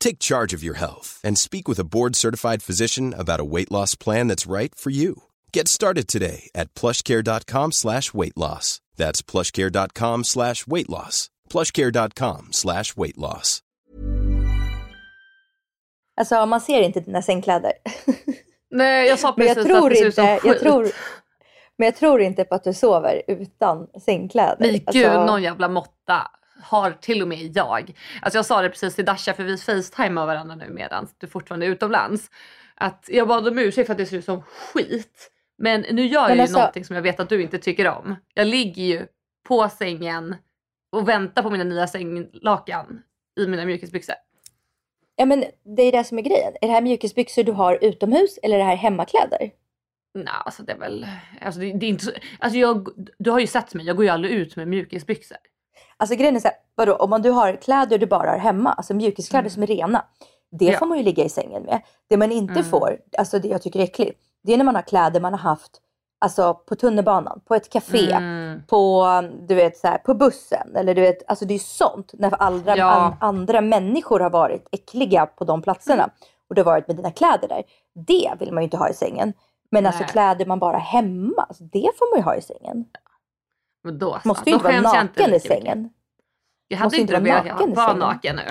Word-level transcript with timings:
Take 0.00 0.18
charge 0.18 0.54
of 0.56 0.62
your 0.62 0.74
health 0.78 1.20
and 1.24 1.38
speak 1.38 1.68
with 1.68 1.78
a 1.80 1.84
board-certified 1.84 2.62
physician 2.62 3.14
about 3.18 3.40
a 3.40 3.44
weight 3.44 3.70
loss 3.70 3.94
plan 3.96 4.28
that's 4.28 4.46
right 4.46 4.74
for 4.74 4.90
you. 4.90 5.22
Get 5.52 5.68
started 5.68 6.06
today 6.08 6.50
at 6.54 6.74
plushcare.com 6.74 7.72
slash 7.72 8.14
weight 8.14 8.36
loss. 8.36 8.80
That's 8.96 9.22
plushcare.com 9.22 10.24
slash 10.24 10.66
weight 10.66 10.88
loss. 10.88 11.30
plushcare.com 11.50 12.48
slash 12.52 12.96
weight 12.96 13.18
loss. 13.18 13.62
Alltså 16.20 16.46
man 16.46 16.60
ser 16.60 16.80
inte 16.82 17.00
dina 17.00 17.22
sängkläder. 17.22 17.72
Nej, 18.70 19.08
jag 19.08 19.18
sa 19.18 19.32
precis 19.32 19.56
jag 19.56 19.66
tror 19.66 19.84
att 19.86 19.90
det 19.90 19.96
ser 19.96 20.06
ut 20.06 20.14
som 20.14 20.24
inte, 20.24 20.46
jag 20.46 20.54
skit. 20.54 20.62
tror, 20.62 20.90
men 21.78 21.84
jag 21.86 21.96
tror 21.96 22.20
inte 22.22 22.44
på 22.44 22.54
att 22.54 22.64
du 22.64 22.74
sover 22.74 23.22
utan 23.28 23.86
sängkläder. 24.04 24.56
Men 24.60 24.70
gud, 24.72 25.06
Alltså, 25.06 25.24
någon 25.26 25.42
jävla 25.42 25.68
måtta 25.68 26.30
har 26.62 26.90
till 26.90 27.22
och 27.22 27.28
med 27.28 27.56
jag. 27.56 27.94
Alltså 28.22 28.38
jag 28.38 28.46
sa 28.46 28.62
det 28.62 28.68
precis 28.68 28.94
till 28.94 29.04
Dasha 29.04 29.34
för 29.34 29.44
vi 29.44 29.56
facetimar 29.56 30.26
varandra 30.26 30.54
nu 30.54 30.68
medan 30.70 31.08
du 31.18 31.26
fortfarande 31.26 31.66
är 31.66 31.70
utomlands. 31.70 32.30
Att 32.74 33.04
jag 33.12 33.28
bad 33.28 33.48
om 33.48 33.58
ursäkt 33.58 33.86
för 33.86 33.92
att 33.94 33.98
det 33.98 34.06
ser 34.06 34.16
ut 34.16 34.24
som 34.24 34.42
skit. 34.42 35.30
Men 35.58 35.80
nu 35.80 36.06
gör 36.06 36.20
jag 36.20 36.28
Men 36.28 36.36
ju 36.36 36.42
alltså- 36.42 36.58
någonting 36.58 36.84
som 36.84 36.96
jag 36.96 37.02
vet 37.02 37.20
att 37.20 37.28
du 37.28 37.42
inte 37.42 37.58
tycker 37.58 37.88
om. 37.88 38.16
Jag 38.34 38.46
ligger 38.46 38.82
ju 38.82 39.06
på 39.48 39.68
sängen 39.68 40.36
och 40.92 41.08
väntar 41.08 41.42
på 41.42 41.50
mina 41.50 41.64
nya 41.64 41.86
sänglakan 41.86 43.02
i 43.40 43.46
mina 43.46 43.64
mjukisbyxor. 43.64 44.14
Ja 45.16 45.24
men 45.24 45.44
det 45.76 45.82
är 45.82 45.92
det 45.92 46.04
som 46.04 46.18
är 46.18 46.22
grejen. 46.22 46.52
Är 46.60 46.66
det 46.66 46.72
här 46.72 46.82
mjukisbyxor 46.82 47.42
du 47.44 47.52
har 47.52 47.78
utomhus 47.84 48.38
eller 48.42 48.54
är 48.54 48.58
det 48.58 48.64
här 48.64 48.76
hemmakläder? 48.76 49.50
Nej, 50.14 50.34
alltså 50.44 50.62
det 50.62 50.72
är 50.72 50.78
väl... 50.78 51.06
Alltså 51.40 51.60
det, 51.60 51.72
det 51.72 51.86
är 51.86 51.88
inte 51.90 52.04
så, 52.04 52.10
alltså 52.38 52.58
jag, 52.58 52.88
du 53.18 53.30
har 53.30 53.38
ju 53.38 53.46
sett 53.46 53.74
mig, 53.74 53.86
jag 53.86 53.96
går 53.96 54.04
ju 54.04 54.10
aldrig 54.10 54.32
ut 54.34 54.56
med 54.56 54.68
mjukisbyxor. 54.68 55.36
Alltså 55.96 56.16
grejen 56.16 56.36
är 56.36 56.40
så 56.40 56.48
här, 56.48 56.56
vadå, 56.74 56.94
om 56.94 57.10
man, 57.10 57.22
du 57.22 57.30
har 57.30 57.52
kläder 57.56 57.98
du 57.98 58.06
bara 58.06 58.30
har 58.30 58.38
hemma, 58.38 58.72
alltså 58.72 58.94
mjukiskläder 58.94 59.50
som 59.50 59.62
är 59.62 59.66
rena. 59.66 60.04
Det 60.50 60.64
Mm. 60.64 60.72
Ja. 60.72 60.78
får 60.78 60.86
man 60.86 60.98
ju 60.98 61.04
ligga 61.04 61.24
i 61.24 61.28
sängen 61.28 61.62
med. 61.62 61.80
Det 62.08 62.16
man 62.16 62.32
inte 62.32 62.52
Mm. 62.52 62.64
får, 62.64 62.98
alltså 63.18 63.38
det 63.38 63.48
jag 63.48 63.62
tycker 63.62 63.80
är 63.80 63.84
äckligt, 63.84 64.20
det 64.42 64.52
är 64.52 64.56
när 64.56 64.64
man 64.64 64.74
har 64.74 64.82
kläder 64.82 65.20
man 65.20 65.32
har 65.32 65.38
haft 65.40 65.80
alltså, 66.20 66.54
på 66.54 66.74
tunnelbanan, 66.76 67.40
på 67.44 67.54
ett 67.54 67.68
café, 67.72 68.12
Mm. 68.12 68.62
på, 68.66 69.04
du 69.48 69.54
vet, 69.54 69.76
så 69.76 69.86
här, 69.88 69.98
på 69.98 70.14
bussen. 70.14 70.76
Eller 70.76 70.94
du 70.94 71.00
vet, 71.00 71.28
alltså 71.30 71.44
det 71.44 71.54
är 71.54 71.58
sånt 71.58 72.10
när 72.18 72.42
andra, 72.42 72.76
Ja. 72.76 72.90
an, 72.90 73.16
andra 73.20 73.60
människor 73.60 74.20
har 74.20 74.30
varit 74.30 74.68
äckliga 74.72 75.26
på 75.26 75.44
de 75.44 75.62
platserna. 75.62 76.02
Mm. 76.02 76.10
Och 76.48 76.54
du 76.54 76.60
har 76.60 76.66
varit 76.72 76.86
med 76.88 76.96
dina 76.96 77.10
kläder 77.10 77.48
där. 77.48 77.62
Det 77.94 78.30
vill 78.38 78.52
man 78.52 78.62
ju 78.62 78.64
inte 78.64 78.76
ha 78.76 78.88
i 78.88 78.94
sängen. 78.94 79.32
Men 79.70 79.86
alltså 79.86 80.00
Nej. 80.02 80.10
kläder 80.10 80.46
man 80.46 80.58
bara 80.58 80.78
hemma, 80.78 81.42
alltså, 81.48 81.64
det 81.64 81.90
får 81.98 82.14
man 82.14 82.18
ju 82.20 82.24
ha 82.24 82.34
i 82.34 82.42
sängen. 82.42 82.84
Men 83.84 83.98
då, 83.98 84.18
så. 84.22 84.28
Måste 84.28 84.50
ju 84.50 84.56
då 84.56 84.70
inte 84.70 84.82
vara 84.82 85.02
naken 85.02 85.34
i 85.34 85.40
sängen. 85.40 85.90
Jag 86.68 86.78
hade 86.78 86.86
Måste 86.86 87.00
inte 87.00 87.14
inte 87.16 87.30
vara 87.30 87.42
velat 87.42 87.58
naken 87.58 87.72
i 87.72 87.74
vara 87.74 87.94
naken 87.94 88.36
nu. 88.36 88.42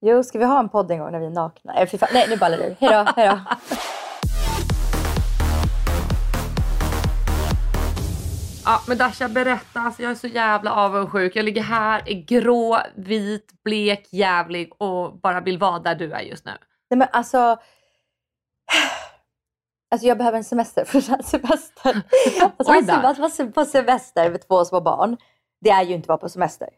Jo, 0.00 0.22
ska 0.22 0.38
vi 0.38 0.44
ha 0.44 0.60
en 0.60 0.68
podd 0.68 0.90
en 0.90 0.98
gång 0.98 1.12
när 1.12 1.20
vi 1.20 1.26
är 1.26 1.30
nakna? 1.30 1.86
Fan. 1.86 2.08
Nej 2.12 2.26
nu 2.28 2.36
ballar 2.36 2.58
ur. 2.58 2.76
Hejdå, 2.80 3.12
hejdå. 3.16 3.38
Ja, 8.64 8.82
men 8.88 8.98
Dasha 8.98 9.28
berätta, 9.28 9.80
alltså 9.80 10.02
jag 10.02 10.10
är 10.10 10.14
så 10.14 10.26
jävla 10.26 10.72
avundsjuk. 10.72 11.36
Jag 11.36 11.44
ligger 11.44 11.62
här, 11.62 12.02
är 12.06 12.14
grå, 12.14 12.78
vit, 12.94 13.62
blek, 13.64 14.08
jävlig 14.12 14.72
och 14.78 15.16
bara 15.16 15.40
vill 15.40 15.58
vara 15.58 15.78
där 15.78 15.94
du 15.94 16.12
är 16.12 16.20
just 16.20 16.44
nu. 16.44 16.52
Nej 16.90 16.98
men 16.98 17.08
alltså. 17.12 17.56
Alltså 19.92 20.06
jag 20.06 20.18
behöver 20.18 20.38
en 20.38 20.44
semester 20.44 20.84
för 20.84 20.98
en 21.12 21.22
semester. 21.22 22.02
Alltså, 22.56 22.92
att 22.92 23.18
vara 23.18 23.50
på 23.54 23.64
semester 23.64 24.30
med 24.30 24.46
två 24.48 24.64
små 24.64 24.80
barn. 24.80 25.16
Det 25.60 25.70
är 25.70 25.82
ju 25.82 25.94
inte 25.94 26.04
att 26.04 26.08
vara 26.08 26.18
på 26.18 26.28
semester. 26.28 26.68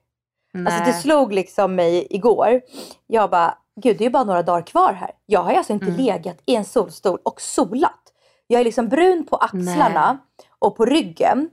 Alltså 0.67 0.79
det 0.85 0.91
Nej. 0.91 1.03
slog 1.03 1.33
liksom 1.33 1.75
mig 1.75 2.07
igår. 2.11 2.61
Jag 3.07 3.31
bara, 3.31 3.59
gud 3.81 3.97
det 3.99 4.03
är 4.05 4.07
ju 4.07 4.11
bara 4.13 4.25
några 4.25 4.43
dagar 4.43 4.63
kvar 4.67 4.93
här. 4.93 5.11
Jag 5.27 5.41
har 5.43 5.53
alltså 5.55 5.73
inte 5.73 5.87
Mm. 5.87 5.97
legat 5.97 6.37
i 6.47 6.57
en 6.57 6.65
solstol 6.65 7.19
och 7.23 7.41
solat. 7.41 8.01
Jag 8.47 8.61
är 8.61 8.65
liksom 8.65 8.89
brun 8.89 9.27
på 9.27 9.37
axlarna 9.37 10.19
och 10.59 10.77
på 10.77 10.85
ryggen. 10.85 11.51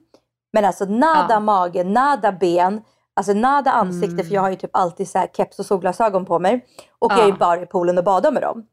Men 0.54 0.66
alltså 0.66 0.86
nada 0.86 1.26
Ja. 1.30 1.40
mage, 1.40 1.84
nada 1.84 2.32
ben, 2.32 2.82
alltså 3.14 3.34
nada 3.34 3.72
ansikte 3.72 4.14
Mm. 4.14 4.26
för 4.28 4.34
jag 4.36 4.42
har 4.42 4.50
ju 4.50 4.56
typ 4.56 4.70
alltid 4.76 5.10
så 5.10 5.18
här 5.18 5.28
keps 5.28 5.60
och 5.60 5.66
solglasögon 5.66 6.26
på 6.26 6.40
mig. 6.40 6.66
Och 7.00 7.12
Ja. 7.12 7.16
jag 7.18 7.24
är 7.24 7.32
ju 7.32 7.38
bara 7.38 7.62
i 7.62 7.66
poolen 7.66 7.98
och 7.98 8.04
badar 8.04 8.32
med 8.32 8.42
dem. 8.42 8.66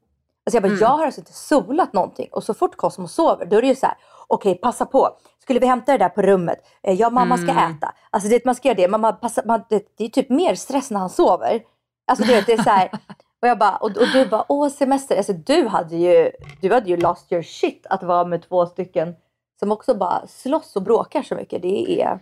Alltså 0.48 0.56
jag 0.56 0.62
bara, 0.62 0.68
Mm. 0.68 0.80
jag 0.80 0.88
har 0.88 1.04
alltså 1.06 1.20
inte 1.20 1.32
solat 1.32 1.92
någonting. 1.92 2.28
Och 2.32 2.44
så 2.44 2.54
fort 2.54 2.76
Cosmo 2.76 3.08
sover 3.08 3.46
då 3.46 3.56
är 3.56 3.62
det 3.62 3.68
ju 3.68 3.74
så 3.74 3.86
här, 3.86 3.96
okej 4.26 4.54
passa 4.54 4.86
på. 4.86 5.08
Skulle 5.42 5.60
vi 5.60 5.66
hämta 5.66 5.92
det 5.92 5.98
där 5.98 6.08
på 6.08 6.22
rummet? 6.22 6.58
Eh, 6.82 6.94
Ja 6.94 7.10
mamma 7.10 7.36
ska 7.36 7.50
Mm. 7.50 7.72
äta. 7.76 7.94
Alltså 8.10 8.28
det, 8.28 8.44
man 8.44 8.54
ska 8.54 8.68
göra 8.68 8.76
det. 8.76 8.88
Mamma, 8.88 9.12
passa, 9.12 9.42
man, 9.46 9.62
det, 9.70 9.82
det 9.98 10.04
är 10.04 10.08
typ 10.08 10.30
mer 10.30 10.54
stress 10.54 10.90
när 10.90 11.00
han 11.00 11.10
sover. 11.10 11.60
Alltså 12.06 12.24
du 12.24 12.32
vet 12.34 12.46
det 12.46 12.52
är 12.52 12.62
så 12.62 12.70
här. 12.70 12.90
Och, 13.42 13.48
jag 13.48 13.58
bara, 13.58 13.76
och, 13.76 13.90
och 13.90 14.06
du 14.12 14.26
bara, 14.26 14.44
åh 14.48 14.68
semester. 14.68 15.16
Alltså 15.16 15.32
du 15.32 15.66
hade 15.68 15.96
ju, 15.96 16.30
du 16.60 16.72
hade 16.74 16.88
ju 16.90 16.96
lost 16.96 17.32
your 17.32 17.42
shit 17.42 17.86
att 17.90 18.02
vara 18.02 18.24
med 18.24 18.48
två 18.48 18.66
stycken 18.66 19.14
som 19.60 19.72
också 19.72 19.94
bara 19.94 20.26
slåss 20.26 20.76
och 20.76 20.82
bråkar 20.82 21.22
så 21.22 21.34
mycket. 21.34 21.62
Det 21.62 22.02
är... 22.02 22.18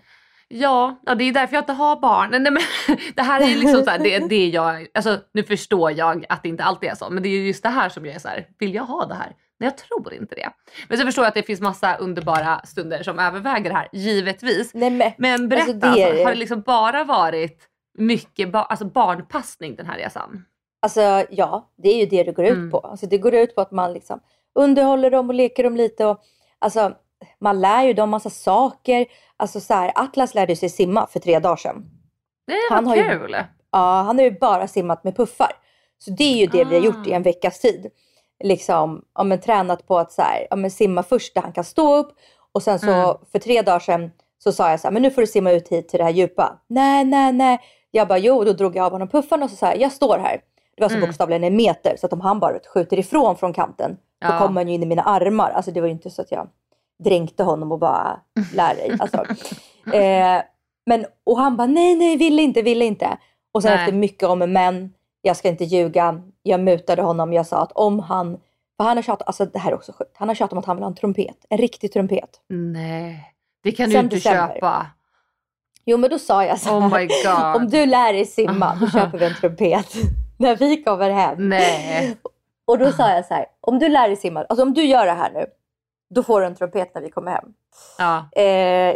Ja, 0.48 1.00
ja, 1.06 1.14
det 1.14 1.24
är 1.24 1.32
därför 1.32 1.54
jag 1.54 1.62
inte 1.62 1.72
har 1.72 1.96
barn. 2.00 2.30
Nej, 2.30 2.40
men, 2.40 2.58
det 3.14 3.22
här 3.22 3.40
är 3.40 3.46
liksom 3.56 3.84
så 3.84 3.90
här, 3.90 3.98
det, 3.98 4.18
det 4.28 4.48
jag, 4.48 4.86
alltså, 4.94 5.18
nu 5.34 5.42
förstår 5.42 5.92
jag 5.92 6.24
att 6.28 6.42
det 6.42 6.48
inte 6.48 6.64
alltid 6.64 6.90
är 6.90 6.94
så, 6.94 7.10
men 7.10 7.22
det 7.22 7.28
är 7.28 7.40
just 7.40 7.62
det 7.62 7.68
här 7.68 7.88
som 7.88 8.06
jag 8.06 8.14
är 8.14 8.18
så 8.18 8.28
här, 8.28 8.46
vill 8.58 8.74
jag 8.74 8.82
ha 8.84 9.06
det 9.06 9.14
här? 9.14 9.32
Nej, 9.60 9.66
jag 9.70 9.76
tror 9.78 10.14
inte 10.14 10.34
det. 10.34 10.50
Men 10.88 10.98
så 10.98 11.04
förstår 11.04 11.24
jag 11.24 11.28
att 11.28 11.34
det 11.34 11.42
finns 11.42 11.60
massa 11.60 11.96
underbara 11.96 12.60
stunder 12.64 13.02
som 13.02 13.18
överväger 13.18 13.70
det 13.70 13.76
här, 13.76 13.88
givetvis. 13.92 14.74
Nej, 14.74 14.90
men, 14.90 15.12
Men 15.18 15.48
berätta, 15.48 15.70
Alltså, 15.72 15.86
alltså, 15.86 16.02
det 16.12 16.20
är- 16.20 16.24
har 16.24 16.32
det 16.32 16.38
liksom 16.38 16.60
bara 16.62 17.04
varit 17.04 17.58
mycket 17.98 18.52
ba- 18.52 18.62
alltså 18.62 18.84
barnpassning 18.84 19.76
den 19.76 19.86
här 19.86 19.98
resan? 19.98 20.44
Alltså 20.82 21.00
ja, 21.30 21.70
det 21.82 21.88
är 21.88 21.98
ju 22.00 22.06
det 22.06 22.22
det 22.22 22.32
går 22.32 22.44
ut 22.44 22.52
Mm. 22.52 22.70
på. 22.70 22.78
Alltså, 22.78 23.06
det 23.06 23.18
går 23.18 23.34
ut 23.34 23.54
på 23.54 23.60
att 23.60 23.70
man 23.70 23.92
liksom 23.92 24.20
underhåller 24.54 25.10
dem 25.10 25.28
och 25.28 25.34
leker 25.34 25.62
dem 25.64 25.76
lite. 25.76 26.06
Och, 26.06 26.20
alltså, 26.58 26.92
man 27.38 27.60
lär 27.60 27.82
ju 27.82 27.92
dem 27.92 28.10
massa 28.10 28.30
saker. 28.30 29.06
Alltså, 29.36 29.60
så 29.60 29.74
här, 29.74 29.92
Atlas 29.94 30.34
lärde 30.34 30.56
sig 30.56 30.68
simma 30.68 31.06
för 31.06 31.20
tre 31.20 31.38
dagar 31.38 31.56
sedan. 31.56 31.84
Nej, 32.46 32.56
Han 32.70 32.84
vad 32.84 32.98
har 32.98 33.04
ju- 33.04 33.18
kul! 33.18 33.36
Ja, 33.72 34.02
han 34.06 34.16
har 34.18 34.24
ju 34.24 34.38
bara 34.38 34.68
simmat 34.68 35.04
med 35.04 35.16
puffar. 35.16 35.50
Så 35.98 36.10
det 36.10 36.24
är 36.24 36.36
ju 36.36 36.46
det 36.46 36.64
vi 36.64 36.74
har 36.76 36.82
gjort 36.84 37.06
i 37.06 37.12
Ah. 37.12 37.16
en 37.16 37.22
veckas 37.22 37.60
tid. 37.60 37.86
Liksom, 38.44 39.02
ja, 39.14 39.24
men, 39.24 39.40
tränat 39.40 39.86
på 39.86 39.98
att 39.98 40.12
så 40.12 40.22
här, 40.22 40.46
ja, 40.50 40.56
men, 40.56 40.70
simma 40.70 41.02
först 41.02 41.34
där 41.34 41.42
han 41.42 41.52
kan 41.52 41.64
stå 41.64 41.96
upp. 41.96 42.12
Och 42.52 42.62
sen 42.62 42.78
så 42.78 42.90
Mm. 42.90 43.16
för 43.32 43.38
tre 43.38 43.62
dagar 43.62 43.78
sedan 43.78 44.10
så 44.38 44.52
sa 44.52 44.70
jag 44.70 44.80
så 44.80 44.86
här, 44.86 44.92
men 44.92 45.02
nu 45.02 45.10
får 45.10 45.20
du 45.20 45.26
simma 45.26 45.50
ut 45.52 45.68
hit 45.68 45.88
till 45.88 45.98
det 45.98 46.04
här 46.04 46.10
djupa. 46.12 46.58
Nej, 46.66 47.04
nej, 47.04 47.32
nej. 47.32 47.58
Jag 47.90 48.08
bara, 48.08 48.18
jo, 48.18 48.44
då 48.44 48.52
drog 48.52 48.76
jag 48.76 48.86
av 48.86 48.92
honom 48.92 49.08
puffarna 49.08 49.44
och 49.44 49.50
så 49.50 49.56
sa 49.56 49.66
jag, 49.66 49.80
jag 49.80 49.92
står 49.92 50.18
här. 50.18 50.40
Det 50.76 50.82
var 50.82 50.88
så 50.88 50.94
Mm. 50.96 51.06
bokstavligen 51.08 51.44
en 51.44 51.56
meter, 51.56 51.96
så 51.96 52.06
att 52.06 52.12
om 52.12 52.20
han 52.20 52.40
bara 52.40 52.58
skjuter 52.74 52.98
ifrån 52.98 53.36
från 53.36 53.52
kanten, 53.52 53.90
då 54.20 54.26
Ja. 54.28 54.38
kommer 54.38 54.60
han 54.60 54.68
ju 54.68 54.74
in 54.74 54.82
i 54.82 54.86
mina 54.86 55.02
armar. 55.02 55.50
Alltså 55.50 55.70
det 55.70 55.80
var 55.80 55.88
ju 55.88 55.92
inte 55.92 56.10
så 56.10 56.22
att 56.22 56.30
jag 56.32 56.48
dränkte 57.04 57.42
honom 57.42 57.72
och 57.72 57.78
bara, 57.78 58.20
lär 58.54 58.74
dig. 58.74 58.96
Alltså, 59.00 59.16
eh, 59.92 60.42
men, 60.86 61.06
och 61.24 61.38
han 61.38 61.56
bara, 61.56 61.66
nej, 61.66 61.94
nej, 61.96 62.16
ville 62.16 62.42
inte, 62.42 62.62
ville 62.62 62.84
inte. 62.84 63.18
Och 63.52 63.62
sen 63.62 63.72
Nej. 63.72 63.80
efter 63.80 63.96
mycket 63.96 64.28
om 64.28 64.38
men, 64.38 64.92
jag 65.22 65.36
ska 65.36 65.48
inte 65.48 65.64
ljuga, 65.64 66.22
jag 66.42 66.60
mutade 66.60 67.02
honom, 67.02 67.32
jag 67.32 67.46
sa 67.46 67.62
att 67.62 67.72
om 67.72 68.00
han, 68.00 68.38
för 68.76 68.84
han 68.84 68.96
har 68.96 69.02
tjatat, 69.02 69.26
alltså 69.26 69.44
det 69.46 69.58
här 69.58 69.70
är 69.70 69.74
också 69.74 69.92
sjukt, 69.92 70.16
han 70.16 70.28
har 70.28 70.34
tjatat 70.34 70.52
om 70.52 70.58
att 70.58 70.64
han 70.64 70.76
vill 70.76 70.82
ha 70.82 70.90
en 70.90 70.94
trumpet, 70.96 71.36
en 71.48 71.58
riktig 71.58 71.92
trumpet. 71.92 72.30
Nej, 72.48 73.32
det 73.62 73.72
kan 73.72 73.88
du 73.88 73.94
Sen 73.94 74.04
inte 74.04 74.16
december. 74.16 74.54
köpa. 74.54 74.86
Jo 75.84 75.96
men 75.96 76.10
då 76.10 76.18
sa 76.18 76.44
jag 76.44 76.60
så 76.60 76.68
här, 76.68 76.78
Oh 76.78 76.98
my 76.98 77.06
god. 77.06 77.56
om 77.62 77.68
du 77.70 77.86
lär 77.86 78.12
dig 78.12 78.26
simma, 78.26 78.74
då 78.80 78.86
köper 78.90 79.18
vi 79.18 79.24
en 79.26 79.34
trumpet. 79.34 79.94
När 80.38 80.56
vi 80.56 80.82
kommer 80.82 81.10
hem. 81.10 81.48
Nej. 81.48 82.16
Och 82.64 82.78
då 82.78 82.92
sa 82.92 83.10
jag 83.10 83.26
så 83.26 83.34
här, 83.34 83.46
om 83.60 83.78
du 83.78 83.88
lär 83.88 84.08
dig 84.08 84.16
simma, 84.16 84.44
alltså 84.44 84.62
om 84.62 84.74
du 84.74 84.84
gör 84.84 85.06
det 85.06 85.12
här 85.12 85.30
nu, 85.32 85.46
då 86.14 86.22
får 86.22 86.40
du 86.40 86.46
en 86.46 86.54
trumpet 86.54 86.94
när 86.94 87.02
vi 87.02 87.10
kommer 87.10 87.30
hem. 87.32 87.44
Ja. 87.98 88.28
Eh, 88.36 88.44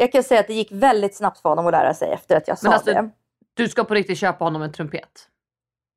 jag 0.00 0.12
kan 0.12 0.22
säga 0.22 0.40
att 0.40 0.46
det 0.46 0.54
gick 0.54 0.72
väldigt 0.72 1.16
snabbt 1.16 1.38
för 1.40 1.48
honom 1.48 1.66
att 1.66 1.72
lära 1.72 1.94
sig 1.94 2.12
efter 2.12 2.36
att 2.36 2.48
jag 2.48 2.58
sa 2.58 2.68
Men 2.68 2.72
alltså, 2.72 2.92
det. 2.92 3.10
Du 3.54 3.68
ska 3.68 3.84
på 3.84 3.94
riktigt 3.94 4.18
köpa 4.18 4.44
honom 4.44 4.62
en 4.62 4.72
trumpet. 4.72 5.28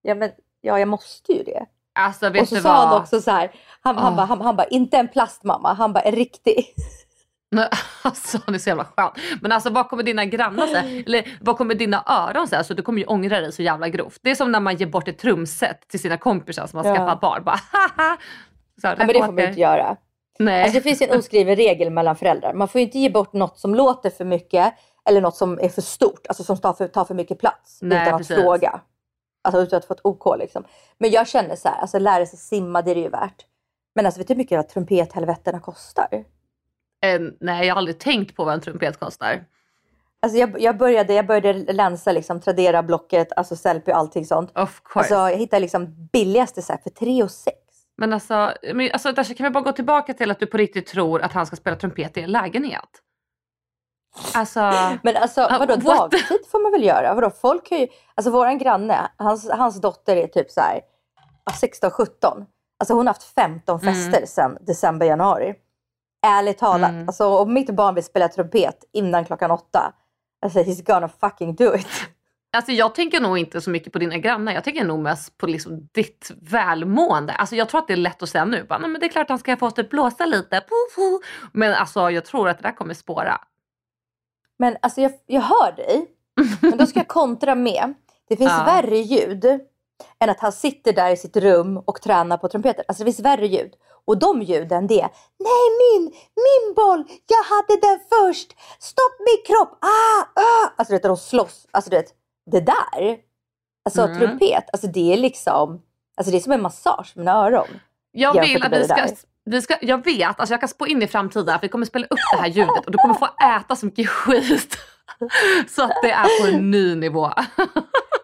Ja, 0.02 0.16
men, 0.16 0.32
ja, 0.62 0.80
jag 0.80 0.88
måste 0.88 1.34
ju 1.34 1.44
det. 1.44 1.66
Alltså 2.00 2.30
och 2.40 2.48
så 2.48 2.56
sa 2.56 2.62
vad? 2.74 2.88
han 2.88 3.02
också 3.02 3.22
så 3.22 3.32
här, 3.32 3.52
han, 3.82 3.98
han, 3.98 4.14
Ah. 4.14 4.16
bara, 4.16 4.26
han, 4.26 4.42
han 4.42 4.56
bara, 4.56 4.68
inte 4.68 4.98
en 4.98 5.08
plastmamma, 5.08 5.74
han 5.74 5.94
bara, 5.94 6.02
en 6.04 6.16
riktig. 6.16 6.66
Nej, 7.52 7.70
Alltså 8.02 8.40
han 8.46 8.56
är 8.56 8.60
så 8.60 8.70
jävla 8.70 8.86
skön. 8.86 9.12
Men 9.42 9.52
alltså 9.52 9.70
vad 9.70 9.90
kommer 9.90 10.04
dina 10.04 10.26
grannar 10.26 10.68
säga? 10.68 11.04
Eller 11.06 11.38
vad 11.42 11.58
kommer 11.58 11.76
dina 11.76 12.04
öron 12.08 12.48
säga? 12.48 12.58
Alltså, 12.58 12.74
du 12.74 12.82
kommer 12.82 13.00
ju 13.00 13.06
ångra 13.06 13.42
dig 13.42 13.52
så 13.52 13.62
jävla 13.62 13.90
grovt. 13.90 14.20
Det 14.24 14.32
är 14.32 14.36
som 14.36 14.52
när 14.52 14.60
man 14.60 14.76
ger 14.76 14.88
bort 14.88 15.08
ett 15.08 15.18
trumset 15.18 15.88
till 15.88 16.00
sina 16.00 16.18
kompisar 16.18 16.68
som 16.68 16.78
har 16.80 16.86
Ja. 16.86 16.96
skaffat 16.96 17.20
barn. 17.22 17.44
Bara 17.44 17.60
haha! 17.72 18.18
Så 18.82 18.88
här, 18.88 18.96
Ja, 19.00 19.06
men 19.06 19.08
det 19.08 19.14
får 19.26 19.32
man 19.34 19.40
inte 19.40 19.60
göra. 19.60 19.98
Nej. 20.40 20.64
Alltså, 20.64 20.78
det 20.78 20.82
finns 20.82 21.02
en 21.02 21.18
oskriven 21.20 21.56
regel 21.56 21.90
mellan 21.90 22.16
föräldrar. 22.16 22.54
Man 22.54 22.68
får 22.68 22.82
inte 22.82 23.00
ge 23.00 23.10
bort 23.10 23.34
något 23.34 23.60
som 23.60 23.76
låter 23.76 24.10
för 24.10 24.26
mycket 24.26 24.74
eller 25.06 25.22
något 25.22 25.36
som 25.36 25.60
är 25.60 25.70
för 25.70 25.82
stort, 25.82 26.28
alltså 26.28 26.44
som 26.44 26.58
tar 26.58 26.74
för, 26.74 26.88
tar 26.88 27.06
för 27.06 27.16
mycket 27.16 27.40
plats 27.40 27.80
Nej, 27.82 28.08
utan 28.08 28.18
precis. 28.18 28.38
att 28.38 28.44
fråga. 28.44 28.82
Alltså 29.42 29.62
utan 29.62 29.78
att 29.78 29.86
få 29.86 29.94
ett 29.94 30.00
OK 30.04 30.38
liksom. 30.40 30.64
Men 30.98 31.12
jag 31.12 31.28
känner 31.28 31.56
så 31.56 31.68
här, 31.68 31.82
alltså 31.82 32.00
lära 32.00 32.26
sig 32.26 32.40
simma 32.40 32.82
det 32.82 32.92
är 32.92 32.96
det 32.96 33.02
ju 33.02 33.10
värt. 33.10 33.46
Men 33.96 34.06
alltså 34.06 34.20
vet 34.20 34.28
du 34.28 34.34
hur 34.34 34.38
mycket 34.38 34.70
trumpethelvetena 34.70 35.60
kostar? 35.60 36.08
Nej 37.40 37.68
jag 37.68 37.76
har 37.76 37.78
aldrig 37.78 38.00
tänkt 38.00 38.36
på 38.36 38.46
vad 38.46 38.54
en 38.54 38.62
trumpet 38.62 39.00
kostar. 39.00 39.46
Alltså 40.20 40.38
jag, 40.38 40.62
jag, 40.62 40.78
började, 40.78 41.14
jag 41.14 41.28
började 41.28 41.74
länsa 41.74 42.12
liksom 42.12 42.42
Tradera, 42.42 42.84
Blocket, 42.84 43.28
alltså 43.36 43.56
Sellpy 43.56 43.92
och 43.92 43.98
allting 43.98 44.26
sånt. 44.26 44.58
Of 44.58 44.82
course. 44.84 45.00
Alltså 45.00 45.16
jag 45.16 45.38
hittade 45.38 45.60
liksom 45.60 46.10
billigaste 46.14 46.62
så 46.62 46.74
här, 46.74 46.80
för 46.84 46.90
3 46.90 47.24
och 47.24 47.32
6. 47.32 47.58
Men 47.98 48.14
alltså, 48.14 48.54
men, 48.74 48.90
alltså 48.94 49.12
Dasha, 49.12 49.34
kan 49.34 49.44
vi 49.44 49.50
bara 49.50 49.64
gå 49.64 49.72
tillbaka 49.72 50.14
till 50.14 50.32
att 50.32 50.40
du 50.40 50.46
på 50.46 50.58
riktigt 50.58 50.88
tror 50.88 51.22
att 51.22 51.34
han 51.34 51.46
ska 51.46 51.56
spela 51.56 51.76
trumpet 51.76 52.18
i 52.18 52.22
en 52.22 52.32
lägenhet? 52.32 52.90
Alltså, 54.34 54.60
Men 55.04 55.18
alltså 55.18 55.42
vadå, 55.60 55.76
dagtid 55.76 56.22
får 56.52 56.64
man 56.64 56.72
väl 56.72 56.84
göra? 56.84 57.14
Vadå, 57.14 57.30
folk 57.30 57.70
har 57.70 57.78
ju, 57.78 57.88
alltså 58.16 58.32
våran 58.32 58.58
granne, 58.58 59.12
hans, 59.18 59.50
hans 59.50 59.82
dotter 59.82 60.16
är 60.16 60.28
typ 60.28 60.52
så 60.52 60.62
här, 60.62 60.82
ja, 61.46 61.52
16-17. 61.52 62.46
Alltså 62.80 62.94
hon 62.94 63.08
har 63.08 63.14
haft 63.14 63.24
15 63.36 63.80
Mm. 63.82 63.94
fester 63.96 64.26
sedan 64.26 64.58
december, 64.62 65.06
januari. 65.06 65.56
Ärligt 66.26 66.58
talat, 66.58 66.90
Mm. 66.90 67.08
alltså 67.08 67.26
om 67.38 67.54
mitt 67.54 67.70
barn 67.70 67.96
vill 67.96 68.04
spela 68.04 68.28
trumpet 68.28 68.84
innan 68.94 69.26
klockan 69.26 69.52
åtta, 69.52 69.94
alltså 70.46 70.60
he's 70.60 70.86
gonna 70.94 71.10
fucking 71.10 71.56
do 71.56 71.76
it. 71.76 71.88
Alltså 72.54 72.72
jag 72.72 72.96
tänker 72.96 73.20
nog 73.20 73.38
inte 73.38 73.62
så 73.62 73.70
mycket 73.70 73.94
på 73.94 74.00
dina 74.00 74.18
grannar. 74.18 74.54
Jag 74.54 74.64
tänker 74.64 74.84
nog 74.86 75.00
mest 75.00 75.38
på 75.38 75.48
liksom 75.48 75.88
ditt 75.92 76.32
välmående. 76.42 77.34
Alltså 77.34 77.56
jag 77.56 77.70
tror 77.70 77.80
att 77.82 77.88
det 77.88 77.94
är 77.94 77.98
lätt 77.98 78.24
att 78.24 78.30
säga 78.30 78.46
nu. 78.46 78.64
Bara, 78.70 78.80
"Nej, 78.80 78.90
men 78.90 79.00
det 79.02 79.08
är 79.08 79.10
klart 79.10 79.30
han 79.30 79.40
ska 79.40 79.58
få 79.58 79.72
typ 79.72 79.90
blåsa 79.90 80.26
lite. 80.26 80.60
Puh, 80.70 80.96
puh." 80.96 81.20
Men 81.54 81.74
alltså 81.74 82.10
jag 82.12 82.26
tror 82.26 82.50
att 82.50 82.58
det 82.58 82.64
där 82.64 82.76
kommer 82.76 82.94
spåra. 82.94 83.42
Men 84.60 84.78
alltså 84.82 85.02
jag, 85.02 85.12
jag 85.26 85.42
hör 85.42 85.72
dig, 85.76 86.06
men 86.62 86.78
då 86.78 86.86
ska 86.86 87.00
jag 87.00 87.08
kontra 87.08 87.56
med, 87.56 87.94
det 88.30 88.36
finns 88.38 88.52
Ja. 88.58 88.64
värre 88.66 88.98
ljud 88.98 89.46
än 90.20 90.30
att 90.30 90.40
han 90.40 90.52
sitter 90.52 90.94
där 90.94 91.12
i 91.12 91.18
sitt 91.18 91.38
rum 91.38 91.78
och 91.78 92.02
tränar 92.02 92.38
på 92.38 92.48
trumpeten. 92.48 92.86
Alltså 92.88 93.04
det 93.04 93.12
finns 93.12 93.26
värre 93.26 93.48
ljud. 93.48 93.74
Och 94.06 94.18
de 94.20 94.42
ljuden 94.42 94.88
det 94.88 95.02
är, 95.02 95.10
nej 95.40 95.66
min, 95.82 96.04
min 96.36 96.74
boll, 96.76 97.04
jag 97.28 97.44
hade 97.56 97.82
den 97.88 98.00
först, 98.10 98.52
stopp 98.80 99.16
min 99.20 99.56
kropp, 99.56 99.78
ah, 99.82 100.42
ah. 100.42 100.70
Alltså 100.76 100.92
du 100.92 100.96
vet, 100.96 101.04
de 101.04 101.18
slåss. 101.18 101.68
Alltså 101.72 101.90
du 101.90 101.96
vet, 101.98 102.14
det 102.52 102.60
där, 102.60 103.18
alltså 103.86 104.02
Mm. 104.02 104.18
trumpet, 104.20 104.64
alltså 104.74 104.88
det 104.88 105.14
är 105.14 105.18
liksom, 105.18 105.82
alltså 106.18 106.32
det 106.32 106.38
är 106.38 106.42
som 106.42 106.52
en 106.52 106.62
massage 106.62 107.14
för 107.14 107.20
mina 107.20 107.32
öron. 107.32 107.80
Jag 108.12 108.42
vill 108.42 108.64
att 108.64 108.72
vi 108.72 108.84
ska, 108.84 109.08
vi 109.46 109.62
ska, 109.62 109.76
jag 109.82 110.06
vet, 110.06 110.40
alltså 110.40 110.54
jag 110.54 110.60
kan 110.60 110.70
spå 110.70 110.88
in 110.88 111.02
i 111.02 111.08
framtiden 111.08 111.56
att 111.56 111.64
vi 111.64 111.70
kommer 111.70 111.86
spela 111.86 112.06
upp 112.06 112.20
det 112.36 112.42
här 112.42 112.48
ljudet 112.48 112.86
och 112.86 112.92
du 112.92 112.98
kommer 112.98 113.14
få 113.14 113.26
äta 113.26 113.76
så 113.76 113.86
mycket 113.86 114.08
skit. 114.10 114.78
Så 115.70 115.84
att 115.84 115.92
det 116.04 116.12
är 116.12 116.42
på 116.42 116.58
en 116.58 116.72
ny 116.72 116.96
nivå. 116.96 117.32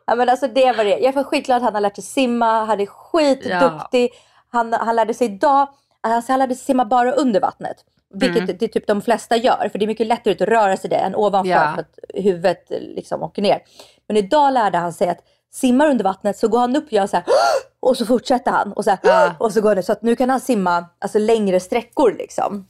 Ja 0.06 0.16
men 0.16 0.30
alltså 0.30 0.48
det 0.48 0.72
var 0.72 0.84
det. 0.84 0.98
Jag 1.00 1.18
är 1.18 1.24
skitglad 1.24 1.58
att 1.58 1.64
han 1.64 1.74
har 1.74 1.82
lärt 1.82 1.96
sig 1.96 2.04
simma, 2.04 2.66
han 2.66 2.80
är 2.80 2.86
skitduktig. 2.86 4.10
Han, 4.52 4.74
han 4.74 4.96
lärde 4.96 5.14
sig 5.14 5.28
idag, 5.28 5.68
alltså 6.02 6.32
han 6.32 6.40
lärde 6.40 6.56
sig 6.56 6.66
simma 6.66 6.86
bara 6.86 7.12
under 7.12 7.40
vattnet. 7.42 7.78
Vilket 8.14 8.44
Mm. 8.44 8.56
det 8.60 8.68
typ 8.68 8.88
de 8.88 9.02
flesta 9.02 9.38
gör, 9.38 9.70
för 9.72 9.80
det 9.80 9.86
är 9.86 9.88
mycket 9.88 10.08
lättare 10.08 10.34
att 10.34 10.42
röra 10.42 10.78
sig 10.78 10.90
det 10.90 10.96
än 10.96 11.16
ovanför 11.16 11.52
Ja. 11.52 11.72
för 11.76 11.82
att 11.82 12.00
huvudet 12.24 12.66
liksom 12.70 13.24
åker 13.24 13.42
ner. 13.42 13.62
Men 14.08 14.18
idag 14.18 14.54
lärde 14.54 14.78
han 14.78 14.94
sig 14.94 15.10
att 15.10 15.20
simmar 15.52 15.88
under 15.90 16.04
vattnet 16.04 16.38
så 16.38 16.48
går 16.48 16.60
han 16.60 16.76
upp 16.76 16.86
och 16.86 16.94
gör 16.94 17.08
så 17.08 17.16
här 17.18 17.26
och 17.80 17.98
så 17.98 18.06
fortsätter 18.06 18.52
han 18.52 18.74
och 18.74 18.84
så, 18.84 18.90
här, 18.90 19.00
Ja. 19.04 19.34
och 19.40 19.54
så 19.54 19.62
går 19.62 19.76
det. 19.76 19.84
Så 19.84 19.92
att 19.92 20.02
nu 20.02 20.16
kan 20.16 20.30
han 20.30 20.40
simma 20.40 20.86
alltså, 21.00 21.20
längre 21.20 21.60
sträckor 21.60 22.16
liksom. 22.18 22.68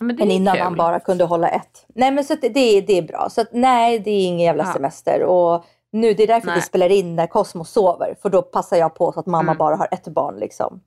Men 0.00 0.16
det 0.16 0.22
Än 0.22 0.30
är 0.30 0.34
innan 0.34 0.54
kul. 0.54 0.62
han 0.62 0.76
bara 0.76 1.00
kunde 1.00 1.24
hålla 1.24 1.48
ett. 1.48 1.86
Nej 1.94 2.10
men 2.10 2.24
så 2.24 2.34
det, 2.34 2.48
det 2.80 2.98
är 2.98 3.02
bra. 3.02 3.28
Så 3.30 3.40
att, 3.40 3.48
nej 3.52 3.98
det 3.98 4.10
är 4.10 4.26
ingen 4.26 4.40
jävla 4.46 4.64
Ja. 4.64 4.72
semester. 4.72 5.22
Och 5.22 5.64
nu, 5.92 6.14
det 6.14 6.22
är 6.22 6.26
därför 6.26 6.46
Nej. 6.46 6.56
vi 6.56 6.62
spelar 6.62 6.88
in 6.92 7.16
när 7.16 7.26
Cosmo 7.26 7.64
sover. 7.64 8.16
För 8.22 8.28
då 8.30 8.42
passar 8.42 8.76
jag 8.76 8.94
på 8.94 9.12
så 9.12 9.20
att 9.20 9.26
mamma 9.26 9.42
Mm. 9.52 9.58
bara 9.58 9.76
har 9.76 9.88
ett 9.90 10.08
barn 10.08 10.36
liksom. 10.36 10.80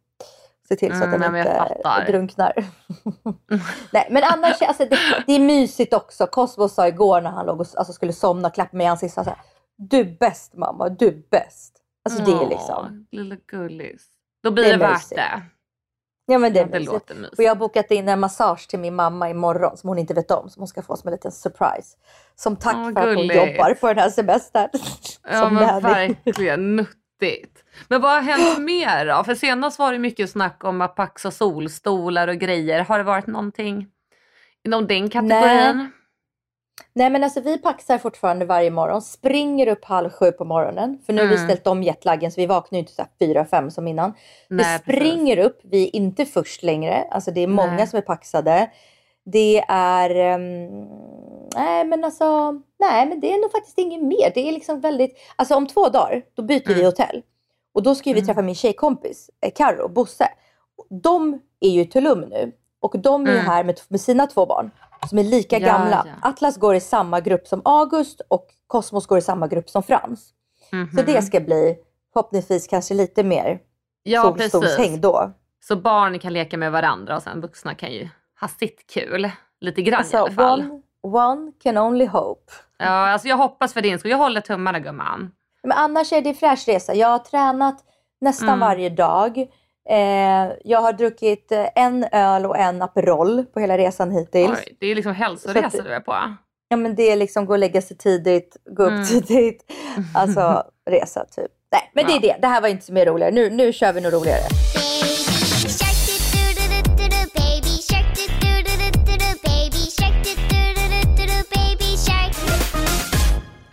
Se 0.70 0.76
till 0.76 0.92
så 0.92 1.04
Mm, 1.04 1.14
att 1.14 1.22
den 1.22 1.32
men 1.32 1.46
jag 1.46 1.72
inte 2.00 2.12
drunknar. 2.12 2.54
nej 3.92 4.08
men 4.12 4.24
annars, 4.24 4.62
alltså, 4.62 4.86
det, 4.86 4.98
det 5.28 5.34
är 5.34 5.40
mysigt 5.40 5.94
också. 5.94 6.28
Cosmo 6.28 6.70
sa 6.70 6.88
igår 6.88 7.22
när 7.22 7.30
han 7.30 7.46
låg 7.46 7.60
och 7.62 7.68
alltså, 7.76 7.94
skulle 7.94 8.14
somna 8.14 8.48
och 8.48 8.54
klappa 8.54 8.78
mig 8.78 8.86
i 8.86 8.90
ansiktet. 8.90 9.24
så 9.26 9.30
här, 9.30 9.40
Du 9.78 10.00
är 10.00 10.18
bäst 10.20 10.54
mamma, 10.56 10.90
du 10.90 11.08
är 11.08 11.22
bäst. 11.32 11.74
Alltså 12.10 12.24
det 12.24 12.32
är 12.32 12.50
liksom. 12.50 13.08
Lilla 13.12 13.36
gullis. 13.48 14.06
Då 14.44 14.52
blir 14.52 14.64
Det 14.64 14.70
det, 14.70 14.76
är 14.76 14.80
värt 14.90 15.10
det. 15.10 15.42
Ja 16.26 16.38
men 16.38 16.54
det 16.54 16.60
är 16.60 16.66
Det 16.66 16.72
mysigt. 16.72 16.92
låter 16.94 17.16
mysigt. 17.16 17.38
Och 17.40 17.44
jag 17.44 17.52
har 17.52 17.56
bokat 17.56 17.92
in 17.92 18.10
en 18.10 18.20
massage 18.20 18.68
till 18.70 18.80
min 18.80 18.96
mamma 18.96 19.30
imorgon 19.30 19.78
som 19.78 19.88
hon 19.90 19.98
inte 19.98 20.14
vet 20.14 20.32
om. 20.32 20.50
Som 20.50 20.62
hon 20.62 20.68
ska 20.68 20.82
få 20.82 20.96
som 20.98 21.08
en 21.08 21.12
liten 21.12 21.32
surprise. 21.32 21.98
Som 22.36 22.56
tack 22.56 22.76
Åh, 22.76 22.84
för 22.94 23.00
att 23.02 23.06
hon 23.08 23.16
gulligt. 23.28 23.36
jobbar 23.36 23.74
på 23.74 23.88
den 23.88 23.98
här 23.98 24.10
semestern. 24.10 24.70
Ja 25.30 25.40
som 25.42 25.54
men 25.56 25.64
nanny. 25.64 25.82
verkligen 25.82 26.86
nuttigt. 27.22 27.64
Men 27.88 28.02
vad 28.02 28.12
har 28.12 28.22
hänt 28.22 28.60
mer 28.66 29.06
då? 29.06 29.24
För 29.24 29.36
senast 29.36 29.80
var 29.80 29.92
det 29.94 30.00
mycket 30.00 30.30
snack 30.30 30.64
om 30.64 30.82
att 30.82 30.96
paxa 30.96 31.32
solstolar 31.32 32.28
och 32.28 32.36
grejer. 32.38 32.80
Har 32.80 32.98
det 32.98 33.04
varit 33.04 33.28
någonting 33.28 33.88
inom 34.66 34.88
den 34.88 35.10
kategorin? 35.10 35.92
Nej 36.94 37.10
men 37.10 37.24
alltså 37.24 37.42
vi 37.42 37.58
paxar 37.58 37.98
fortfarande 37.98 38.46
varje 38.46 38.72
morgon. 38.72 39.02
Springer 39.02 39.68
upp 39.68 39.86
halv 39.86 40.10
sju 40.10 40.32
på 40.32 40.46
morgonen. 40.46 41.00
För 41.06 41.14
nu 41.14 41.22
har 41.22 41.28
vi 41.28 41.36
Mm. 41.36 41.48
ställt 41.48 41.68
om 41.68 41.84
jetlaggen 41.84 42.32
så 42.32 42.42
vi 42.42 42.46
vaknar 42.48 42.78
ju 42.78 42.80
inte 42.80 42.92
så 42.94 43.06
fyra, 43.20 43.46
fem 43.46 43.72
som 43.72 43.88
innan. 43.88 44.14
Nej, 44.50 44.80
vi 44.86 44.94
springer 44.94 45.38
upp, 45.38 45.60
vi 45.64 45.84
är 45.88 45.96
inte 45.96 46.26
först 46.26 46.64
längre. 46.64 47.08
Alltså 47.12 47.32
det 47.32 47.42
är 47.42 47.48
många 47.48 47.72
Nej. 47.76 47.88
som 47.88 47.98
är 47.98 48.02
paxade. 48.02 48.70
Det 49.32 49.64
är... 49.68 50.10
ehm, 50.16 50.86
nej 51.56 51.86
men 51.86 52.04
alltså... 52.04 52.52
Nej 52.80 53.06
men 53.10 53.20
det 53.20 53.34
är 53.34 53.42
nog 53.42 53.52
faktiskt 53.52 53.78
inget 53.78 54.04
mer. 54.04 54.32
Det 54.34 54.48
är 54.50 54.52
liksom 54.52 54.80
väldigt... 54.80 55.18
Alltså 55.36 55.56
om 55.56 55.68
två 55.68 55.90
dagar, 55.90 56.22
då 56.34 56.42
byter 56.44 56.68
vi 56.68 56.74
Mm. 56.74 56.86
hotell. 56.86 57.22
Och 57.74 57.84
då 57.84 57.96
ska 57.96 58.04
vi 58.10 58.20
Mm. 58.20 58.26
träffa 58.26 58.42
min 58.42 58.56
tjejkompis, 58.56 59.30
eh, 59.42 59.52
Karo, 59.56 59.88
Bosse. 59.90 60.28
De 61.04 61.40
är 61.60 61.70
ju 61.70 61.82
i 61.82 61.86
Tulum 61.86 62.20
nu. 62.22 62.52
Och 62.80 63.00
de 63.00 63.28
är 63.28 63.32
Mm. 63.32 63.46
här 63.46 63.64
med, 63.64 63.80
med 63.88 64.02
sina 64.02 64.28
två 64.28 64.46
barn. 64.46 64.72
Som 65.10 65.18
är 65.20 65.24
lika 65.24 65.60
Ja, 65.60 65.68
gamla. 65.68 66.06
ja. 66.22 66.30
Atlas 66.30 66.58
går 66.58 66.76
i 66.76 66.80
samma 66.80 67.20
grupp 67.20 67.48
som 67.48 67.62
August 67.66 68.22
och 68.28 68.48
Cosmos 68.68 69.08
går 69.08 69.18
i 69.18 69.22
samma 69.22 69.48
grupp 69.48 69.70
som 69.70 69.84
Frans. 69.84 70.30
Mhm. 70.72 70.90
Så 70.98 71.02
det 71.02 71.22
ska 71.22 71.40
bli 71.40 71.78
förhoppningsvis 72.14 72.68
kanske 72.68 72.94
lite 72.94 73.24
mer 73.24 73.60
Ja 74.04 74.22
solstolshäng 74.24 75.02
då. 75.02 75.32
Så 75.68 75.76
barn 75.76 76.20
kan 76.20 76.34
leka 76.34 76.58
med 76.58 76.72
varandra 76.72 77.16
och 77.16 77.24
sen 77.24 77.42
vuxna 77.42 77.76
kan 77.76 77.92
ju 77.92 78.10
ha 78.42 78.48
sitt 78.48 78.88
kul. 78.94 79.30
Lite 79.62 79.82
grann 79.82 79.94
i 79.94 79.98
Alltså, 79.98 80.18
alla 80.18 80.32
fall. 80.32 80.62
one, 81.04 81.18
one 81.18 81.52
can 81.64 81.78
only 81.78 82.06
hope. 82.06 82.52
Ja, 82.78 82.86
alltså 82.86 83.28
jag 83.28 83.38
hoppas 83.38 83.74
för 83.74 83.82
din 83.82 84.00
skull. 84.00 84.12
Jag 84.12 84.18
håller 84.18 84.42
tummarna 84.42 84.80
gumman. 84.80 85.32
Men 85.64 85.78
annars 85.78 86.14
är 86.14 86.22
det 86.22 86.34
fräsch 86.34 86.68
resa. 86.68 86.94
Jag 86.94 87.08
har 87.08 87.20
tränat 87.20 87.84
nästan 88.22 88.48
Mm. 88.50 88.60
varje 88.60 88.90
dag. 88.90 89.38
Eh, 89.90 90.52
jag 90.64 90.82
har 90.82 90.94
druckit 90.94 91.52
eh, 91.52 91.66
en 91.76 92.04
öl 92.12 92.46
och 92.46 92.58
en 92.58 92.82
Aperol 92.82 93.46
på 93.46 93.60
hela 93.60 93.78
resan 93.78 94.12
hittills. 94.12 94.60
Oj, 94.68 94.78
det 94.80 94.88
är 94.88 94.96
liksom 94.96 95.14
hälsoresa 95.14 95.84
du 95.84 95.90
är 95.94 96.00
på. 96.00 96.16
Ja 96.70 96.78
men 96.78 96.96
det 96.96 97.04
är 97.12 97.16
liksom 97.16 97.46
gå 97.46 97.54
och 97.54 97.60
lägga 97.60 97.82
sig 97.82 97.98
tidigt, 97.98 98.58
gå 98.70 98.84
upp 98.84 98.90
Mm. 98.92 99.06
tidigt. 99.06 99.72
Alltså 100.16 100.64
resa 100.90 101.26
typ. 101.26 101.52
Nej 101.72 101.92
men 101.94 102.06
det 102.06 102.12
är 102.12 102.28
Ja. 102.30 102.34
det. 102.36 102.42
Det 102.42 102.48
här 102.48 102.62
var 102.62 102.68
inte 102.68 102.86
så 102.86 102.94
mer 102.94 103.06
roligare. 103.06 103.32
Nu, 103.32 103.50
nu 103.50 103.74
kör 103.74 103.94
vi 103.94 104.02
nog 104.02 104.14
roligare. 104.14 104.42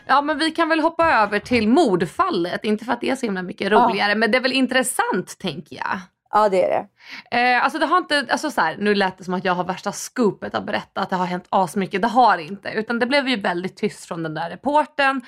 Ja 0.07 0.23
men 0.23 0.39
vi 0.39 0.51
kan 0.51 0.69
väl 0.69 0.81
hoppa 0.81 1.13
över 1.13 1.39
till 1.39 1.69
mordfallet. 1.69 2.65
Inte 2.65 2.85
för 2.85 2.93
att 2.93 3.01
det 3.01 3.11
är 3.11 3.17
så 3.17 3.27
himla 3.27 3.43
mycket 3.43 3.73
roligare 3.73 4.15
men 4.15 4.31
det 4.31 4.39
är 4.39 4.43
väl 4.43 4.53
intressant 4.53 5.39
tänker 5.39 5.77
jag. 5.77 6.01
Ja, 6.37 6.49
det 6.49 6.65
är 6.65 6.69
det. 6.71 6.87
Eh, 7.39 7.65
alltså 7.65 7.79
det 7.79 7.87
har 7.87 7.99
inte, 7.99 8.27
alltså 8.31 8.51
så 8.51 8.61
här, 8.61 8.77
nu 8.79 8.95
lät 8.95 9.19
det 9.19 9.25
som 9.25 9.35
att 9.35 9.45
jag 9.45 9.55
har 9.55 9.65
värsta 9.65 9.93
scoopet 9.93 10.55
att 10.55 10.67
berätta 10.67 11.01
att 11.01 11.11
det 11.11 11.17
har 11.17 11.27
hänt 11.27 11.47
asmycket. 11.49 12.03
Det 12.03 12.09
har 12.09 12.39
inte. 12.39 12.69
Utan 12.69 12.99
det 12.99 13.07
blev 13.07 13.29
ju 13.29 13.37
väldigt 13.41 13.77
tyst 13.77 14.05
från 14.05 14.23
den 14.23 14.35
där 14.35 14.51
reporten. 14.51 15.21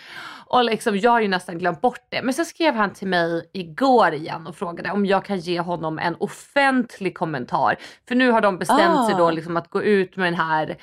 Och 0.46 0.64
liksom, 0.64 0.98
jag 0.98 1.10
har 1.10 1.20
ju 1.20 1.28
nästan 1.28 1.58
glömt 1.58 1.80
bort 1.80 2.06
det. 2.08 2.22
Men 2.22 2.34
så 2.34 2.44
skrev 2.44 2.74
han 2.74 2.92
till 2.92 3.08
mig 3.08 3.50
igår 3.52 4.14
igen 4.14 4.46
och 4.46 4.56
frågade 4.56 4.90
om 4.90 5.06
jag 5.06 5.24
kan 5.24 5.38
ge 5.38 5.60
honom 5.60 5.98
en 5.98 6.16
offentlig 6.20 7.14
kommentar. 7.18 7.76
För 8.08 8.14
nu 8.14 8.30
har 8.30 8.40
de 8.40 8.58
bestämt 8.58 9.06
sig 9.06 9.14
då 9.14 9.26
Ah. 9.26 9.30
liksom 9.30 9.56
att 9.56 9.70
gå 9.70 9.82
ut 9.82 10.16
med 10.16 10.26
den 10.26 10.40
här 10.40 10.76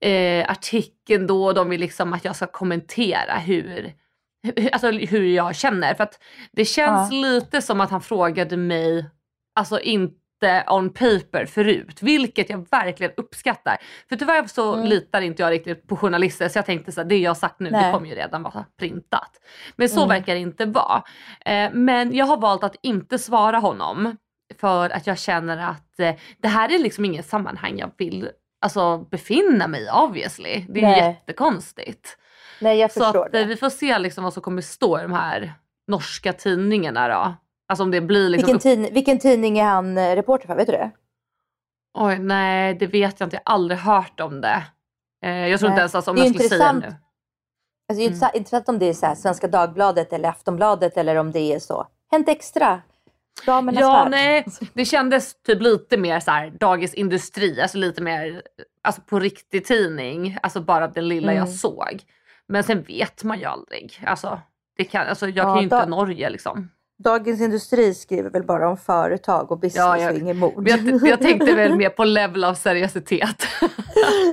eh, 0.00 0.50
artikeln 0.50 1.26
då. 1.26 1.52
De 1.52 1.68
vill 1.68 1.80
liksom 1.80 2.12
att 2.12 2.24
jag 2.24 2.36
ska 2.36 2.46
kommentera 2.46 3.34
hur, 3.38 3.92
alltså 4.72 4.90
hur 4.90 5.22
jag 5.24 5.56
känner. 5.56 5.94
För 5.94 6.04
att 6.04 6.18
det 6.52 6.64
känns 6.64 7.12
lite 7.12 7.62
som 7.62 7.80
att 7.80 7.90
han 7.90 8.00
frågade 8.00 8.56
mig, 8.56 9.10
alltså 9.56 9.80
inte 9.80 10.64
on 10.68 10.90
paper 10.92 11.46
förut, 11.46 11.98
vilket 12.02 12.50
jag 12.50 12.66
verkligen 12.70 13.12
uppskattar. 13.16 13.76
För 14.08 14.16
tyvärr 14.16 14.46
så 14.46 14.74
Mm. 14.74 14.86
litar 14.86 15.20
inte 15.20 15.42
jag 15.42 15.50
riktigt 15.50 15.88
på 15.88 15.96
journalister 15.96 16.48
så 16.48 16.58
jag 16.58 16.66
tänkte 16.66 16.92
så 16.92 17.00
här, 17.00 17.08
det 17.08 17.18
jag 17.18 17.30
har 17.30 17.34
sagt 17.34 17.60
nu 17.60 17.70
det 17.70 17.76
Nej. 17.80 17.92
kommer 17.92 18.08
ju 18.08 18.14
redan 18.14 18.42
vara 18.42 18.64
printat. 18.78 19.30
Men 19.76 19.88
så 19.88 19.96
Mm. 20.02 20.08
verkar 20.08 20.34
det 20.34 20.40
inte 20.40 20.64
vara. 20.64 21.02
Eh, 21.44 21.70
men 21.72 22.14
jag 22.16 22.26
har 22.26 22.36
valt 22.36 22.64
att 22.64 22.76
inte 22.82 23.18
svara 23.18 23.58
honom 23.58 24.16
för 24.60 24.90
att 24.90 25.06
jag 25.06 25.18
känner 25.18 25.56
att 25.70 26.00
eh, 26.00 26.14
det 26.42 26.48
här 26.48 26.74
är 26.74 26.78
liksom 26.78 27.04
inget 27.04 27.26
sammanhang 27.26 27.78
jag 27.78 27.90
vill 27.96 28.28
alltså, 28.60 28.98
befinna 28.98 29.66
mig 29.68 29.82
i 29.84 29.88
obviously. 29.90 30.64
Det 30.68 30.80
är 30.80 30.82
Nej. 30.82 30.98
jättekonstigt. 31.00 32.16
Nej, 32.60 32.78
jag 32.78 32.92
Så 32.92 33.04
att, 33.04 33.16
eh, 33.16 33.22
det. 33.32 33.44
vi 33.44 33.56
får 33.56 33.70
se 33.70 33.98
liksom 33.98 34.24
vad 34.24 34.32
som 34.32 34.42
kommer 34.42 34.62
stå 34.62 34.98
i 34.98 35.02
de 35.02 35.12
här 35.12 35.52
norska 35.88 36.32
tidningarna 36.32 37.08
då. 37.08 37.34
Alltså 37.68 37.82
om 37.82 37.90
det 37.90 38.00
blir 38.00 38.28
liksom... 38.28 38.46
Vilken, 38.46 38.60
tidning, 38.60 38.92
vilken 38.94 39.18
tidning 39.18 39.58
är 39.58 39.64
han 39.64 39.98
eh, 39.98 40.14
reporter 40.16 40.46
för? 40.46 40.54
Vet 40.56 40.66
du 40.66 40.72
det? 40.72 40.90
Oj 41.98 42.18
nej 42.18 42.74
det 42.74 42.86
vet 42.86 43.20
jag 43.20 43.26
inte, 43.26 43.36
jag 43.36 43.50
har 43.50 43.54
aldrig 43.54 43.78
hört 43.80 44.20
om 44.20 44.40
det. 44.40 44.62
Eh, 45.24 45.30
jag 45.48 45.60
tror 45.60 45.68
Nej. 45.68 45.74
inte 45.74 45.80
ens 45.80 45.94
alltså, 45.94 46.10
om 46.10 46.16
jag 46.16 46.26
skulle 46.26 46.48
säga 46.48 46.54
intressant. 46.72 46.84
nu. 46.84 46.94
Alltså, 47.88 48.00
det 48.00 48.04
är 48.04 48.28
Mm. 48.28 48.30
intressant 48.34 48.68
om 48.68 48.78
det 48.78 48.86
är 48.86 48.92
så 48.94 49.06
här, 49.06 49.14
Svenska 49.14 49.48
Dagbladet 49.48 50.12
eller 50.12 50.28
Aftonbladet 50.28 50.96
eller 50.96 51.16
om 51.16 51.32
det 51.32 51.40
är 51.54 51.58
så. 51.58 51.86
Hänt 52.10 52.28
Extra. 52.28 52.82
Damernas 53.46 53.80
Ja 53.80 53.92
värld. 54.02 54.10
nej, 54.10 54.44
det 54.74 54.84
kändes 54.84 55.42
typ 55.42 55.62
lite 55.62 55.96
mer 55.96 56.20
så 56.20 56.30
här 56.30 56.50
Dagens 56.50 56.94
Industri, 56.94 57.60
alltså 57.62 57.78
lite 57.78 58.02
mer 58.02 58.42
alltså 58.82 59.00
på 59.02 59.18
riktig 59.18 59.64
tidning. 59.64 60.38
Alltså 60.42 60.60
bara 60.60 60.88
det 60.88 61.00
lilla 61.00 61.32
Mm. 61.32 61.36
jag 61.44 61.48
såg. 61.48 62.02
Men 62.48 62.64
sen 62.64 62.82
vet 62.82 63.24
man 63.24 63.38
ju 63.38 63.44
aldrig. 63.44 64.02
Alltså, 64.06 64.40
det 64.76 64.84
kan, 64.84 65.06
alltså 65.06 65.28
jag 65.28 65.36
Ja, 65.36 65.42
kan 65.52 65.56
ju 65.56 65.62
inte 65.62 65.76
da- 65.76 65.86
Norge 65.86 66.30
liksom. 66.30 66.70
Dagens 66.98 67.40
Industri 67.40 67.94
skriver 67.94 68.30
väl 68.30 68.42
bara 68.44 68.68
om 68.68 68.76
företag 68.76 69.52
och 69.52 69.58
business 69.58 69.76
Ja, 69.76 69.98
jag- 69.98 70.12
och 70.12 70.18
inget 70.18 70.36
mord. 70.36 70.68
Jag, 70.68 70.78
jag 71.06 71.20
tänkte 71.20 71.54
väl 71.54 71.76
mer 71.76 71.90
på 71.90 72.04
level 72.04 72.44
av 72.44 72.54
seriositet. 72.54 73.46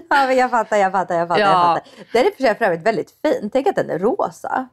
ja, 0.10 0.26
men 0.28 0.38
jag 0.38 0.50
fattar, 0.52 0.78
jag 0.78 0.92
fattar, 0.92 1.16
jag 1.16 1.28
fattar. 1.28 1.42
Ja. 1.42 1.48
Jag 1.48 1.62
fattar. 1.78 1.92
Den 2.14 2.26
är 2.26 2.32
för 2.32 2.44
sig 2.44 2.56
för 2.56 2.66
övrigt 2.66 2.82
väldigt 2.86 3.12
fin. 3.22 3.50
Tänk 3.54 3.68
att 3.68 3.76
den 3.76 3.90
är 3.90 4.00
rosa. 4.00 4.68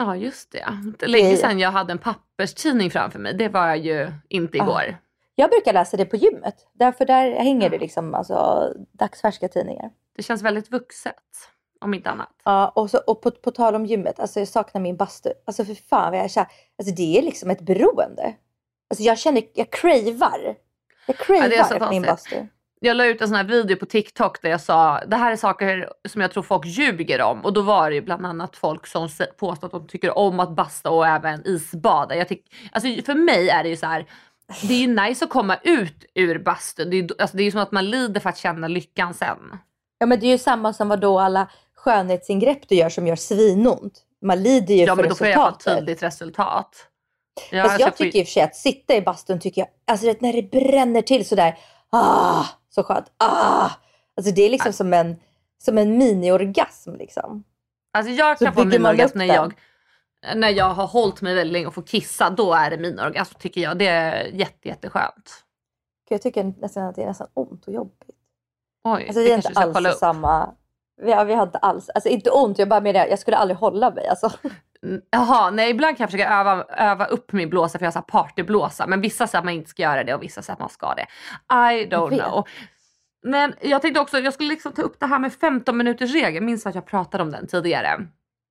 Ja 0.00 0.16
just 0.16 0.52
det. 0.52 0.66
Det 0.98 1.04
är 1.04 1.08
länge 1.08 1.36
sedan 1.36 1.58
jag 1.58 1.70
hade 1.70 1.92
en 1.92 1.98
papperstidning 1.98 2.90
framför 2.90 3.18
mig. 3.18 3.34
Det 3.34 3.48
var 3.48 3.74
ju 3.74 4.12
inte 4.28 4.56
igår. 4.56 4.96
Jag 5.34 5.50
brukar 5.50 5.72
läsa 5.72 5.96
det 5.96 6.04
på 6.04 6.16
gymmet. 6.16 6.54
Därför 6.72 7.04
där 7.06 7.30
hänger 7.32 7.70
det 7.70 7.78
liksom 7.78 8.14
alltså, 8.14 8.68
dagsfärska 8.92 9.48
tidningar. 9.48 9.90
Det 10.16 10.22
känns 10.22 10.42
väldigt 10.42 10.70
vuxet. 10.72 11.14
Om 11.80 11.94
inte 11.94 12.10
annat. 12.10 12.28
Ja, 12.44 12.68
och, 12.68 12.90
så, 12.90 12.98
och 12.98 13.22
på, 13.22 13.30
på 13.30 13.50
tal 13.50 13.74
om 13.74 13.86
gymmet, 13.86 14.20
alltså 14.20 14.38
jag 14.38 14.48
saknar 14.48 14.80
min 14.80 14.96
bastu. 14.96 15.32
Alltså 15.46 15.64
för 15.64 15.74
fan 15.74 16.12
vad 16.12 16.20
jag 16.20 16.30
känner. 16.30 16.48
Alltså 16.78 16.94
det 16.94 17.18
är 17.18 17.22
liksom 17.22 17.50
ett 17.50 17.60
beroende. 17.60 18.34
Alltså 18.90 19.02
jag 19.04 19.18
känner, 19.18 19.42
jag 19.54 19.70
cravar. 19.72 20.54
Jag 21.06 21.16
cravar 21.16 21.64
så 21.64 21.90
min 21.90 22.02
bastu. 22.02 22.46
Jag 22.80 22.96
la 22.96 23.06
ut 23.06 23.20
en 23.20 23.28
sån 23.28 23.36
här 23.36 23.44
video 23.44 23.76
på 23.76 23.86
TikTok 23.86 24.42
där 24.42 24.50
jag 24.50 24.60
sa 24.60 25.00
det 25.06 25.16
här 25.16 25.32
är 25.32 25.36
saker 25.36 25.92
som 26.08 26.20
jag 26.20 26.32
tror 26.32 26.42
folk 26.42 26.66
ljuger 26.66 27.22
om. 27.22 27.44
Och 27.44 27.52
då 27.52 27.62
var 27.62 27.90
det 27.90 27.94
ju 27.96 28.02
bland 28.02 28.26
annat 28.26 28.56
folk 28.56 28.86
som 28.86 29.08
påstår 29.36 29.66
att 29.66 29.72
de 29.72 29.86
tycker 29.86 30.18
om 30.18 30.40
att 30.40 30.50
basta 30.50 30.90
och 30.90 31.06
även 31.06 31.46
isbada. 31.46 32.16
Jag 32.16 32.28
tyck, 32.28 32.54
alltså 32.72 33.02
för 33.02 33.14
mig 33.14 33.48
är 33.50 33.62
det 33.62 33.68
ju 33.68 33.76
så 33.76 33.86
här. 33.86 34.06
Det 34.68 34.74
är 34.74 34.78
ju 34.78 34.86
nice 34.86 35.24
att 35.24 35.30
komma 35.30 35.56
ut 35.62 36.04
ur 36.14 36.38
bastun. 36.38 36.90
Det 36.90 36.96
är, 36.96 37.02
ju- 37.02 37.08
alltså 37.18 37.36
det 37.36 37.42
är 37.42 37.44
ju 37.44 37.50
som 37.50 37.60
att 37.60 37.72
man 37.72 37.90
lider 37.90 38.20
för 38.20 38.28
att 38.28 38.38
känna 38.38 38.68
lyckan 38.68 39.14
sen. 39.14 39.58
Ja 39.98 40.06
men 40.06 40.20
det 40.20 40.26
är 40.26 40.30
ju 40.30 40.38
samma 40.38 40.72
som 40.72 40.88
vad 40.88 41.00
då 41.00 41.18
alla 41.20 41.48
skönhetsingrepp 41.78 42.68
du 42.68 42.74
gör 42.74 42.88
som 42.88 43.06
gör 43.06 43.16
svinont. 43.16 44.02
Man 44.22 44.42
lider 44.42 44.74
ju 44.74 44.80
Ja 44.84 44.96
för 44.96 45.02
men 45.02 45.08
då 45.08 45.14
får 45.16 45.26
jag 45.26 45.38
resultatet. 45.38 45.78
tydligt 45.78 46.02
resultat. 46.02 46.76
Ja, 47.50 47.62
Alltså 47.62 47.80
jag 47.80 47.86
alltså, 47.86 48.04
tycker 48.04 48.18
i 48.18 48.22
och 48.22 48.26
för 48.26 48.32
sig 48.32 48.42
att 48.42 48.56
sitta 48.56 48.94
i 48.96 49.02
bastun 49.02 49.40
tycker 49.40 49.60
jag, 49.60 49.68
alltså 49.86 50.06
det, 50.06 50.20
när 50.20 50.32
det 50.32 50.42
bränner 50.42 51.02
till 51.02 51.28
sådär, 51.28 51.58
ah, 51.90 52.44
så 52.70 52.82
skönt, 52.82 53.06
ah. 53.16 53.70
Alltså 54.16 54.32
det 54.34 54.42
är 54.42 54.50
liksom 54.50 54.72
som 54.72 54.92
en, 54.94 55.16
som 55.58 55.78
en 55.78 55.98
mini-orgasm 55.98 56.94
liksom. 56.96 57.44
Alltså 57.92 58.12
jag 58.12 58.38
Så 58.38 58.44
kan 58.44 58.54
få 58.54 58.60
bygger 58.64 58.70
min 58.70 58.82
man 58.82 58.90
orgasm 58.94 59.10
upp 59.10 59.14
när 59.14 59.34
jag, 59.34 59.52
när 60.34 60.48
jag 60.50 60.74
har 60.74 60.86
hållit 60.86 61.20
mig 61.22 61.34
väldigt 61.34 61.52
länge 61.52 61.66
och 61.66 61.74
får 61.74 61.82
kissa. 61.82 62.30
Då 62.30 62.54
är 62.54 62.70
det 62.70 62.76
min 62.78 62.98
orgasm 63.00 63.34
tycker 63.38 63.60
jag. 63.60 63.78
Det 63.78 63.86
är 63.86 64.24
jätte, 64.24 64.68
jätteskönt. 64.68 65.44
Jag 66.08 66.22
tycker 66.22 66.44
nästan 66.44 66.82
att 66.86 66.96
det 66.96 67.02
är 67.02 67.06
nästan 67.06 67.28
ont 67.34 67.66
och 67.66 67.72
jobbigt. 67.72 68.10
Oj, 68.84 69.04
Alltså 69.06 69.20
det 69.20 69.32
är 69.32 69.42
kanske 69.42 69.48
inte 69.64 69.88
alls 69.88 69.98
samma, 69.98 70.54
ja, 71.02 71.24
vi 71.24 71.34
har 71.34 71.42
inte 71.42 71.58
alls, 71.58 71.88
alltså 71.88 72.08
inte 72.08 72.30
ont, 72.30 72.58
jag 72.58 72.68
bara 72.68 72.80
menar, 72.80 73.06
jag 73.06 73.18
skulle 73.18 73.36
aldrig 73.36 73.58
hålla 73.58 73.90
mig 73.90 74.08
alltså. 74.08 74.30
Jaha, 75.10 75.50
nej 75.50 75.70
ibland 75.70 75.96
kan 75.96 76.04
jag 76.04 76.10
försöka 76.10 76.30
öva, 76.40 76.64
öva 76.64 77.04
upp 77.04 77.32
min 77.32 77.50
blåsa 77.50 77.78
för 77.78 77.86
jag 77.86 77.92
har 77.92 78.02
partyblåsa. 78.02 78.86
Men 78.86 79.00
vissa 79.00 79.26
säger 79.26 79.38
att 79.38 79.44
man 79.44 79.54
inte 79.54 79.70
ska 79.70 79.82
göra 79.82 80.04
det 80.04 80.14
och 80.14 80.22
vissa 80.22 80.42
säger 80.42 80.52
att 80.54 80.60
man 80.60 80.68
ska 80.68 80.94
det. 80.94 81.06
I 81.72 81.86
don't 81.86 82.22
know. 82.22 82.44
Men 83.22 83.54
jag 83.60 83.82
tänkte 83.82 84.00
också, 84.00 84.18
jag 84.18 84.34
skulle 84.34 84.48
liksom 84.48 84.72
ta 84.72 84.82
upp 84.82 85.00
det 85.00 85.06
här 85.06 85.18
med 85.18 85.32
15 85.32 85.76
minuters 85.76 86.12
regel. 86.12 86.42
Minns 86.42 86.66
att 86.66 86.74
jag 86.74 86.86
pratade 86.86 87.22
om 87.22 87.30
den 87.30 87.46
tidigare? 87.46 88.06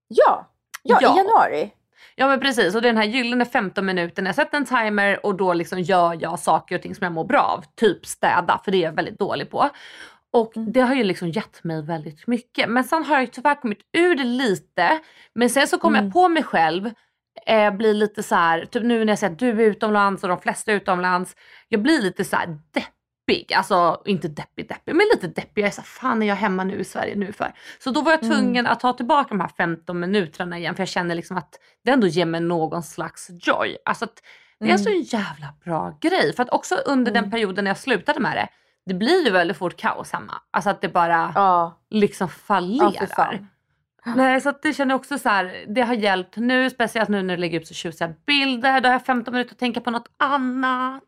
Ja, 0.08 0.48
ja, 0.84 0.98
Ja. 1.02 1.14
i 1.14 1.18
januari. 1.18 1.74
Ja 2.16 2.28
men 2.28 2.40
precis 2.40 2.76
och 2.76 2.82
det 2.82 2.88
är 2.88 2.94
den 2.94 3.02
här 3.02 3.10
gyllene 3.10 3.46
15 3.46 3.86
minuterna. 3.86 4.28
Jag 4.30 4.36
sätter 4.36 4.58
en 4.58 4.66
timer 4.66 5.26
och 5.26 5.36
då 5.36 5.54
liksom 5.54 5.80
gör 5.82 6.18
jag 6.22 6.40
saker 6.40 6.76
och 6.76 6.82
ting 6.82 6.96
som 6.96 7.04
jag 7.04 7.14
mår 7.14 7.24
bra 7.26 7.42
av. 7.42 7.64
Typ 7.76 8.06
städa 8.06 8.62
för 8.64 8.72
det 8.72 8.78
är 8.78 8.82
jag 8.84 8.92
väldigt 8.92 9.20
dålig 9.20 9.52
på. 9.52 9.70
Och 10.38 10.58
Mm. 10.58 10.72
det 10.72 10.82
har 10.82 10.96
ju 10.96 11.04
liksom 11.04 11.30
gett 11.30 11.64
mig 11.64 11.82
väldigt 11.84 12.28
mycket. 12.28 12.70
Men 12.70 12.84
sen 12.84 13.04
har 13.04 13.20
jag 13.20 13.32
tyvärr 13.32 13.56
kommit 13.56 13.80
ur 13.98 14.16
det 14.16 14.24
lite. 14.24 15.00
Men 15.36 15.50
sen 15.50 15.68
så 15.68 15.78
kommer 15.78 16.00
Mm. 16.00 16.06
jag 16.08 16.14
på 16.14 16.28
mig 16.30 16.44
själv 16.44 16.92
eh, 17.46 17.72
blir 17.74 17.94
lite 17.94 18.24
så 18.24 18.36
här, 18.36 18.66
typ 18.66 18.84
nu 18.84 19.06
när 19.06 19.12
jag 19.12 19.20
säger 19.20 19.34
att 19.34 19.40
du 19.40 19.50
är 19.50 19.60
utomlands 19.60 20.24
och 20.24 20.30
de 20.30 20.40
flesta 20.40 20.72
är 20.72 20.76
utomlands. 20.76 21.36
Jag 21.68 21.82
blir 21.82 22.02
lite 22.02 22.24
så 22.26 22.36
här 22.36 22.48
deppig. 22.74 23.54
Alltså 23.54 24.02
inte 24.06 24.28
deppig 24.28 24.68
deppig 24.70 24.96
men 24.96 25.06
lite 25.14 25.28
deppig. 25.28 25.62
Jag 25.62 25.68
är 25.68 25.72
så 25.72 25.82
här, 25.82 25.86
fan 25.88 26.24
är 26.24 26.28
jag 26.28 26.36
hemma 26.36 26.64
nu 26.64 26.80
i 26.80 26.84
Sverige 26.84 27.16
nu 27.16 27.32
för? 27.32 27.54
Så 27.80 27.92
då 27.92 28.02
var 28.02 28.12
jag 28.12 28.24
Mm. 28.24 28.36
tvungen 28.38 28.68
att 28.68 28.80
ta 28.80 28.94
tillbaka 28.94 29.28
de 29.30 29.40
här 29.40 29.52
15 29.58 30.00
minuterna 30.00 30.58
igen 30.58 30.76
för 30.76 30.82
jag 30.82 30.88
känner 30.90 31.16
liksom 31.16 31.38
att 31.38 31.60
det 31.84 31.92
ändå 31.92 32.08
ger 32.08 32.26
mig 32.26 32.42
någon 32.42 32.84
slags 32.84 33.28
joy. 33.42 33.78
Alltså 33.86 34.06
att 34.06 34.22
det 34.60 34.66
är 34.66 34.70
Mm. 34.70 34.78
så 34.80 34.90
en 34.90 35.02
jävla 35.02 35.48
bra 35.66 35.98
grej. 36.02 36.34
För 36.36 36.44
att 36.44 36.50
också 36.50 36.76
under 36.76 37.12
den 37.12 37.24
Mm. 37.24 37.32
perioden 37.32 37.64
när 37.64 37.72
jag 37.72 37.78
slutade 37.78 38.20
med 38.20 38.38
det, 38.38 38.48
det 38.88 38.94
blir 38.94 39.26
ju 39.26 39.32
väldigt 39.32 39.58
fort 39.58 39.78
kaos 39.78 40.12
hemma. 40.14 40.34
Alltså 40.52 40.70
att 40.70 40.82
det 40.82 40.90
bara 40.90 41.32
Ja, 41.36 41.78
liksom 41.90 42.28
ja 42.28 42.34
fallerar. 42.48 43.06
fan. 43.06 43.48
Nej, 44.16 44.42
så 44.42 44.54
det 44.62 44.74
känner 44.74 44.92
jag 44.94 45.00
också 45.00 45.18
så 45.18 45.30
här, 45.30 45.66
det 45.68 45.82
har 45.82 45.94
hjälpt 45.94 46.38
nu, 46.38 46.70
speciellt 46.70 47.10
nu 47.10 47.22
när 47.24 47.36
det 47.36 47.42
lägger 47.42 47.60
ut 47.60 47.68
så 47.68 47.74
tjusiga 47.74 48.14
bilder. 48.26 48.82
Då 48.82 48.88
har 48.90 48.94
jag 48.94 49.06
15 49.06 49.34
minuter 49.34 49.52
att 49.54 49.60
tänka 49.60 49.82
på 49.82 49.92
något 49.92 50.08
annat. 50.18 51.04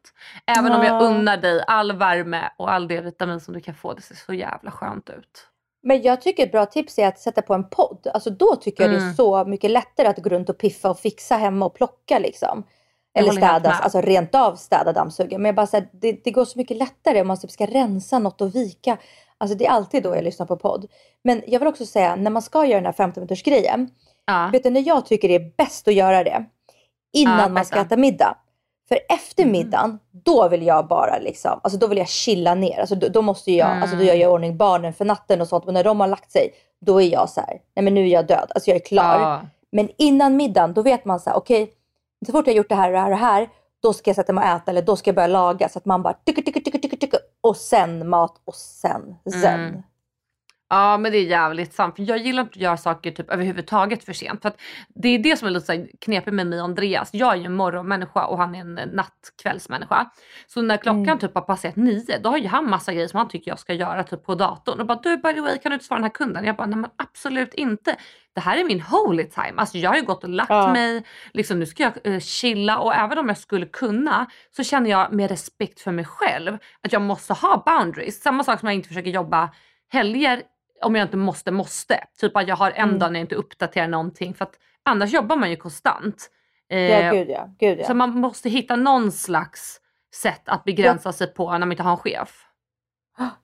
Även 0.57 0.71
om 0.71 0.83
jag 0.83 1.01
Ja. 1.01 1.07
unnar 1.07 1.37
dig 1.37 1.63
all 1.67 1.91
värme 1.91 2.49
och 2.57 2.71
all 2.71 2.87
det 2.87 3.01
vitamin 3.01 3.39
som 3.39 3.53
du 3.53 3.61
kan 3.61 3.75
få. 3.75 3.93
Det 3.93 4.01
ser 4.01 4.15
så 4.15 4.33
jävla 4.33 4.71
skönt 4.71 5.09
ut. 5.09 5.47
Men 5.83 6.01
jag 6.01 6.21
tycker 6.21 6.43
ett 6.45 6.51
bra 6.51 6.65
tips 6.65 6.99
är 6.99 7.07
att 7.07 7.19
sätta 7.19 7.41
på 7.41 7.53
en 7.53 7.69
podd. 7.69 8.07
Alltså 8.13 8.29
då 8.29 8.55
tycker 8.55 8.83
jag 8.83 8.91
det 8.91 8.97
är 8.97 9.01
Mm. 9.01 9.13
så 9.13 9.45
mycket 9.45 9.71
lättare 9.71 10.07
att 10.07 10.17
gå 10.17 10.29
runt 10.29 10.49
och 10.49 10.57
piffa 10.57 10.89
och 10.89 10.99
fixa 10.99 11.35
hemma 11.37 11.65
och 11.65 11.75
plocka 11.75 12.19
liksom. 12.19 12.63
Eller 13.19 13.27
håller 13.29 13.41
helt 13.41 13.53
städa, 13.61 13.69
med. 13.69 13.83
alltså 13.83 14.01
rent 14.01 14.35
av 14.35 14.55
städa 14.55 14.93
dammsuga. 14.93 15.37
Men 15.37 15.45
jag 15.45 15.55
bara 15.55 15.67
säger, 15.67 15.87
det, 15.91 16.23
det 16.23 16.31
går 16.31 16.45
så 16.45 16.57
mycket 16.59 16.77
lättare 16.77 17.21
om 17.21 17.27
man 17.27 17.37
typ 17.39 17.51
ska 17.51 17.65
rensa 17.65 18.19
något 18.19 18.41
och 18.41 18.55
vika. 18.55 18.97
Alltså 19.37 19.57
det 19.57 19.65
är 19.65 19.69
alltid 19.71 20.03
då 20.03 20.15
jag 20.15 20.23
lyssnar 20.23 20.45
på 20.45 20.57
podd. 20.57 20.85
Men 21.23 21.41
jag 21.47 21.59
vill 21.59 21.67
också 21.67 21.85
säga, 21.85 22.15
när 22.15 22.31
man 22.31 22.41
ska 22.41 22.65
göra 22.65 22.75
den 22.77 22.85
här 22.85 22.91
15 22.93 23.21
minuters 23.21 23.43
grejen. 23.43 23.89
Ja. 24.25 24.49
Vet 24.51 24.63
du 24.63 24.69
när 24.69 24.87
jag 24.87 25.05
tycker 25.05 25.27
det 25.27 25.35
är 25.35 25.51
bäst 25.57 25.87
att 25.87 25.93
göra 25.93 26.23
det? 26.23 26.45
Innan 27.13 27.39
Ja, 27.39 27.49
man 27.49 27.65
ska 27.65 27.79
äta 27.81 27.97
middag. 27.97 28.37
För 28.87 28.99
efter 29.09 29.43
Mm. 29.43 29.51
middagen, 29.51 29.99
då 30.11 30.47
vill 30.49 30.65
jag 30.65 30.87
bara 30.87 31.17
liksom, 31.19 31.59
alltså 31.63 31.79
då 31.79 31.87
vill 31.87 31.97
jag 31.97 32.07
chilla 32.07 32.55
ner. 32.55 32.79
Alltså 32.79 32.95
då, 32.95 33.07
då 33.07 33.21
måste 33.21 33.51
jag, 33.51 33.69
alltså 33.81 33.95
då 33.95 34.03
gör 34.03 34.13
Mm. 34.13 34.21
jag 34.21 34.29
i 34.29 34.33
ordning 34.33 34.57
barnen 34.57 34.93
för 34.93 35.05
natten 35.05 35.41
och 35.41 35.47
sånt. 35.47 35.65
Men 35.65 35.73
när 35.73 35.83
de 35.83 35.99
har 35.99 36.07
lagt 36.07 36.31
sig, 36.31 36.53
då 36.81 37.01
är 37.01 37.11
jag 37.11 37.29
så 37.29 37.41
här, 37.41 37.57
nej 37.75 37.83
men 37.83 37.93
nu 37.93 38.01
är 38.03 38.07
jag 38.07 38.27
död. 38.27 38.51
Alltså 38.55 38.69
jag 38.69 38.75
är 38.75 38.85
klar. 38.85 39.19
Ja. 39.19 39.41
Men 39.71 39.89
innan 39.97 40.35
middagen, 40.37 40.73
då 40.73 40.81
vet 40.81 41.05
man 41.05 41.19
så 41.19 41.29
här, 41.29 41.37
okej, 41.37 41.71
så 42.25 42.31
fort 42.31 42.47
jag 42.47 42.53
har 42.53 42.57
gjort 42.57 42.69
det 42.69 42.75
här 42.75 42.87
och 42.87 42.93
det 42.93 42.99
här 42.99 43.05
och 43.05 43.17
det 43.17 43.25
här, 43.25 43.49
då 43.81 43.93
ska 43.93 44.09
jag 44.09 44.15
sätta 44.15 44.33
mig 44.33 44.41
och 44.41 44.57
äta 44.57 44.71
eller 44.71 44.81
då 44.81 44.95
ska 44.95 45.07
jag 45.09 45.15
börja 45.15 45.27
laga. 45.27 45.69
Så 45.69 45.79
att 45.79 45.85
man 45.85 46.03
bara 46.03 46.13
tycker, 46.13 46.41
tycker, 46.41 46.59
tycker, 46.59 46.79
tycker, 46.79 46.97
tycker 46.97 47.19
och 47.41 47.57
sen 47.57 48.09
mat 48.09 48.41
och 48.45 48.55
sen 48.55 49.15
zen. 49.41 49.59
Mm. 49.59 49.81
Ja 50.71 50.97
men 50.97 51.11
det 51.11 51.17
är 51.17 51.23
jävligt 51.25 51.73
sant. 51.73 51.95
För 51.95 52.03
jag 52.03 52.17
gillar 52.17 52.43
inte 52.43 52.51
att 52.51 52.61
göra 52.61 52.77
saker 52.77 53.11
typ 53.11 53.29
överhuvudtaget 53.31 54.03
för 54.03 54.13
sent. 54.13 54.41
För 54.41 54.49
att 54.49 54.57
det 54.87 55.09
är 55.09 55.19
det 55.19 55.37
som 55.37 55.47
är 55.47 55.51
lite 55.51 55.65
så 55.65 55.85
knepigt 56.01 56.33
med 56.33 56.47
mig 56.47 56.59
och 56.59 56.65
Andreas. 56.65 57.09
Jag 57.13 57.33
är 57.33 57.37
ju 57.37 57.45
en 57.45 57.55
morgonmänniska 57.55 58.25
och 58.25 58.37
han 58.37 58.55
är 58.55 58.59
en 58.59 58.73
nattkvällsmänniska. 58.93 60.11
Så 60.47 60.61
när 60.61 60.77
klockan 60.77 60.99
Mm. 61.03 61.19
typ 61.19 61.35
har 61.35 61.41
passerat 61.41 61.75
nio 61.75 62.19
då 62.23 62.29
har 62.29 62.37
ju 62.37 62.47
han 62.47 62.69
massa 62.69 62.93
grejer 62.93 63.07
som 63.07 63.17
han 63.17 63.27
tycker 63.27 63.51
jag 63.51 63.59
ska 63.59 63.73
göra 63.73 64.03
typ 64.03 64.25
på 64.25 64.35
datorn. 64.35 64.79
Och 64.79 64.85
bara 64.85 64.99
du 65.03 65.17
by 65.17 65.33
the 65.33 65.41
way 65.41 65.57
kan 65.57 65.69
du 65.69 65.73
inte 65.73 65.85
svara 65.85 65.97
den 65.97 66.03
här 66.03 66.11
kunden? 66.11 66.45
Jag 66.45 66.55
bara 66.55 66.67
nej 66.67 66.77
men 66.79 66.89
absolut 66.95 67.53
inte. 67.53 67.95
Det 68.35 68.41
här 68.41 68.57
är 68.57 68.63
min 68.63 68.81
holy 68.81 69.23
time. 69.29 69.53
Alltså 69.57 69.77
jag 69.77 69.89
har 69.89 69.97
ju 69.97 70.03
gått 70.05 70.23
och 70.23 70.29
lagt 70.29 70.49
Ja. 70.49 70.73
mig. 70.73 71.03
Liksom 71.33 71.59
nu 71.59 71.65
ska 71.65 71.83
jag 71.83 71.93
eh, 72.13 72.19
chilla 72.19 72.79
och 72.79 72.95
även 72.95 73.17
om 73.17 73.27
jag 73.27 73.37
skulle 73.37 73.65
kunna 73.65 74.25
så 74.55 74.63
känner 74.63 74.89
jag 74.89 75.13
med 75.13 75.29
respekt 75.31 75.79
för 75.81 75.91
mig 75.91 76.05
själv 76.05 76.57
att 76.83 76.93
jag 76.93 77.01
måste 77.01 77.33
ha 77.33 77.63
boundaries. 77.65 78.21
Samma 78.21 78.43
sak 78.43 78.59
som 78.59 78.67
jag 78.67 78.75
inte 78.75 78.87
försöker 78.87 79.09
jobba 79.09 79.49
helger 79.91 80.41
om 80.81 80.95
jag 80.95 81.05
inte 81.05 81.17
måste, 81.17 81.51
måste. 81.51 82.03
Typ 82.19 82.37
att 82.37 82.47
jag 82.47 82.55
har 82.55 82.71
en 82.71 82.87
Mm. 82.87 82.99
dag 82.99 83.11
när 83.13 83.19
jag 83.19 83.23
inte 83.23 83.35
uppdaterar 83.35 83.87
någonting 83.87 84.33
för 84.33 84.45
att 84.45 84.55
annars 84.83 85.13
jobbar 85.13 85.35
man 85.35 85.49
ju 85.49 85.55
konstant. 85.55 86.29
Eh, 86.69 86.79
Ja, 86.79 87.11
gud 87.11 87.29
ja. 87.29 87.49
Gud, 87.59 87.79
ja. 87.79 87.85
Så 87.85 87.93
man 87.93 88.09
måste 88.19 88.49
hitta 88.49 88.75
någon 88.75 89.11
slags 89.11 89.79
sätt 90.15 90.41
att 90.45 90.63
begränsa 90.63 91.11
sig 91.13 91.27
på 91.33 91.51
när 91.51 91.59
man 91.59 91.71
inte 91.71 91.83
har 91.83 91.91
en 91.91 91.97
chef. 91.97 92.45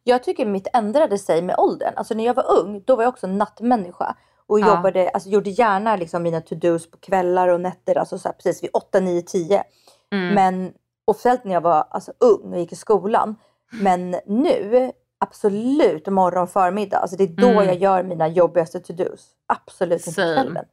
Jag 0.04 0.24
tycker 0.24 0.46
mitt 0.46 0.68
ändrade 0.74 1.18
sig 1.18 1.42
med 1.42 1.56
åldern. 1.58 1.94
Alltså 1.96 2.14
när 2.14 2.26
jag 2.26 2.34
var 2.34 2.52
ung, 2.60 2.84
då 2.86 2.96
var 2.96 3.04
jag 3.04 3.10
också 3.10 3.28
nattmänniska. 3.28 4.16
Och 4.48 4.60
Ja. 4.60 4.68
jobbade, 4.68 5.10
alltså 5.10 5.30
gjorde 5.30 5.50
gärna 5.50 5.96
liksom 5.96 6.24
mina 6.24 6.42
to-dos 6.42 6.92
på 6.92 6.98
kvällar 6.98 7.48
och 7.48 7.62
nätter. 7.62 7.98
Alltså 7.98 8.18
så 8.18 8.28
här, 8.28 8.34
precis 8.34 8.64
vid 8.64 8.70
8, 8.74 9.00
9, 9.00 9.22
10. 9.22 9.64
Mm. 10.14 10.34
Men 10.36 10.74
officiellt 11.06 11.44
när 11.44 11.54
jag 11.54 11.62
var 11.62 11.88
alltså, 11.90 12.12
ung 12.20 12.54
och 12.54 12.60
gick 12.60 12.72
i 12.72 12.76
skolan. 12.76 13.36
Men 13.72 14.16
nu, 14.26 14.92
absolut 15.20 16.08
morgon 16.08 16.44
och 16.44 16.50
förmiddag. 16.50 16.98
Alltså 16.98 17.18
det 17.18 17.24
är 17.24 17.28
då 17.28 17.48
Mm. 17.50 17.66
jag 17.66 17.76
gör 17.76 18.04
mina 18.04 18.28
jobbigaste 18.28 18.80
to-dos. 18.80 19.28
Absolut 19.48 20.08
inte 20.08 20.22
Same. 20.22 20.34
kvällen. 20.34 20.66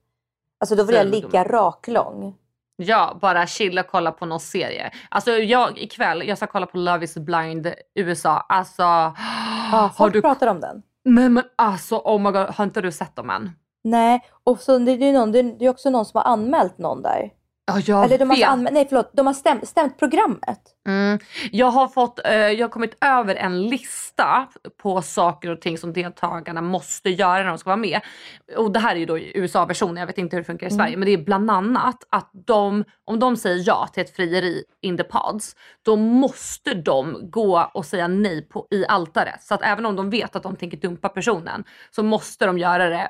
Alltså 0.60 0.76
då 0.76 0.84
vill 0.84 0.94
jag 0.96 1.04
Same, 1.04 1.16
ligga 1.16 1.44
raklång. 1.44 2.34
Ja, 2.76 3.18
bara 3.20 3.46
chilla 3.46 3.80
och 3.80 3.86
kolla 3.86 4.12
på 4.12 4.26
någon 4.26 4.40
serie. 4.40 4.90
Alltså 5.10 5.30
jag 5.30 5.78
ikväll, 5.78 6.28
jag 6.28 6.36
ska 6.38 6.46
kolla 6.46 6.66
på 6.66 6.78
Love 6.78 7.04
is 7.04 7.14
blind 7.14 7.72
USA. 7.94 8.46
Alltså, 8.48 8.82
har 9.72 9.88
folk 9.88 10.12
du... 10.12 10.20
pratar 10.22 10.46
om 10.46 10.60
den. 10.60 10.82
Men, 11.04 11.32
men 11.32 11.44
alltså 11.56 11.96
oh 11.96 12.20
my 12.20 12.30
god, 12.30 12.46
har 12.48 12.64
inte 12.64 12.80
du 12.80 12.92
sett 12.92 13.16
dem 13.16 13.30
än? 13.30 13.50
Nej, 13.84 14.20
och 14.44 14.60
så 14.60 14.78
det 14.78 14.92
är 14.92 14.96
ju 14.96 15.12
någon, 15.12 15.32
det 15.32 15.64
är 15.64 15.68
också 15.68 15.90
någon 15.90 16.04
som 16.04 16.18
har 16.18 16.32
anmält 16.32 16.78
någon 16.78 17.02
där. 17.02 17.30
Ja, 17.66 17.80
jag 17.86 18.04
Eller 18.04 18.18
de 18.18 18.30
har, 18.30 18.44
anmält, 18.44 18.74
nej 18.74 18.86
förlåt, 18.88 19.10
de 19.12 19.26
har 19.26 19.34
stämt, 19.34 19.68
stämt 19.68 19.98
programmet. 19.98 20.60
Mm. 20.86 21.18
Jag 21.52 21.66
har 21.66 21.88
fått, 21.88 22.20
eh, 22.26 22.34
jag 22.34 22.64
har 22.64 22.68
kommit 22.72 22.96
över 23.04 23.34
en 23.34 23.62
lista 23.68 24.48
på 24.82 25.02
saker 25.02 25.50
och 25.50 25.60
ting 25.60 25.78
som 25.78 25.92
deltagarna 25.92 26.60
måste 26.60 27.10
göra 27.10 27.38
när 27.38 27.48
de 27.48 27.58
ska 27.58 27.70
vara 27.70 27.76
med. 27.76 28.00
Och 28.56 28.72
det 28.72 28.78
här 28.80 28.94
är 28.94 28.98
ju 29.00 29.06
då 29.06 29.18
USA-versionen, 29.18 29.96
jag 29.96 30.06
vet 30.06 30.18
inte 30.18 30.36
hur 30.36 30.42
det 30.42 30.46
funkar 30.46 30.66
i 30.66 30.70
Mm. 30.70 30.78
Sverige. 30.78 30.96
Men 30.96 31.06
det 31.06 31.12
är 31.12 31.24
bland 31.24 31.50
annat 31.50 32.06
att 32.10 32.30
de, 32.46 32.84
om 33.04 33.18
de 33.18 33.36
säger 33.36 33.64
ja 33.66 33.88
till 33.92 34.02
ett 34.02 34.16
frieri 34.16 34.64
in 34.80 34.96
the 34.96 35.04
pods, 35.04 35.56
då 35.82 35.96
måste 35.96 36.74
de 36.74 37.30
gå 37.30 37.70
och 37.74 37.84
säga 37.84 38.08
nej 38.08 38.48
på, 38.48 38.66
i 38.70 38.86
altaret. 38.86 39.42
Så 39.42 39.54
att 39.54 39.62
även 39.62 39.86
om 39.86 39.96
de 39.96 40.10
vet 40.10 40.36
att 40.36 40.42
de 40.42 40.56
tänker 40.56 40.76
dumpa 40.76 41.08
personen 41.08 41.64
så 41.90 42.02
måste 42.02 42.46
de 42.46 42.58
göra 42.58 42.88
det 42.88 43.08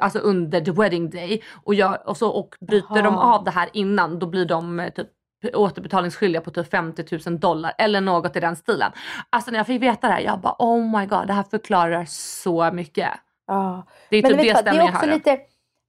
Alltså 0.00 0.18
under 0.18 0.60
the 0.60 0.70
wedding 0.70 1.10
day 1.10 1.42
och, 1.64 1.74
gör, 1.74 2.08
och, 2.08 2.16
så, 2.16 2.30
och 2.30 2.54
bryter 2.60 3.02
de 3.02 3.14
Aha. 3.14 3.34
av 3.34 3.44
det 3.44 3.50
här 3.50 3.68
innan 3.72 4.18
då 4.18 4.26
blir 4.26 4.44
de 4.44 4.80
eh, 4.80 4.92
typ 4.92 5.08
återbetalningsskyldiga 5.54 6.40
på 6.40 6.50
typ 6.50 6.70
50 6.70 7.18
000 7.26 7.40
dollar 7.40 7.72
eller 7.78 8.00
något 8.00 8.36
i 8.36 8.40
den 8.40 8.56
stilen. 8.56 8.92
Alltså 9.30 9.50
när 9.50 9.58
jag 9.58 9.66
fick 9.66 9.82
veta 9.82 10.06
det 10.06 10.12
här, 10.12 10.20
jag 10.20 10.40
bara 10.40 10.56
oh 10.58 11.00
my 11.00 11.06
god, 11.06 11.26
det 11.26 11.32
här 11.32 11.42
förklarar 11.42 12.04
så 12.08 12.70
mycket. 12.72 13.10
Ja. 13.46 13.86
Det 14.10 14.16
är 14.16 14.22
Men 14.22 14.32
typ 14.32 14.40
det 14.42 14.56
stämningen 14.60 14.94
också 14.94 15.06
här. 15.06 15.14
lite, 15.14 15.38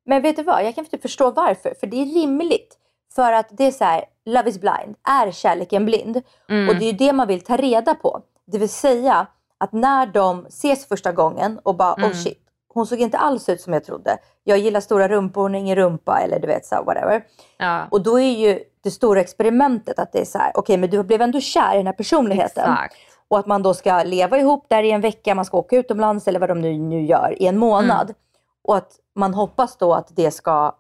men 0.06 0.22
vet 0.22 0.36
du 0.36 0.44
vad, 0.44 0.66
jag 0.66 0.76
kan 0.76 0.84
inte 0.84 0.98
förstå 0.98 1.32
varför. 1.32 1.74
För 1.80 1.88
det 1.88 2.02
är 2.02 2.06
rimligt. 2.06 2.78
För 3.16 3.32
att 3.34 3.48
det 3.52 3.64
är 3.64 3.72
så 3.72 3.84
här, 3.84 4.06
love 4.26 4.50
is 4.50 4.62
blind, 4.62 4.96
är 5.10 5.32
kärleken 5.32 5.86
blind? 5.86 6.22
Mm. 6.50 6.70
Och 6.70 6.76
det 6.76 6.86
är 6.86 6.92
ju 6.92 6.98
det 6.98 7.14
man 7.14 7.28
vill 7.28 7.42
ta 7.42 7.58
reda 7.58 7.96
på. 7.96 8.22
Det 8.48 8.58
vill 8.58 8.70
säga 8.70 9.28
att 9.58 9.72
när 9.74 10.06
de 10.06 10.46
ses 10.46 10.88
första 10.88 11.12
gången 11.12 11.60
och 11.64 11.76
bara 11.76 11.94
Mm. 11.94 12.10
oh 12.10 12.14
shit, 12.16 12.43
hon 12.74 12.88
såg 12.88 13.00
inte 13.00 13.18
alls 13.18 13.50
ut 13.50 13.62
som 13.62 13.74
jag 13.74 13.84
trodde. 13.84 14.18
Jag 14.44 14.58
gillar 14.58 14.80
stora 14.80 15.08
rumpor, 15.08 15.42
hon 15.42 15.56
ingen 15.56 15.76
rumpa 15.76 16.20
eller 16.20 16.40
du 16.40 16.48
vet 16.48 16.66
så 16.66 16.84
whatever. 16.84 17.24
ja, 17.58 17.88
Och 17.92 18.02
då 18.02 18.20
är 18.20 18.32
ju 18.32 18.60
det 18.84 18.92
stora 18.92 19.20
experimentet 19.22 20.00
att 20.00 20.12
det 20.12 20.22
är 20.22 20.26
så 20.26 20.38
här, 20.38 20.52
okej 20.56 20.78
men 20.78 20.90
du 20.90 21.04
blev 21.04 21.22
ändå 21.22 21.40
kär 21.42 21.74
i 21.74 21.78
den 21.78 21.86
här 21.86 21.94
personligheten. 21.94 22.64
exakt. 22.74 22.96
Och 23.28 23.40
att 23.40 23.46
man 23.48 23.64
då 23.64 23.74
ska 23.74 24.04
leva 24.04 24.38
ihop 24.38 24.66
där 24.70 24.84
i 24.84 24.92
en 24.92 25.02
vecka, 25.02 25.36
man 25.36 25.46
ska 25.46 25.58
åka 25.58 25.76
utomlands 25.78 26.28
eller 26.28 26.40
vad 26.40 26.50
de 26.50 26.62
nu, 26.62 26.78
nu 26.78 27.02
gör 27.06 27.36
i 27.42 27.48
en 27.48 27.58
månad. 27.58 28.04
Mm. 28.10 28.16
Och 28.64 28.78
att 28.78 28.92
man 29.16 29.34
hoppas 29.34 29.78
då 29.78 29.94
att 29.94 30.08
det 30.16 30.32
ska, 30.32 30.76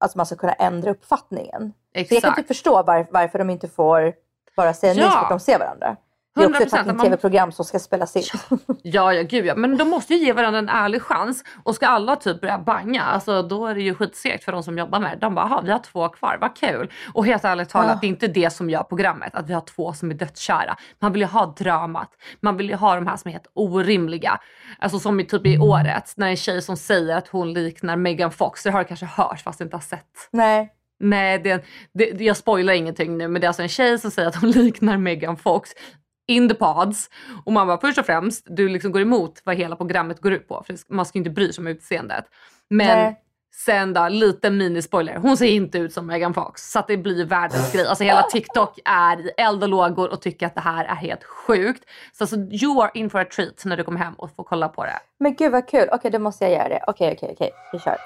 alltså 0.00 0.18
man 0.18 0.26
ska 0.26 0.36
kunna 0.36 0.52
ändra 0.52 0.90
uppfattningen. 0.90 1.72
Så 1.94 1.98
jag 1.98 2.08
kan 2.08 2.16
exakt. 2.16 2.38
inte 2.38 2.48
förstå 2.48 2.82
var, 2.82 3.06
varför 3.10 3.38
de 3.38 3.50
inte 3.50 3.68
får 3.68 4.12
bara 4.56 4.74
säga 4.74 4.94
nej 4.94 5.02
Ja. 5.04 5.10
så 5.10 5.18
fort 5.18 5.28
de 5.28 5.40
ser 5.40 5.58
varandra. 5.58 5.96
Det 6.34 6.42
är 6.42 6.46
också 6.48 6.62
ett 6.62 6.72
100% 6.72 6.76
fucking 6.78 6.96
man- 6.96 7.06
tv-program 7.06 7.52
som 7.52 7.64
ska 7.64 7.78
spelas 7.78 8.16
in. 8.16 8.22
Ja, 8.82 9.12
ja 9.14 9.22
gud 9.22 9.46
ja. 9.46 9.54
Men 9.54 9.76
de 9.76 9.88
måste 9.88 10.14
ju 10.14 10.24
ge 10.24 10.32
varandra 10.32 10.58
en 10.58 10.68
ärlig 10.68 11.02
chans. 11.02 11.44
Och 11.62 11.74
ska 11.74 11.86
alla 11.86 12.16
typ 12.16 12.40
börja 12.40 12.58
banga, 12.58 13.02
alltså 13.02 13.42
då 13.42 13.66
är 13.66 13.74
det 13.74 13.82
ju 13.82 13.94
skitsegt 13.94 14.44
för 14.44 14.52
de 14.52 14.62
som 14.62 14.78
jobbar 14.78 15.00
med 15.00 15.10
det. 15.12 15.16
De 15.20 15.34
bara, 15.34 15.48
"Jaha, 15.48 15.60
vi 15.64 15.70
har 15.70 15.78
två 15.78 16.08
kvar, 16.08 16.38
vad 16.40 16.56
kul. 16.56 16.90
Och 17.14 17.26
helt 17.26 17.44
ärligt 17.44 17.68
talat, 17.68 17.88
Ja. 17.90 17.98
det 18.00 18.06
är 18.06 18.08
inte 18.08 18.26
det 18.26 18.50
som 18.50 18.70
gör 18.70 18.82
programmet, 18.82 19.34
att 19.34 19.48
vi 19.48 19.52
har 19.52 19.60
två 19.60 19.92
som 19.92 20.10
är 20.10 20.14
dödskära. 20.14 20.76
Man 20.98 21.12
vill 21.12 21.22
ju 21.22 21.28
ha 21.28 21.46
dramat. 21.58 22.10
Man 22.40 22.56
vill 22.56 22.68
ju 22.68 22.74
ha 22.76 22.94
de 22.94 23.06
här 23.06 23.16
som 23.16 23.28
är 23.28 23.32
helt 23.32 23.50
orimliga. 23.54 24.38
Alltså 24.78 24.98
som 24.98 25.20
i 25.20 25.24
typ 25.24 25.46
i 25.46 25.58
året, 25.58 26.12
när 26.16 26.28
en 26.28 26.36
tjej 26.36 26.62
som 26.62 26.76
säger 26.76 27.16
att 27.16 27.28
hon 27.28 27.52
liknar 27.52 27.96
Megan 27.96 28.30
Fox. 28.30 28.62
Det 28.62 28.70
har 28.70 28.78
du 28.78 28.84
kanske 28.84 29.06
hört 29.06 29.40
fast 29.40 29.60
inte 29.60 29.76
har 29.76 29.82
sett. 29.82 30.28
Nej. 30.30 30.72
Nej, 31.02 31.38
det, 31.38 31.64
det, 31.94 32.24
jag 32.24 32.36
spoilar 32.36 32.72
ingenting 32.72 33.18
nu 33.18 33.28
men 33.28 33.40
det 33.40 33.44
är 33.44 33.48
alltså 33.48 33.62
en 33.62 33.68
tjej 33.68 33.98
som 33.98 34.10
säger 34.10 34.28
att 34.28 34.36
hon 34.36 34.50
liknar 34.50 34.96
Megan 34.96 35.36
Fox 35.36 35.70
in 36.30 36.48
the 36.48 36.54
pods. 36.54 37.10
Och 37.44 37.52
man 37.52 37.66
bara 37.66 37.80
först 37.80 37.98
och 37.98 38.06
främst, 38.06 38.46
du 38.50 38.68
liksom 38.68 38.92
går 38.92 39.02
emot 39.02 39.42
vad 39.44 39.56
hela 39.56 39.76
programmet 39.76 40.20
går 40.20 40.32
ut 40.32 40.48
på. 40.48 40.62
För 40.66 40.94
man 40.94 41.06
ska 41.06 41.18
ju 41.18 41.20
inte 41.20 41.30
bry 41.30 41.52
sig 41.52 41.62
om 41.62 41.66
utseendet. 41.66 42.24
Men 42.68 42.86
Nej. 42.86 43.20
sen 43.64 43.92
då, 43.92 44.08
lite 44.08 44.50
minispoiler. 44.50 45.16
Hon 45.16 45.36
ser 45.36 45.46
inte 45.46 45.78
ut 45.78 45.92
som 45.92 46.06
Megan 46.06 46.34
Fox. 46.34 46.72
Så 46.72 46.78
att 46.78 46.86
det 46.86 46.96
blir 46.96 47.24
världens 47.24 47.72
grej. 47.72 47.86
Alltså 47.86 48.04
hela 48.04 48.22
TikTok 48.22 48.78
är 48.84 49.26
i 49.26 49.30
eld 49.36 49.62
och 49.62 49.68
lågor 49.68 50.08
och 50.10 50.22
tycker 50.22 50.46
att 50.46 50.54
det 50.54 50.60
här 50.60 50.84
är 50.84 50.94
helt 50.94 51.24
sjukt. 51.24 51.84
Så 52.12 52.24
alltså, 52.24 52.36
you 52.36 52.82
are 52.82 52.90
in 52.94 53.10
for 53.10 53.20
a 53.20 53.24
treat 53.36 53.64
när 53.64 53.76
du 53.76 53.84
kommer 53.84 53.98
hem 53.98 54.14
och 54.14 54.34
får 54.36 54.44
kolla 54.44 54.68
på 54.68 54.84
det. 54.84 54.98
Men 55.18 55.34
gud 55.34 55.52
vad 55.52 55.68
kul, 55.68 55.88
okej 55.92 56.10
då 56.10 56.18
måste 56.18 56.44
jag 56.44 56.52
göra 56.52 56.68
det. 56.68 56.84
Okej 56.86 57.12
okej 57.16 57.30
okej, 57.32 57.50
vi 57.72 57.78
kör. 57.78 57.96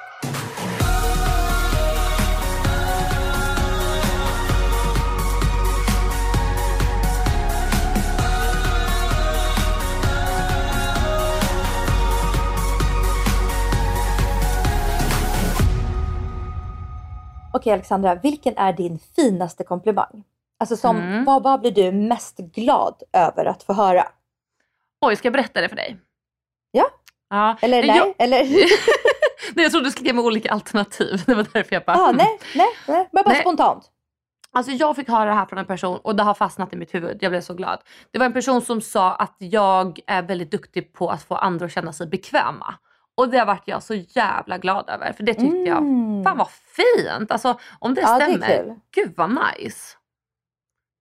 Okej 17.65 17.73
Alexandra, 17.73 18.15
vilken 18.15 18.57
är 18.57 18.73
din 18.73 18.99
finaste 19.17 19.65
komplimang? 19.65 20.25
Alltså 20.59 20.77
som, 20.77 20.97
Mm. 20.97 21.25
vad, 21.25 21.43
vad 21.43 21.61
blir 21.61 21.71
du 21.71 21.93
mest 21.93 22.37
glad 22.39 23.03
över 23.13 23.45
att 23.45 23.63
få 23.63 23.73
höra? 23.73 24.07
Oj, 25.01 25.17
ska 25.17 25.27
jag 25.27 25.33
berätta 25.33 25.61
det 25.61 25.69
för 25.69 25.77
dig? 25.77 25.97
Ja. 26.71 26.87
Ja. 27.31 27.57
Eller 27.63 27.79
Nej, 27.83 27.87
nej? 27.87 27.97
jag- 27.99 28.15
Eller? 28.19 28.39
Nej, 29.55 29.63
jag 29.65 29.71
trodde 29.73 29.87
du 29.87 29.91
skulle 29.91 30.07
ge 30.07 30.13
mig 30.13 30.25
olika 30.25 30.51
alternativ. 30.53 31.23
Det 31.27 31.35
var 31.35 31.47
därför 31.53 31.75
jag 31.77 31.85
bara... 31.85 31.97
ah, 31.97 32.07
hmm. 32.09 32.17
nej, 32.17 32.39
nej, 32.55 32.67
nej, 32.89 33.09
men 33.13 33.25
bara 33.25 33.33
Nej. 33.33 33.41
spontant. 33.41 33.91
Alltså 34.53 34.73
jag 34.73 34.97
fick 34.97 35.09
höra 35.09 35.25
det 35.25 35.35
här 35.37 35.47
från 35.47 35.59
en 35.59 35.67
person 35.67 35.99
och 36.03 36.17
det 36.17 36.23
har 36.23 36.35
fastnat 36.35 36.73
i 36.73 36.77
mitt 36.77 36.95
huvud. 36.95 37.19
Jag 37.21 37.33
blev 37.33 37.41
så 37.41 37.55
glad. 37.55 37.81
Det 38.11 38.19
var 38.19 38.27
en 38.27 38.33
person 38.33 38.63
som 38.63 38.81
sa 38.81 39.15
att 39.15 39.37
jag 39.39 40.01
är 40.07 40.23
väldigt 40.23 40.51
duktig 40.51 40.93
på 40.93 41.09
att 41.11 41.23
få 41.23 41.35
andra 41.37 41.67
att 41.67 41.73
känna 41.73 41.93
sig 41.93 42.07
bekväma. 42.07 42.75
Och 43.17 43.29
det 43.29 43.45
vart 43.45 43.69
jag 43.69 43.83
så 43.83 43.95
jävla 43.95 44.59
glad 44.59 44.89
över. 44.91 45.13
För 45.13 45.23
det 45.23 45.35
tyckte 45.35 45.57
jag, 45.59 45.79
Mm. 45.79 46.25
fan 46.25 46.39
vad 46.39 46.49
fint. 46.51 47.31
Alltså 47.31 47.59
om 47.79 47.95
det 47.95 48.01
Ja, 48.01 48.19
det 48.19 48.25
stämmer, 48.25 48.47
kul. 48.65 48.75
gud 48.95 49.15
vad 49.17 49.31
nice. 49.31 49.97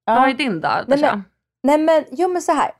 Ja. 0.06 0.16
Vad 0.16 0.30
är 0.30 0.34
din 0.34 0.62
då? 0.62 0.70
Nej, 0.88 1.00
men- 1.02 1.24
Nej 1.64 1.78
men, 1.78 2.04
jo 2.12 2.28
men 2.30 2.42
så 2.42 2.52
här. 2.52 2.72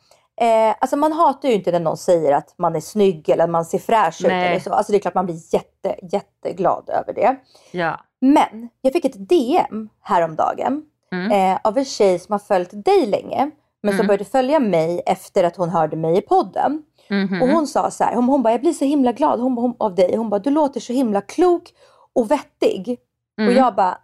Eh, 0.42 0.76
alltså 0.80 0.96
man 0.98 1.12
hatar 1.14 1.50
ju 1.50 1.56
inte 1.56 1.72
när 1.72 1.80
någon 1.80 1.98
säger 1.98 2.34
att 2.34 2.56
man 2.58 2.76
är 2.76 2.80
snygg 2.80 3.30
eller 3.30 3.44
att 3.44 3.50
man 3.50 3.66
ser 3.66 3.80
fräsch 3.80 4.22
ut 4.26 4.32
eller 4.32 4.60
så. 4.60 4.74
Alltså 4.74 4.92
det 4.92 4.98
är 4.98 5.00
klart 5.00 5.14
man 5.14 5.26
blir 5.26 5.54
jätte, 5.54 5.96
jätteglad 6.12 6.90
över 6.90 7.14
det. 7.14 7.36
Ja. 7.72 8.00
Men 8.22 8.70
jag 8.82 8.94
fick 8.94 9.06
ett 9.06 9.30
DM 9.30 9.90
häromdagen 10.02 10.84
Mm. 11.12 11.32
eh, 11.32 11.60
av 11.64 11.78
en 11.78 11.86
tjej 11.86 12.20
som 12.20 12.32
har 12.34 12.40
följt 12.40 12.70
dig 12.86 13.06
länge. 13.06 13.52
Men 13.84 13.92
som 13.94 14.00
Mm. 14.00 14.08
började 14.08 14.26
följa 14.26 14.60
mig 14.60 15.02
efter 15.06 15.44
att 15.44 15.56
hon 15.56 15.70
hörde 15.70 15.96
mig 15.96 16.18
i 16.18 16.22
podden. 16.22 16.84
Mhm. 17.10 17.42
Och 17.42 17.48
hon 17.48 17.68
sa 17.68 17.92
så 17.92 18.04
här, 18.04 18.16
hon, 18.16 18.24
hon 18.24 18.44
bara, 18.44 18.52
jag 18.54 18.62
blir 18.62 18.74
så 18.74 18.86
himla 18.86 19.12
glad 19.12 19.40
hon, 19.40 19.54
hon, 19.58 19.76
av 19.80 19.96
dig. 19.96 20.16
Hon 20.16 20.30
bara, 20.30 20.40
du 20.40 20.50
låter 20.50 20.80
så 20.80 20.94
himla 20.94 21.22
klok 21.22 21.74
och 22.16 22.32
vettig. 22.32 23.00
Mm. 23.40 23.50
Och 23.52 23.58
jag 23.58 23.76
bara, 23.76 23.98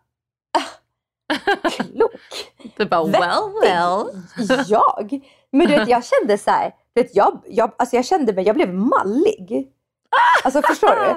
ah, 0.58 1.70
klok? 1.70 2.12
Du 2.78 2.86
bara 2.86 3.04
Vettig. 3.04 3.20
well 3.22 3.52
well. 3.64 4.64
jag? 4.68 5.20
Men 5.52 5.68
du 5.68 5.76
vet, 5.78 5.90
jag 5.90 6.04
kände 6.06 6.38
så 6.38 6.52
här, 6.52 6.72
du 6.94 7.02
vet, 7.02 7.16
jag, 7.16 7.42
jag, 7.48 7.72
alltså 7.78 7.96
jag 7.96 8.06
kände 8.06 8.34
mig, 8.34 8.46
jag 8.46 8.56
blev 8.56 8.74
mallig. 8.74 9.68
Alltså 10.44 10.62
förstår 10.62 10.96
du? 10.96 11.16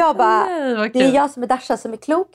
Jag 0.00 0.16
bara, 0.16 0.44
Nej, 0.48 0.90
det 0.94 1.02
är 1.04 1.12
jag 1.14 1.30
som 1.30 1.42
är 1.42 1.46
Dasha 1.46 1.76
som 1.76 1.92
är 1.92 1.96
klok 1.96 2.28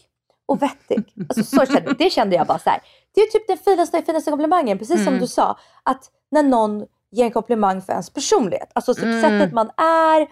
och 0.46 0.62
vettig. 0.62 1.14
Alltså 1.30 1.44
så 1.60 1.66
kände, 1.66 1.94
det 1.98 2.10
kände 2.10 2.36
jag 2.36 2.48
bara 2.48 2.60
så 2.60 2.70
här. 2.70 2.82
Det 3.18 3.22
är 3.22 3.28
typ 3.32 3.48
den 3.48 3.58
finaste, 3.58 4.02
finaste 4.02 4.32
komplimangen, 4.32 4.78
precis 4.80 4.98
som 5.04 5.08
Mm. 5.08 5.20
du 5.20 5.28
sa. 5.28 5.58
Att 5.84 6.12
när 6.32 6.44
någon 6.44 6.86
ger 7.12 7.26
en 7.26 7.32
komplimang 7.32 7.82
för 7.82 7.94
ens 7.94 8.10
personlighet. 8.10 8.72
Alltså 8.76 8.94
så 8.94 9.06
Mm. 9.06 9.22
sättet 9.22 9.54
man 9.54 9.70
är. 9.78 10.28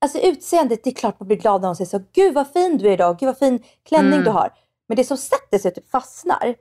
Alltså 0.00 0.18
utseendet, 0.18 0.84
det 0.84 0.90
är 0.90 0.94
klart 0.94 1.20
man 1.20 1.26
blir 1.26 1.36
glad 1.36 1.60
när 1.60 1.68
någon 1.68 1.76
säger 1.76 1.88
så. 1.88 2.00
Gud 2.12 2.34
vad 2.34 2.48
fin 2.52 2.78
du 2.78 2.88
är 2.88 2.92
idag, 2.92 3.18
gud 3.18 3.26
vad 3.26 3.38
fin 3.38 3.62
klänning 3.88 4.12
Mm. 4.12 4.24
du 4.24 4.30
har. 4.30 4.52
Men 4.88 4.96
det 4.96 5.04
som 5.04 5.16
sätter 5.16 5.58
sig 5.58 5.68
och 5.68 5.74
typ 5.74 5.90
fastnar, 5.90 6.54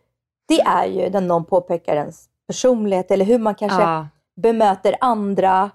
det 0.48 0.62
är 0.62 0.86
ju 0.86 1.10
när 1.10 1.22
någon 1.22 1.46
påpekar 1.46 1.96
ens 1.96 2.26
personlighet 2.48 3.12
eller 3.12 3.26
hur 3.26 3.40
man 3.40 3.56
kanske 3.56 3.82
Ja, 3.82 4.08
bemöter 4.36 4.96
andra 5.02 5.72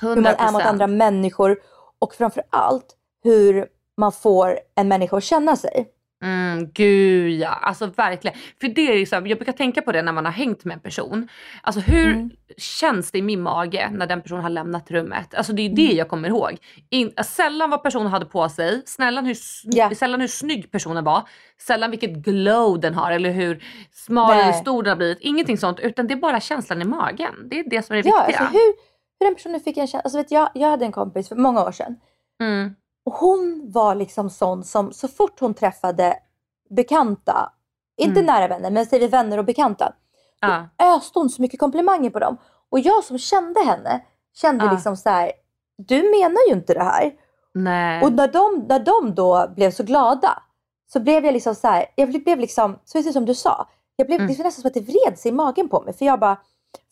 hur 0.00 0.08
man 0.08 0.16
100 0.16 0.30
är 0.30 0.52
mot 0.52 0.62
andra 0.62 0.86
människor 0.86 1.60
och 1.98 2.14
framför 2.14 2.42
allt 2.50 2.96
hur 3.22 3.68
man 3.96 4.12
får 4.12 4.58
en 4.74 4.88
människa 4.88 5.16
att 5.16 5.24
känna 5.24 5.56
sig. 5.56 5.88
Mm, 6.22 6.70
gud 6.72 7.32
ja, 7.40 7.48
alltså 7.48 7.86
verkligen. 7.86 8.36
För 8.60 8.68
det 8.68 8.80
är 8.80 9.12
här, 9.12 9.26
jag 9.26 9.38
brukar 9.38 9.52
tänka 9.52 9.82
på 9.82 9.92
det 9.92 10.02
när 10.02 10.12
man 10.12 10.24
har 10.24 10.32
hängt 10.32 10.64
med 10.64 10.74
en 10.74 10.80
person. 10.80 11.28
Alltså 11.62 11.80
hur 11.80 12.12
Mm. 12.12 12.30
känns 12.56 13.10
det 13.10 13.18
i 13.18 13.22
min 13.22 13.40
mage 13.42 13.90
när 13.92 14.06
den 14.06 14.22
personen 14.22 14.42
har 14.42 14.50
lämnat 14.50 14.90
rummet? 14.90 15.34
Alltså 15.34 15.52
det 15.52 15.62
är 15.62 15.68
det 15.68 15.84
Mm. 15.84 15.96
jag 15.96 16.08
kommer 16.08 16.28
ihåg. 16.28 16.56
In, 16.90 17.12
sällan 17.24 17.70
vad 17.70 17.82
personen 17.82 18.06
hade 18.06 18.26
på 18.26 18.48
sig, 18.48 18.82
sällan 18.86 19.26
hur, 19.26 19.36
Ja. 19.64 19.90
sällan 19.94 20.20
hur 20.20 20.28
snygg 20.28 20.70
personen 20.70 21.04
var, 21.04 21.28
sällan 21.60 21.90
vilket 21.90 22.10
glow 22.10 22.80
den 22.80 22.94
har 22.94 23.10
eller 23.12 23.30
hur 23.30 23.64
smal 23.92 24.32
eller 24.40 24.52
stor 24.52 24.82
den 24.82 24.90
har 24.90 24.96
blivit. 24.96 25.18
Ingenting 25.20 25.58
sånt 25.58 25.80
utan 25.80 26.06
det 26.06 26.14
är 26.14 26.18
bara 26.18 26.40
känslan 26.40 26.82
i 26.82 26.84
magen. 26.84 27.34
Det 27.50 27.58
är 27.60 27.70
det 27.70 27.82
som 27.82 27.96
är 27.96 28.02
det 28.02 28.08
Ja, 28.08 28.24
viktiga. 28.26 28.38
alltså 28.46 28.58
hur, 28.58 28.74
hur 29.20 29.26
den 29.26 29.34
personen 29.34 29.60
fick 29.60 29.76
en 29.76 29.86
känsla. 29.86 30.00
Alltså 30.00 30.18
vet 30.18 30.30
jag, 30.30 30.50
jag 30.54 30.68
hade 30.70 30.84
en 30.84 30.92
kompis 30.92 31.28
för 31.28 31.36
många 31.36 31.62
år 31.64 31.72
sedan 31.72 31.96
mm. 32.42 32.74
Och 33.04 33.12
hon 33.14 33.70
var 33.72 33.94
liksom 33.94 34.30
sån 34.30 34.64
som 34.64 34.92
så 34.92 35.08
fort 35.08 35.40
hon 35.40 35.54
träffade 35.54 36.16
bekanta, 36.70 37.52
inte 37.96 38.20
Mm. 38.20 38.26
nära 38.34 38.48
vänner 38.48 38.70
men 38.70 38.86
säger 38.86 39.00
vi 39.00 39.08
vänner 39.08 39.38
och 39.38 39.44
bekanta, 39.44 39.92
ja. 40.40 40.68
öste 40.78 41.18
hon 41.18 41.30
så 41.30 41.42
mycket 41.42 41.60
komplimanger 41.60 42.10
på 42.10 42.18
dem. 42.18 42.36
Och 42.70 42.80
jag 42.80 43.04
som 43.04 43.18
kände 43.18 43.60
henne 43.64 44.04
kände 44.34 44.64
Ja. 44.64 44.72
liksom 44.72 44.96
så 44.96 45.10
här, 45.10 45.32
du 45.78 45.96
menar 45.96 46.48
ju 46.48 46.54
inte 46.54 46.74
det 46.74 46.82
här. 46.82 47.12
Nej. 47.54 48.02
Och 48.04 48.12
när 48.12 48.28
de, 48.28 48.64
när 48.68 48.78
de 48.78 49.14
då 49.14 49.48
blev 49.56 49.70
så 49.70 49.82
glada 49.82 50.42
så 50.92 51.00
blev 51.00 51.24
jag 51.24 51.32
liksom 51.32 51.54
så 51.54 51.68
här, 51.68 51.86
jag 51.94 52.08
blev 52.22 52.38
liksom, 52.38 52.78
så 52.84 52.98
precis 52.98 53.12
som 53.12 53.24
du 53.26 53.34
sa, 53.34 53.68
jag 53.96 54.06
blev 54.06 54.18
Mm. 54.20 54.28
liksom 54.28 54.44
nästan 54.44 54.62
som 54.62 54.68
att 54.68 54.74
det 54.74 54.80
vred 54.92 55.18
sig 55.18 55.28
i 55.30 55.34
magen 55.34 55.68
på 55.68 55.80
mig. 55.80 55.94
För 55.94 56.04
jag 56.04 56.20
bara, 56.20 56.36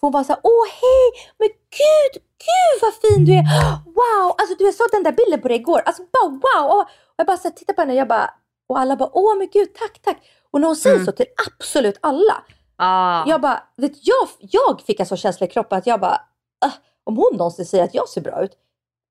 för 0.00 0.06
hon 0.06 0.12
var 0.12 0.24
så 0.24 0.32
här, 0.32 0.40
åh 0.44 0.66
hej, 0.80 1.32
men 1.38 1.48
gud, 1.78 2.22
gud 2.22 2.76
vad 2.82 2.94
fin 2.94 3.24
du 3.24 3.32
är. 3.32 3.42
Wow, 3.84 4.34
alltså 4.38 4.54
du 4.58 4.64
jag 4.64 4.74
såg 4.74 4.86
den 4.92 5.02
där 5.02 5.12
bilden 5.12 5.40
på 5.40 5.48
dig 5.48 5.56
igår. 5.56 5.82
Alltså 5.86 6.02
bara 6.12 6.28
wow. 6.30 6.70
Och 6.78 6.88
jag 7.16 7.26
bara 7.26 7.36
så 7.36 7.50
tittar 7.50 7.74
på 7.74 7.80
henne 7.82 7.92
och 7.92 7.98
jag 7.98 8.08
bara, 8.08 8.30
och 8.68 8.78
alla 8.78 8.96
bara, 8.96 9.10
åh 9.12 9.38
men 9.38 9.48
gud, 9.52 9.74
tack, 9.74 9.98
tack. 10.02 10.16
Och 10.50 10.60
när 10.60 10.66
hon 10.66 10.76
säger 10.76 10.96
Mm. 10.96 11.06
så 11.06 11.12
till 11.12 11.26
absolut 11.58 11.98
alla, 12.00 12.42
ah. 12.76 13.24
jag 13.26 13.40
bara, 13.40 13.62
vet, 13.76 13.92
jag, 14.02 14.28
jag 14.40 14.80
fick 14.80 15.00
en 15.00 15.06
sån 15.06 15.18
känsla 15.18 15.46
i 15.46 15.50
kroppen 15.50 15.78
att 15.78 15.86
jag 15.86 16.00
bara, 16.00 16.20
"Ah, 16.66 16.70
om 17.04 17.16
hon 17.16 17.30
någonsin 17.36 17.66
säger 17.66 17.84
att 17.84 17.94
jag 17.94 18.08
ser 18.08 18.20
bra 18.20 18.42
ut, 18.44 18.52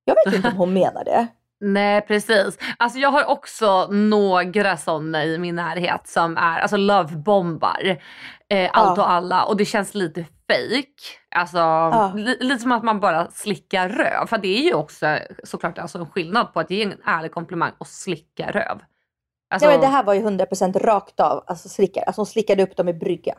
jag 0.05 0.15
vet 0.25 0.35
inte 0.35 0.47
om 0.47 0.55
hon 0.57 0.73
menar 0.73 1.03
det. 1.03 1.27
Nej 1.61 2.01
precis. 2.01 2.57
Alltså 2.79 2.99
jag 2.99 3.11
har 3.11 3.25
också 3.25 3.87
några 3.87 4.77
sådana 4.77 5.25
i 5.25 5.37
min 5.37 5.55
närhet 5.55 6.07
som 6.07 6.37
är 6.37 6.59
alltså 6.59 6.77
lovebombar 6.77 7.97
eh, 8.49 8.69
allt 8.73 8.97
Ja. 8.97 9.03
och 9.03 9.09
alla 9.11 9.43
och 9.43 9.57
det 9.57 9.65
känns 9.65 9.95
lite 9.95 10.25
fake. 10.49 11.03
Alltså 11.35 12.13
li, 12.15 12.37
lite 12.39 12.59
som 12.61 12.71
att 12.71 12.83
man 12.83 12.99
bara 12.99 13.31
slickar 13.31 13.89
röv. 13.89 14.27
För 14.27 14.37
det 14.37 14.59
är 14.59 14.61
ju 14.63 14.73
också 14.73 15.17
såklart 15.43 15.77
alltså 15.77 15.97
en 15.97 16.09
skillnad 16.09 16.53
på 16.53 16.59
att 16.59 16.71
ge 16.71 16.83
en 16.83 16.93
ärlig 17.05 17.31
komplimang 17.31 17.71
och 17.77 17.87
slicka 17.87 18.51
röv. 18.51 18.79
Alltså, 19.49 19.65
Ja, 19.67 19.71
men 19.71 19.81
det 19.81 19.87
här 19.87 20.03
var 20.03 20.13
ju 20.13 20.21
100% 20.21 20.79
rakt 20.79 21.19
av, 21.19 21.43
alltså 21.47 21.69
slickar. 21.69 22.03
Alltså 22.03 22.19
hon 22.21 22.25
slickade 22.25 22.63
upp 22.63 22.75
dem 22.77 22.89
i 22.89 22.93
brygga. 22.93 23.35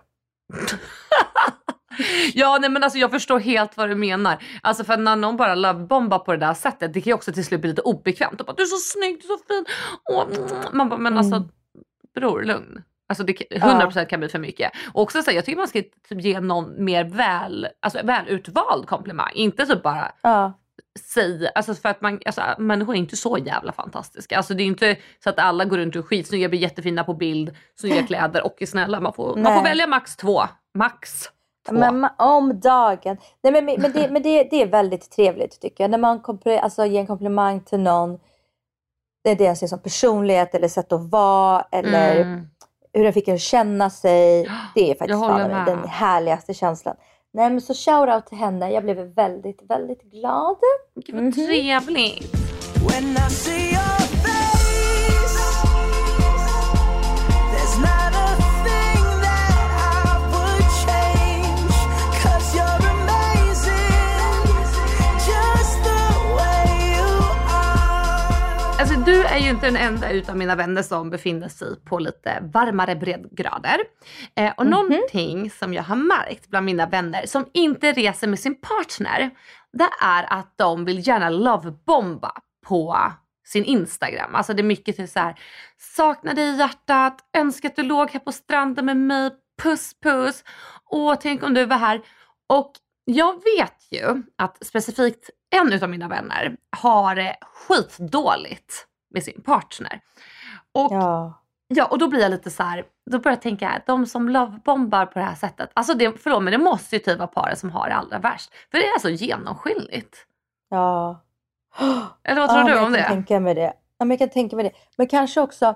ja 2.34 2.58
nej 2.60 2.70
men 2.70 2.84
alltså 2.84 2.98
jag 2.98 3.10
förstår 3.10 3.38
helt 3.40 3.76
vad 3.76 3.88
du 3.88 3.94
menar. 3.94 4.42
Alltså 4.62 4.84
för 4.84 4.96
när 4.96 5.16
någon 5.16 5.36
bara 5.36 5.54
lovebombar 5.54 6.18
på 6.18 6.32
det 6.32 6.38
där 6.38 6.54
sättet 6.54 6.94
det 6.94 7.00
kan 7.00 7.10
ju 7.10 7.14
också 7.14 7.32
till 7.32 7.44
slut 7.44 7.60
bli 7.60 7.70
lite 7.70 7.82
obekvämt. 7.82 8.40
Och 8.40 8.46
bara, 8.46 8.52
du 8.56 8.62
är 8.62 8.66
så 8.66 8.76
snygg, 8.98 9.22
du 9.22 9.32
är 9.32 9.38
så 9.38 9.44
fin. 9.48 9.64
Åh, 10.10 10.24
mm. 10.52 10.76
Man 10.76 10.88
bara, 10.88 10.98
men 10.98 11.18
alltså 11.18 11.36
Mm. 11.36 11.48
bror 12.14 12.42
lugn. 12.42 12.82
Alltså 13.10 13.24
det, 13.24 13.32
kan- 13.32 13.80
100% 13.80 14.04
kan 14.04 14.20
bli 14.20 14.28
för 14.28 14.38
mycket. 14.38 14.72
Och 14.92 15.02
också 15.02 15.22
så 15.22 15.30
här, 15.30 15.36
jag 15.36 15.44
tycker 15.44 15.58
man 15.58 15.68
ska 15.68 15.82
typ 16.08 16.20
ge 16.20 16.40
någon 16.40 16.84
mer 16.84 17.04
väl, 17.04 17.68
alltså 17.80 17.98
välutvald 18.02 18.86
komplimang. 18.86 19.32
Inte 19.34 19.66
så 19.66 19.76
bara 19.76 20.12
Ja. 20.22 20.52
säga, 21.14 21.50
alltså 21.54 21.74
för 21.74 21.88
att 21.88 22.00
man, 22.00 22.20
alltså 22.26 22.42
människor 22.58 22.94
är 22.94 22.98
inte 22.98 23.16
så 23.16 23.38
jävla 23.38 23.72
fantastiska. 23.72 24.36
Alltså 24.36 24.54
det 24.54 24.62
är 24.62 24.66
inte 24.66 24.96
så 25.24 25.30
att 25.30 25.38
alla 25.38 25.64
går 25.64 25.76
runt 25.78 25.96
och 25.96 26.02
är 26.02 26.06
skitsnygga, 26.06 26.48
blir 26.48 26.60
jättefina 26.60 27.04
på 27.04 27.14
bild, 27.14 27.56
snygga 27.80 28.02
kläder 28.06 28.44
och 28.46 28.62
är 28.62 28.66
snälla. 28.66 29.00
Man 29.00 29.12
får, 29.12 29.36
man 29.36 29.54
får 29.54 29.62
välja 29.62 29.86
max 29.86 30.16
två. 30.16 30.42
Max 30.74 31.22
två. 31.68 31.74
Men 31.74 32.08
om 32.18 32.60
dagen. 32.60 33.16
Nej, 33.42 33.52
men, 33.52 33.64
men, 33.64 33.92
det, 33.92 34.10
men 34.10 34.22
det, 34.22 34.44
det 34.50 34.62
är 34.62 34.66
väldigt 34.66 35.10
trevligt 35.10 35.60
tycker 35.60 35.84
jag. 35.84 35.90
När 35.90 35.98
man 35.98 36.20
alltså, 36.62 36.86
ger 36.86 37.00
en 37.00 37.06
komplimang 37.06 37.60
till 37.60 37.80
någon. 37.80 38.18
Det 39.24 39.30
är 39.30 39.36
det 39.36 39.56
som 39.68 39.78
personlighet 39.78 40.54
eller 40.54 40.68
sätt 40.68 40.92
att 40.92 41.10
vara 41.10 41.66
eller 41.72 42.16
Mm. 42.20 42.49
Hur 42.92 43.04
den 43.04 43.12
fick 43.12 43.28
en 43.28 43.38
känna 43.38 43.90
sig. 43.90 44.42
Det 44.74 44.90
är 44.90 44.94
faktiskt 44.94 45.20
fan 45.20 45.50
med. 45.50 45.66
den 45.66 45.88
härligaste 45.88 46.54
känslan. 46.54 46.96
Nej 47.32 47.50
men 47.50 47.60
så 47.60 47.72
shout-out 47.72 48.20
till 48.26 48.38
henne. 48.38 48.72
Jag 48.72 48.82
blev 48.84 48.96
väldigt, 49.14 49.62
väldigt 49.68 50.02
glad. 50.02 50.56
Gud 51.06 51.14
vad 51.14 51.24
Mhm. 51.24 51.32
trevligt. 51.32 52.32
Alltså 68.80 68.94
du 68.94 69.24
är 69.24 69.38
ju 69.38 69.50
inte 69.50 69.66
den 69.66 69.76
enda 69.76 70.10
utav 70.10 70.36
mina 70.36 70.56
vänner 70.56 70.82
som 70.82 71.10
befinner 71.10 71.48
sig 71.48 71.80
på 71.84 71.98
lite 71.98 72.38
varmare 72.52 72.96
breddgrader. 72.96 73.78
Eh, 74.36 74.52
och 74.56 74.66
någonting 74.66 75.50
som 75.50 75.74
jag 75.74 75.82
har 75.82 75.96
märkt 75.96 76.48
bland 76.48 76.66
mina 76.66 76.86
vänner 76.86 77.26
som 77.26 77.46
inte 77.52 77.92
reser 77.92 78.28
med 78.28 78.38
sin 78.38 78.60
partner, 78.60 79.30
det 79.72 79.88
är 80.02 80.32
att 80.32 80.54
de 80.56 80.84
vill 80.84 81.08
gärna 81.08 81.30
lovebomba 81.30 82.32
på 82.66 83.12
sin 83.46 83.64
Instagram. 83.64 84.34
Alltså 84.34 84.54
det 84.54 84.60
är 84.60 84.64
mycket 84.64 84.96
till 84.96 85.08
så 85.08 85.20
här, 85.20 85.34
saknar 85.78 86.34
dig 86.34 86.44
i 86.44 86.56
hjärtat, 86.56 87.18
önskar 87.36 87.68
att 87.68 87.76
du 87.76 87.82
låg 87.82 88.10
här 88.10 88.20
på 88.20 88.32
stranden 88.32 88.86
med 88.86 88.96
mig, 88.96 89.30
puss 89.62 90.00
puss, 90.02 90.44
åh 90.90 91.14
tänk 91.20 91.42
om 91.42 91.54
du 91.54 91.64
var 91.64 91.78
här. 91.78 92.00
Och 92.48 92.72
jag 93.04 93.32
vet 93.32 93.88
ju 93.90 94.22
att 94.38 94.66
specifikt 94.66 95.30
en 95.50 95.72
utav 95.72 95.88
mina 95.88 96.08
vänner 96.08 96.56
har 96.76 97.14
det 97.14 97.36
skitdåligt 97.42 98.86
med 99.10 99.22
sin 99.22 99.42
partner. 99.42 100.00
Och, 100.72 100.92
ja. 100.92 101.42
Ja. 101.68 101.86
och 101.86 101.98
då 101.98 102.08
blir 102.08 102.20
jag 102.20 102.30
lite 102.30 102.50
så 102.50 102.62
här, 102.62 102.84
då 103.10 103.18
börjar 103.18 103.36
jag 103.36 103.42
tänka, 103.42 103.82
de 103.86 104.06
som 104.06 104.28
lovebombar 104.28 105.06
på 105.06 105.18
det 105.18 105.24
här 105.24 105.34
sättet, 105.34 105.70
alltså 105.74 105.94
det, 105.94 106.20
förlåt 106.22 106.42
men 106.42 106.52
det 106.52 106.58
måste 106.58 106.96
ju 106.96 107.00
typ 107.00 107.18
vara 107.18 107.28
paret 107.28 107.58
som 107.58 107.70
har 107.70 107.88
det 107.88 107.94
allra 107.94 108.18
värst. 108.18 108.50
För 108.70 108.78
det 108.78 108.84
är 108.84 108.98
så 108.98 109.08
genomskinligt. 109.08 110.26
Ja. 110.68 111.20
Eller 112.22 112.40
vad 112.40 112.50
tror 112.50 112.60
ja, 112.60 112.66
du 112.66 112.72
om 112.72 112.76
jag 112.76 112.84
kan 112.84 112.92
det? 112.92 113.02
tänka 113.02 113.40
mig 113.40 113.54
det. 113.54 113.72
Ja, 113.98 114.04
men 114.04 114.10
jag 114.10 114.18
kan 114.18 114.28
tänka 114.28 114.56
mig 114.56 114.64
det. 114.64 114.72
Men 114.96 115.08
kanske 115.08 115.40
också, 115.40 115.74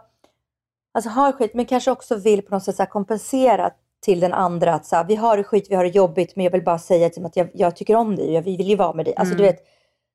alltså 0.94 1.10
har 1.10 1.32
skit, 1.32 1.54
men 1.54 1.66
kanske 1.66 1.90
också 1.90 2.16
vill 2.16 2.42
på 2.42 2.54
något 2.54 2.64
sätt 2.64 2.90
kompensera 2.90 3.70
till 4.04 4.20
den 4.20 4.32
andra 4.32 4.74
att 4.74 4.86
så 4.86 4.96
här, 4.96 5.04
vi 5.04 5.16
har 5.16 5.36
det 5.36 5.44
skit, 5.44 5.66
vi 5.70 5.74
har 5.74 5.84
det 5.84 5.90
jobbigt, 5.90 6.36
men 6.36 6.44
jag 6.44 6.52
vill 6.52 6.64
bara 6.64 6.78
säga 6.78 7.10
till 7.10 7.26
att 7.26 7.36
jag, 7.36 7.48
jag 7.54 7.76
tycker 7.76 7.96
om 7.96 8.16
dig, 8.16 8.32
jag 8.32 8.42
vill 8.42 8.60
ju 8.68 8.76
vara 8.76 8.92
med 8.92 9.04
dig. 9.04 9.14
Alltså 9.16 9.34
Mm. 9.34 9.42
du 9.46 9.52
vet, 9.52 9.60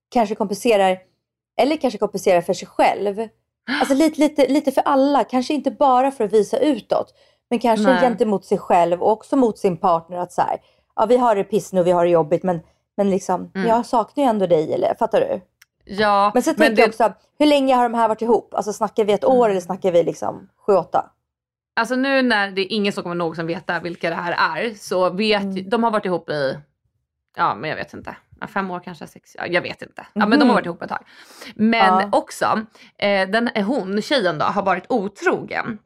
kanske 0.10 0.36
kompenserar, 0.36 0.98
eller 1.62 1.78
kanske 1.78 1.98
kompenserar 1.98 2.42
för 2.42 2.54
sig 2.54 2.68
själv. 2.68 3.28
Alltså 3.80 3.94
lite, 3.94 4.20
lite, 4.22 4.48
lite 4.48 4.72
för 4.72 4.82
alla, 4.82 5.24
kanske 5.24 5.54
inte 5.54 5.72
bara 5.72 6.12
för 6.12 6.24
att 6.24 6.34
visa 6.34 6.58
utåt, 6.60 7.14
men 7.50 7.60
kanske 7.60 7.86
Nej. 7.86 8.02
gentemot 8.02 8.46
sig 8.46 8.58
själv 8.58 9.02
och 9.04 9.12
också 9.12 9.36
mot 9.36 9.58
sin 9.58 9.78
partner 9.78 10.18
att 10.18 10.32
så 10.34 10.42
här, 10.42 10.58
ja 10.96 11.06
vi 11.06 11.18
har 11.18 11.36
det 11.36 11.44
piss 11.44 11.74
nu, 11.74 11.84
vi 11.84 11.92
har 11.92 12.06
det 12.06 12.12
jobbigt, 12.12 12.44
men, 12.44 12.60
men 12.98 13.10
liksom, 13.10 13.52
Mm. 13.56 13.68
jag 13.68 13.86
saknar 13.86 14.24
ju 14.24 14.30
ändå 14.30 14.48
dig, 14.48 14.74
eller 14.74 14.96
fattar 15.00 15.20
du? 15.20 15.42
Ja, 15.86 16.32
Men 16.34 16.44
så 16.44 16.54
tänker 16.54 16.76
det, 16.76 16.82
jag 16.82 16.90
också, 16.90 17.14
hur 17.40 17.46
länge 17.46 17.76
har 17.76 17.84
de 17.84 17.94
här 17.94 18.08
varit 18.08 18.22
ihop? 18.22 18.54
Alltså 18.54 18.74
snackar 18.74 19.04
vi 19.06 19.14
ett 19.14 19.26
år 19.26 19.36
Mm. 19.46 19.52
eller 19.52 19.62
snackar 19.62 19.92
vi 19.92 20.04
liksom 20.04 20.50
sju, 20.66 20.74
åtta? 20.76 21.12
Alltså 21.80 21.96
nu 21.96 22.22
när 22.22 22.52
det 22.52 22.62
är 22.62 22.76
ingen 22.76 22.94
som 22.94 23.04
kommer 23.04 23.16
någonsin 23.16 23.48
veta 23.48 23.80
vilka 23.80 24.10
det 24.10 24.16
här 24.16 24.58
är 24.58 24.74
så 24.74 25.10
vet 25.10 25.42
Mm. 25.44 25.70
de 25.70 25.84
har 25.84 25.92
varit 25.92 26.06
ihop 26.06 26.30
i, 26.30 26.58
ja 27.38 27.56
men 27.56 27.70
jag 27.70 27.78
vet 27.78 27.94
inte, 27.94 28.16
fem 28.54 28.72
år 28.72 28.80
kanske, 28.80 29.08
sex, 29.08 29.36
ja, 29.40 29.46
jag 29.48 29.62
vet 29.62 29.82
inte. 29.82 30.08
Ja 30.14 30.26
men 30.26 30.30
de 30.32 30.36
har 30.40 30.46
Mhm. 30.46 30.56
varit 30.56 30.66
ihop 30.66 30.82
ett 30.82 30.90
tag. 30.90 31.06
Men 31.56 32.00
Ja. 32.00 32.10
också, 32.12 32.62
eh, 32.98 33.30
den, 33.30 33.50
hon, 33.66 34.02
tjejen 34.02 34.38
då, 34.38 34.46
har 34.46 34.64
varit 34.64 34.86
otrogen. 34.90 35.78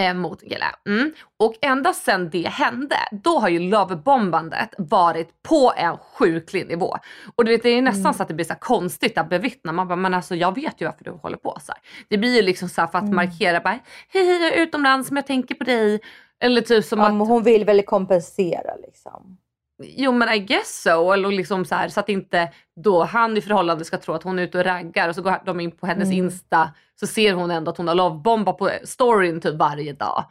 Eh, 0.00 0.14
mot 0.14 0.42
Gille. 0.42 0.64
Mm. 0.88 1.12
Och 1.38 1.54
ända 1.62 1.92
sedan 1.92 2.30
det 2.30 2.48
hände, 2.48 2.96
då 3.10 3.38
har 3.38 3.48
ju 3.48 3.58
lovebombandet 3.58 4.74
varit 4.78 5.42
på 5.42 5.72
en 5.76 5.96
sjuklig 5.96 6.68
nivå. 6.68 6.96
Och 7.36 7.44
du 7.44 7.50
vet, 7.52 7.62
det 7.62 7.68
är 7.68 7.82
nästan 7.82 8.00
Mm. 8.00 8.14
så 8.14 8.22
att 8.22 8.28
det 8.28 8.34
blir 8.34 8.44
så 8.46 8.54
konstigt 8.54 9.18
att 9.18 9.28
bevittna. 9.28 9.72
Man 9.72 9.88
bara, 9.88 9.96
men 9.96 10.14
alltså 10.14 10.34
jag 10.36 10.54
vet 10.54 10.80
ju 10.80 10.84
varför 10.86 11.04
du 11.04 11.10
håller 11.10 11.36
på 11.36 11.58
så 11.60 11.72
här. 11.72 11.80
Det 12.08 12.18
blir 12.18 12.36
ju 12.36 12.42
liksom 12.42 12.68
så 12.68 12.74
för 12.86 12.98
att 12.98 13.02
Mm. 13.04 13.16
markera 13.16 13.60
bara, 13.60 13.78
hej 14.08 14.26
hej 14.26 14.42
jag 14.42 14.54
är 14.58 14.62
utomlands 14.62 15.10
men 15.10 15.16
jag 15.16 15.26
tänker 15.26 15.54
på 15.54 15.64
dig. 15.64 16.00
Eller 16.42 16.60
typ 16.60 16.84
som 16.84 16.98
Ja, 16.98 17.06
att 17.06 17.28
hon 17.28 17.42
vill 17.42 17.64
väl 17.64 17.82
kompensera 17.82 18.76
liksom. 18.86 19.36
Jo 19.82 20.12
men 20.12 20.28
I 20.28 20.38
guess 20.38 20.82
so. 20.82 21.12
Eller 21.12 21.28
liksom 21.28 21.64
så, 21.64 21.74
här, 21.74 21.88
så 21.88 22.00
att 22.00 22.08
inte 22.08 22.52
då 22.76 23.04
han 23.04 23.36
i 23.36 23.40
förhållande 23.40 23.84
ska 23.84 23.98
tro 23.98 24.14
att 24.14 24.22
hon 24.22 24.38
är 24.38 24.42
ute 24.42 24.58
och 24.58 24.64
raggar 24.64 25.08
och 25.08 25.14
så 25.14 25.22
går 25.22 25.42
de 25.44 25.60
in 25.60 25.70
på 25.70 25.86
hennes 25.86 26.08
Mm. 26.08 26.18
Insta 26.18 26.70
så 27.00 27.06
ser 27.06 27.32
hon 27.32 27.50
ändå 27.50 27.70
att 27.70 27.76
hon 27.76 27.88
har 27.88 27.94
lovebombat 27.94 28.58
på 28.58 28.70
storyn 28.84 29.40
typ 29.40 29.54
varje 29.54 29.92
dag. 29.92 30.24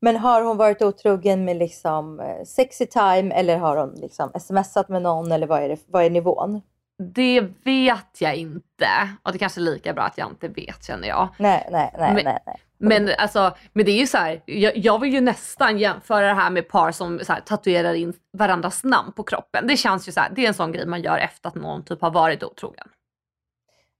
Men 0.00 0.16
har 0.16 0.42
hon 0.42 0.56
varit 0.56 0.82
otrogen 0.82 1.44
med 1.44 1.56
liksom 1.56 2.20
eh, 2.20 2.44
sexy 2.44 2.86
time 2.86 3.34
eller 3.34 3.56
har 3.56 3.76
hon 3.76 3.94
liksom 3.94 4.30
smsat 4.40 4.88
med 4.88 5.02
någon 5.02 5.32
eller 5.32 5.46
vad 5.46 5.62
är, 5.62 5.68
det, 5.68 5.78
vad 5.86 6.04
är 6.04 6.10
nivån? 6.10 6.60
Det 7.02 7.40
vet 7.64 8.20
jag 8.20 8.34
inte. 8.36 8.88
Och 9.22 9.32
det 9.32 9.38
kanske 9.38 9.60
är 9.60 9.62
lika 9.62 9.92
bra 9.92 10.02
att 10.02 10.18
jag 10.18 10.28
inte 10.30 10.48
vet 10.48 10.84
känner 10.84 11.08
jag. 11.08 11.28
Nej, 11.38 11.68
nej, 11.72 11.94
nej, 11.98 12.14
Men- 12.14 12.24
nej, 12.24 12.38
nej. 12.46 12.60
Men 12.82 13.10
alltså, 13.18 13.56
men 13.72 13.84
det 13.84 13.90
är 13.90 13.98
ju 14.00 14.06
så 14.06 14.18
här, 14.18 14.42
jag, 14.46 14.76
jag 14.76 14.98
vill 15.00 15.14
ju 15.14 15.20
nästan 15.20 15.78
jämföra 15.78 16.26
det 16.26 16.34
här 16.34 16.50
med 16.50 16.68
par 16.68 16.92
som 16.92 17.20
här, 17.28 17.40
tatuerar 17.40 17.94
in 17.94 18.12
varandras 18.32 18.84
namn 18.84 19.12
på 19.12 19.22
kroppen. 19.22 19.66
Det 19.66 19.76
känns 19.76 20.08
ju 20.08 20.12
så 20.12 20.20
här, 20.20 20.30
det 20.34 20.44
är 20.44 20.48
en 20.48 20.54
sån 20.54 20.72
grej 20.72 20.86
man 20.86 21.02
gör 21.02 21.18
efter 21.18 21.48
att 21.48 21.54
någon 21.54 21.84
typ 21.84 22.00
har 22.00 22.10
varit 22.10 22.42
otrogen. 22.42 22.88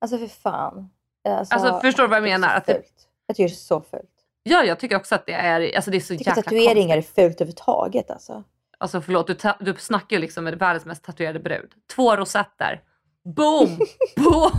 Alltså 0.00 0.18
för 0.18 0.26
fan. 0.26 0.90
Alltså, 1.28 1.80
förstår 1.80 2.02
du 2.02 2.08
vad 2.08 2.16
jag 2.16 2.22
menar? 2.22 2.54
Att 2.54 2.66
det- 2.66 2.74
fult. 2.74 3.08
Jag 3.26 3.36
tycker 3.36 3.48
det 3.48 3.54
är 3.54 3.56
så 3.56 3.80
fult. 3.80 4.10
Ja, 4.42 4.64
jag 4.64 4.78
tycker 4.78 4.96
också 4.96 5.14
att 5.14 5.26
det 5.26 5.32
är, 5.32 5.76
alltså 5.76 5.90
det 5.90 5.96
är 5.96 6.00
så 6.00 6.14
jäkla 6.14 6.34
tatueringar 6.34 6.96
konstigt. 6.96 7.18
är 7.18 7.22
fult 7.22 7.34
överhuvudtaget 7.40 8.10
alltså. 8.10 8.44
Alltså 8.78 9.00
förlåt, 9.00 9.26
du, 9.26 9.34
ta- 9.34 9.56
du 9.60 9.74
snackar 9.74 10.16
ju 10.16 10.20
liksom 10.20 10.44
med 10.44 10.58
världens 10.58 10.84
mest 10.84 11.04
tatuerade 11.04 11.38
brud. 11.40 11.70
Två 11.94 12.16
rosetter. 12.16 12.82
Boom! 13.24 13.78
Boom! 14.16 14.50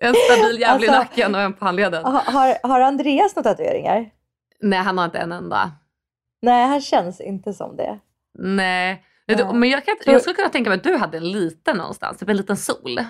en 0.00 0.14
stabil 0.14 0.60
jävel 0.60 0.84
i 0.84 0.88
Alltså- 0.88 0.92
nacken 0.92 1.34
och 1.34 1.40
en 1.40 1.52
på 1.52 1.64
handleden. 1.64 2.04
Har, 2.04 2.68
har, 2.68 2.80
Andreas 2.80 3.36
några 3.36 3.50
tatueringar? 3.50 4.10
Nej, 4.60 4.78
han 4.78 4.98
har 4.98 5.04
inte 5.04 5.18
en 5.18 5.32
enda. 5.32 5.72
Nej, 6.42 6.66
han 6.66 6.80
känns 6.80 7.20
inte 7.20 7.52
som 7.52 7.76
det. 7.76 7.98
Nej. 8.38 9.04
Nej. 9.26 9.54
Men 9.54 9.70
jag, 9.70 9.84
kan, 9.84 9.96
jag 10.04 10.20
skulle 10.20 10.34
kunna 10.36 10.48
tänka 10.48 10.70
mig 10.70 10.76
att 10.76 10.84
du 10.84 10.96
hade 10.96 11.16
en 11.16 11.32
liten 11.32 11.76
någonstans, 11.76 12.18
typ 12.18 12.28
en 12.28 12.36
liten 12.36 12.56
sol. 12.56 13.00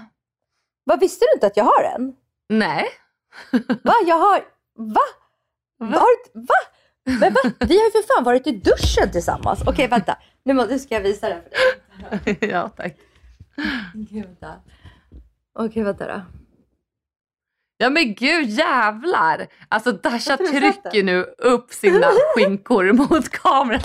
Vad 0.85 1.01
visste 1.01 1.25
du 1.25 1.37
inte 1.37 1.47
att 1.47 1.57
jag 1.57 1.65
har 1.65 1.83
en? 1.83 2.13
Nej. 2.49 2.87
Va? 3.83 3.95
Jag 4.07 4.19
har... 4.19 4.39
Va? 4.79 5.01
Va? 5.79 5.99
Har, 5.99 6.41
va? 6.47 6.55
Men 7.05 7.33
va? 7.33 7.41
Vi 7.59 7.79
har 7.79 7.85
ju 7.85 7.91
för 7.91 8.15
fan 8.15 8.25
varit 8.25 8.47
i 8.47 8.53
duschen 8.53 9.13
tillsammans. 9.13 9.63
Okej, 9.67 9.89
vänta. 9.89 10.19
Nu, 10.45 10.55
nu 10.55 10.79
ska 10.79 10.95
jag 10.95 11.03
visa 11.03 11.29
det 11.29 11.43
för 11.43 11.51
dig. 12.25 12.51
ja, 12.51 12.69
tack. 12.69 12.97
Okej, 13.95 14.23
vänta. 14.23 14.55
Okej, 15.59 15.83
vänta 15.83 16.07
då. 16.07 16.21
Ja 17.77 17.91
men 17.91 18.15
gud 18.15 18.49
jävlar! 18.49 19.47
Alltså 19.69 19.93
Dasha 19.93 20.37
trycker 20.37 21.03
nu 21.03 21.23
upp 21.39 21.71
sina 21.73 22.07
skinkor 22.35 22.93
mot 22.93 23.29
kameran. 23.29 23.81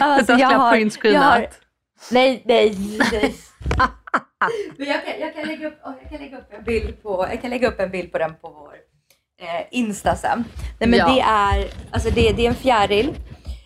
Alltså, 0.00 0.32
jag 0.32 0.48
har 0.48 0.76
jag 1.02 1.20
har, 1.20 1.46
nej, 2.10 2.42
nej, 2.44 2.76
nej. 3.12 3.34
Men 4.78 4.86
jag 4.88 5.04
kan, 5.04 5.20
jag, 5.20 5.34
kan 5.34 5.44
lägga 5.48 5.68
upp, 5.68 5.78
åh, 5.84 5.92
jag 6.02 6.10
kan 6.10 6.20
lägga 6.20 6.38
upp 6.38 6.52
en 6.52 6.64
bild 6.64 7.02
på, 7.02 7.26
jag 7.30 7.40
kan 7.42 7.50
lägga 7.50 7.68
upp 7.68 7.80
en 7.80 7.90
bild 7.90 8.12
på 8.12 8.18
den 8.18 8.34
på 8.34 8.48
vår 8.50 8.74
eh, 9.40 9.66
Insta 9.70 10.16
sen. 10.16 10.44
Nej 10.78 10.88
men 10.88 10.98
Ja. 10.98 11.08
det 11.14 11.20
är, 11.20 11.70
alltså 11.90 12.10
det, 12.10 12.32
det 12.32 12.46
är 12.46 12.48
en 12.48 12.54
fjäril 12.54 13.14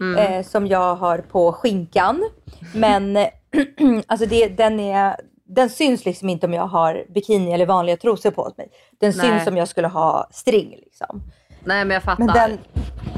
Mm. 0.00 0.16
eh, 0.16 0.42
som 0.44 0.66
jag 0.66 0.94
har 0.96 1.18
på 1.18 1.52
skinkan. 1.52 2.30
Men 2.74 3.16
alltså 4.06 4.26
det, 4.26 4.48
den, 4.48 4.80
är, 4.80 5.16
den 5.44 5.70
syns 5.70 6.04
liksom 6.04 6.28
inte 6.28 6.46
om 6.46 6.52
jag 6.52 6.66
har 6.66 7.04
bikini 7.14 7.52
eller 7.52 7.66
vanliga 7.66 7.96
trosor 7.96 8.30
på 8.30 8.52
mig. 8.56 8.68
Den 9.00 9.12
Nej. 9.16 9.30
syns 9.30 9.46
om 9.46 9.56
jag 9.56 9.68
skulle 9.68 9.88
ha 9.88 10.28
string 10.30 10.70
liksom. 10.70 11.22
Nej 11.64 11.84
men 11.84 11.94
jag 11.94 12.02
fattar. 12.02 12.24
Men 12.24 12.34
den, 12.34 12.58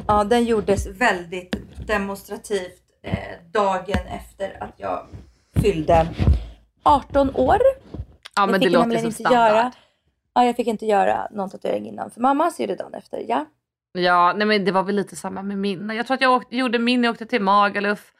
ja, 0.06 0.24
den 0.24 0.44
gjordes 0.44 0.86
väldigt 0.86 1.56
demonstrativt 1.86 2.82
eh, 3.02 3.18
dagen 3.52 4.06
efter 4.08 4.62
att 4.62 4.74
jag 4.76 5.06
fyllde 5.62 6.06
18 6.82 7.30
år. 7.34 7.58
ja 8.36 8.46
men 8.46 8.48
jag 8.48 8.60
det 8.60 8.64
fick 8.66 8.72
låter 8.72 8.90
som 8.96 9.06
inte 9.06 9.12
standard. 9.12 9.50
göra, 9.50 9.72
ja, 10.34 10.44
jag 10.44 10.56
fick 10.56 10.66
inte 10.66 10.86
göra 10.86 11.28
någon 11.30 11.50
tatuering 11.50 11.88
innan. 11.88 12.10
För 12.10 12.20
mamma 12.20 12.50
så 12.50 12.62
gjorde 12.62 12.76
dagen 12.76 12.94
efter. 12.94 13.24
Ja. 13.28 13.46
Ja, 13.92 14.32
nej 14.36 14.46
men 14.46 14.64
det 14.64 14.72
var 14.72 14.82
väl 14.82 14.96
lite 14.96 15.16
samma 15.16 15.42
med 15.42 15.58
min. 15.58 15.90
Jag 15.90 16.06
tror 16.06 16.14
att 16.14 16.20
jag 16.20 16.32
åkte, 16.32 16.56
gjorde 16.56 16.78
min, 16.78 17.04
jag 17.04 17.12
åkte 17.12 17.26
till 17.26 17.42
Magaluf. 17.42 18.12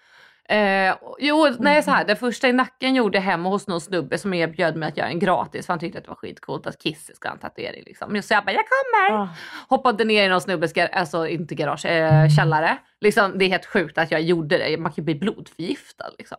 Eh, 0.49 0.95
jo, 1.19 1.49
nej 1.59 1.83
så 1.83 1.91
här, 1.91 2.05
det 2.05 2.17
första 2.17 2.49
i 2.49 2.53
nacken 2.53 2.95
gjorde 2.95 3.19
jag 3.19 3.23
hemma 3.23 3.49
hos 3.49 3.67
någon 3.67 3.81
snubbe 3.81 4.19
som 4.19 4.35
erbjöd 4.35 4.77
mig 4.77 4.89
att 4.89 4.97
göra 4.97 5.09
en 5.09 5.19
gratis 5.19 5.67
för 5.67 5.73
han 5.73 5.81
tyckte 5.81 5.99
att 5.99 6.05
det 6.05 6.11
var 6.11 6.17
skitcoolt 6.17 6.67
att 6.67 6.83
Kisse 6.83 7.15
ska 7.15 7.29
ha 7.29 7.35
en 7.35 7.41
tatuering. 7.41 7.83
Liksom. 7.87 8.23
Så 8.23 8.35
jag 8.35 8.45
bara, 8.45 8.53
jag 8.53 8.65
kommer! 8.69 9.23
Ah. 9.23 9.29
Hoppade 9.69 10.05
ner 10.05 10.25
i 10.25 10.29
någon 10.29 10.41
snubbes, 10.41 10.73
alltså 10.93 11.29
inte 11.29 11.55
garage, 11.55 11.87
eh, 11.87 12.29
källare. 12.29 12.79
Liksom, 13.01 13.39
det 13.39 13.45
är 13.45 13.49
helt 13.49 13.67
sjukt 13.67 13.99
att 13.99 14.11
jag 14.11 14.23
gjorde 14.23 14.59
det, 14.59 14.79
man 14.79 14.93
kan 14.93 14.97
ju 14.97 15.05
bli 15.05 15.15
blodförgiftad. 15.15 16.11
Liksom. 16.19 16.39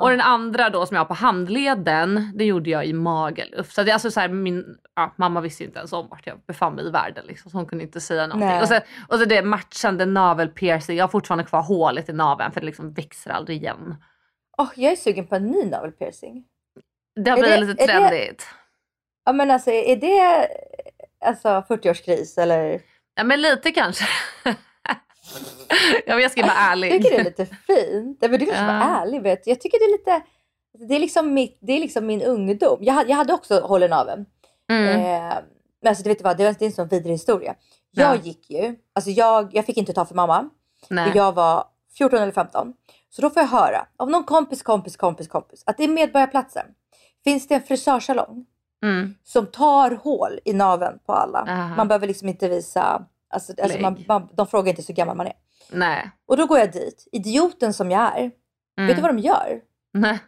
Och 0.00 0.10
den 0.10 0.20
andra 0.20 0.70
då 0.70 0.86
som 0.86 0.94
jag 0.94 1.00
har 1.00 1.06
på 1.06 1.14
handleden, 1.14 2.32
det 2.34 2.44
gjorde 2.44 2.70
jag 2.70 2.86
i 2.86 2.92
Magaluf. 2.92 3.72
Så 3.72 3.82
det 3.82 3.90
är 3.90 3.92
alltså 3.92 4.10
så 4.10 4.20
här, 4.20 4.28
min 4.28 4.76
ja, 4.94 5.14
mamma 5.16 5.40
visste 5.40 5.64
inte 5.64 5.78
ens 5.78 5.92
om 5.92 6.08
vart 6.08 6.26
jag 6.26 6.40
befann 6.46 6.74
mig 6.74 6.86
i 6.86 6.90
världen. 6.90 7.26
Liksom, 7.26 7.50
så 7.50 7.56
hon 7.56 7.66
kunde 7.66 7.84
inte 7.84 8.00
säga 8.00 8.26
någonting. 8.26 8.48
Nej. 8.48 8.62
Och 8.62 8.68
så, 8.68 8.80
och 9.08 9.18
så 9.18 9.24
det 9.24 9.42
matchande 9.42 10.06
navelpiercing, 10.06 10.96
jag 10.96 11.02
har 11.04 11.08
fortfarande 11.08 11.44
kvar 11.44 11.62
hålet 11.62 12.08
i 12.08 12.12
naveln 12.12 12.52
för 12.52 12.60
det 12.60 12.66
liksom 12.66 12.92
växer 12.92 13.30
aldrig 13.30 13.56
igen. 13.62 13.94
Åh, 14.58 14.68
jag 14.76 14.92
är 14.92 14.96
sugen 14.96 15.26
på 15.26 15.34
en 15.36 15.46
ny 15.46 15.64
navelpiercing. 15.64 16.44
Det 17.24 17.30
har 17.30 17.38
blivit 17.38 17.60
lite 17.60 17.82
är 17.82 17.86
det- 17.86 17.92
trendigt. 18.08 18.46
Ja 19.24 19.32
men 19.32 19.50
alltså 19.50 19.70
är 19.70 19.96
det 19.96 20.48
alltså 21.26 21.48
40-årskris 21.48 22.40
eller? 22.40 22.80
Ja 23.14 23.24
men 23.24 23.42
lite 23.42 23.70
kanske. 23.70 24.04
ja, 26.06 26.14
men 26.14 26.22
jag 26.22 26.30
ska 26.32 26.42
vara 26.42 26.52
ärlig. 26.52 26.92
Jag 26.92 27.02
tycker 27.02 27.10
det 27.16 27.20
är 27.20 27.24
lite 27.24 27.46
fint. 27.46 28.18
Men 28.20 28.30
du 28.30 28.38
kanske 28.38 28.54
Ja. 28.56 28.66
vara 28.66 28.82
ärlig 29.02 29.22
vet. 29.22 29.46
Jag 29.46 29.60
tycker 29.60 29.78
det 29.78 29.84
är 29.84 29.98
lite, 29.98 30.26
det 30.88 30.94
är 30.94 30.98
liksom, 31.00 31.34
mitt, 31.34 31.58
det 31.60 31.72
är 31.72 31.80
liksom 31.80 32.06
min 32.06 32.22
ungdom. 32.22 32.78
Jag, 32.80 33.08
jag 33.10 33.16
hade 33.16 33.32
också 33.32 33.60
hål 33.60 33.82
i 33.82 33.88
naveln. 33.88 34.26
Mm. 34.70 34.88
Eh, 34.88 35.34
men 35.82 35.88
alltså, 35.88 36.02
du 36.04 36.08
vet 36.08 36.22
vad, 36.22 36.36
det 36.36 36.44
är 36.62 36.62
en 36.66 36.72
sån 36.72 36.88
vidrig 36.88 37.12
historia. 37.12 37.54
Jag 37.90 38.16
Ja. 38.16 38.20
gick 38.22 38.50
ju, 38.50 38.76
alltså 38.94 39.10
jag, 39.10 39.48
jag 39.54 39.66
fick 39.66 39.76
inte 39.76 39.92
ta 39.92 40.04
för 40.04 40.14
mamma. 40.14 40.50
Nej. 40.90 41.10
Och 41.10 41.16
jag 41.16 41.32
var 41.34 41.64
14 41.98 42.18
eller 42.18 42.32
15. 42.32 42.72
Så 43.10 43.22
då 43.22 43.30
får 43.30 43.42
jag 43.42 43.48
höra 43.48 43.86
av 43.96 44.10
någon 44.10 44.24
kompis, 44.24 44.62
kompis, 44.62 44.96
kompis, 44.96 45.28
kompis 45.28 45.62
att 45.66 45.76
det 45.76 45.84
är 45.84 45.88
Medborgarplatsen. 45.88 46.66
Finns 47.24 47.48
det 47.48 47.54
en 47.54 47.62
frisörsalong 47.62 48.46
Mm. 48.82 49.14
som 49.24 49.46
tar 49.46 49.90
hål 49.90 50.38
i 50.44 50.52
naveln 50.52 50.98
på 51.06 51.12
alla. 51.12 51.38
Aha. 51.38 51.76
Man 51.76 51.88
behöver 51.88 52.06
liksom 52.06 52.28
inte 52.28 52.48
visa, 52.48 53.02
alltså, 53.30 53.52
alltså 53.62 53.78
man, 53.80 54.04
man, 54.08 54.28
de 54.32 54.46
frågar 54.46 54.70
inte 54.70 54.82
så 54.82 54.92
gammal 54.92 55.16
man 55.16 55.26
är. 55.26 55.32
Nej. 55.70 56.10
Och 56.26 56.36
då 56.36 56.46
går 56.46 56.58
jag 56.58 56.72
dit, 56.72 57.08
idioten 57.12 57.74
som 57.74 57.90
jag 57.90 58.18
är. 58.18 58.30
Mm. 58.78 58.86
Vet 58.88 58.96
du 58.96 59.02
vad 59.02 59.10
de 59.14 59.18
gör? 59.18 59.60
Nej. 59.92 60.18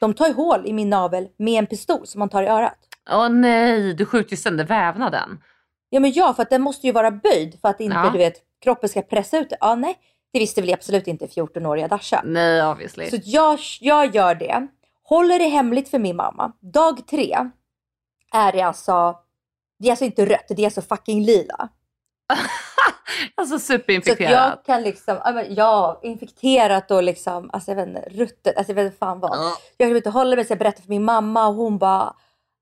De 0.00 0.14
tar 0.14 0.26
ju 0.26 0.32
hål 0.32 0.66
i 0.66 0.72
min 0.72 0.90
navel 0.90 1.28
med 1.38 1.58
en 1.58 1.66
pistol 1.66 2.06
som 2.06 2.18
man 2.18 2.28
tar 2.28 2.42
i 2.42 2.46
örat. 2.46 2.78
Åh 3.10 3.28
nej, 3.28 3.94
du 3.94 4.06
skjuter 4.06 4.30
ju 4.30 4.36
sönder 4.36 4.64
vävnaden. 4.64 5.42
Ja 5.88 6.00
men 6.00 6.12
ja, 6.12 6.34
för 6.34 6.42
att 6.42 6.50
den 6.50 6.62
måste 6.62 6.86
ju 6.86 6.92
vara 6.92 7.10
böjd 7.10 7.58
för 7.60 7.68
att 7.68 7.80
inte 7.80 7.96
Ja. 7.96 8.10
du 8.10 8.18
vet, 8.18 8.34
kroppen 8.60 8.88
ska 8.88 9.02
pressa 9.02 9.38
ut 9.38 9.50
det. 9.50 9.56
Ja 9.60 9.74
nej, 9.74 9.98
det 10.32 10.38
visste 10.38 10.60
väl 10.60 10.74
absolut 10.74 11.06
inte 11.06 11.26
14-åriga 11.26 11.88
Dasha. 11.88 12.22
Nej 12.24 12.66
obviously. 12.66 13.10
Så 13.10 13.16
jag, 13.24 13.58
jag 13.80 14.14
gör 14.14 14.34
det, 14.34 14.66
håller 15.02 15.38
det 15.38 15.48
hemligt 15.48 15.88
för 15.88 15.98
min 15.98 16.16
mamma. 16.16 16.52
Dag 16.60 17.06
tre 17.08 17.36
är 18.32 18.52
det 18.52 18.60
alltså, 18.60 19.16
det 19.78 19.88
är 19.88 19.92
alltså 19.92 20.04
inte 20.04 20.26
rött, 20.26 20.46
det 20.48 20.62
är 20.62 20.64
alltså 20.66 20.82
fucking 20.82 21.22
lila. 21.24 21.68
alltså 23.34 23.58
Så 23.58 23.66
superinfekterat. 23.66 24.30
jag 24.32 24.64
kan 24.64 24.82
liksom, 24.82 25.44
ja, 25.48 26.00
infekterat 26.02 26.90
och 26.90 27.02
liksom, 27.02 27.50
alltså 27.52 27.70
jag 27.70 27.76
vet 27.76 27.88
inte, 27.88 28.08
ruttet, 28.10 28.56
alltså 28.56 28.70
jag 28.70 28.74
vet 28.74 28.86
inte 28.86 28.98
fan 28.98 29.20
vad. 29.20 29.38
Jag 29.76 29.86
kunde 29.86 29.96
inte 29.96 30.10
hålla 30.10 30.36
mig 30.36 30.44
så 30.44 30.50
jag 30.52 30.58
berättade 30.58 30.82
för 30.82 30.90
min 30.90 31.04
mamma 31.04 31.48
och 31.48 31.54
hon 31.54 31.78
bara, 31.78 32.14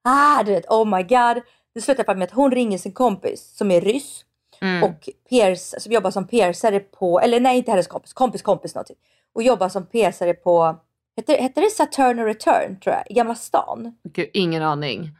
ah 0.04 0.42
du 0.42 0.52
vet, 0.52 0.66
oh 0.68 0.96
my 0.96 1.02
god. 1.02 1.42
Det 1.74 1.80
slutar 1.80 2.04
bara 2.04 2.16
med 2.16 2.26
att 2.26 2.34
hon 2.34 2.50
ringer 2.50 2.78
sin 2.78 2.92
kompis 2.92 3.56
som 3.56 3.70
är 3.70 3.80
ryss 3.80 4.24
Mm. 4.60 4.82
och 4.84 5.08
pierce, 5.30 5.80
som 5.80 5.92
jobbar 5.92 6.10
som 6.10 6.26
piercare 6.26 6.80
på, 6.80 7.20
eller 7.20 7.40
nej 7.40 7.58
inte 7.58 7.70
hennes 7.70 7.86
kompis, 7.86 8.12
kompis 8.12 8.42
kompis 8.42 8.74
någonting. 8.74 8.96
Och 9.34 9.42
jobbar 9.42 9.68
som 9.68 9.86
piercare 9.86 10.34
på, 10.34 10.76
hette, 11.16 11.32
hette 11.32 11.60
det 11.60 11.70
Saturn 11.70 12.18
och 12.18 12.24
Return 12.26 12.80
tror 12.80 12.94
jag, 12.94 13.04
i 13.10 13.14
Gamla 13.14 13.34
stan? 13.34 13.94
Gud, 14.12 14.30
ingen 14.32 14.62
aning. 14.62 15.10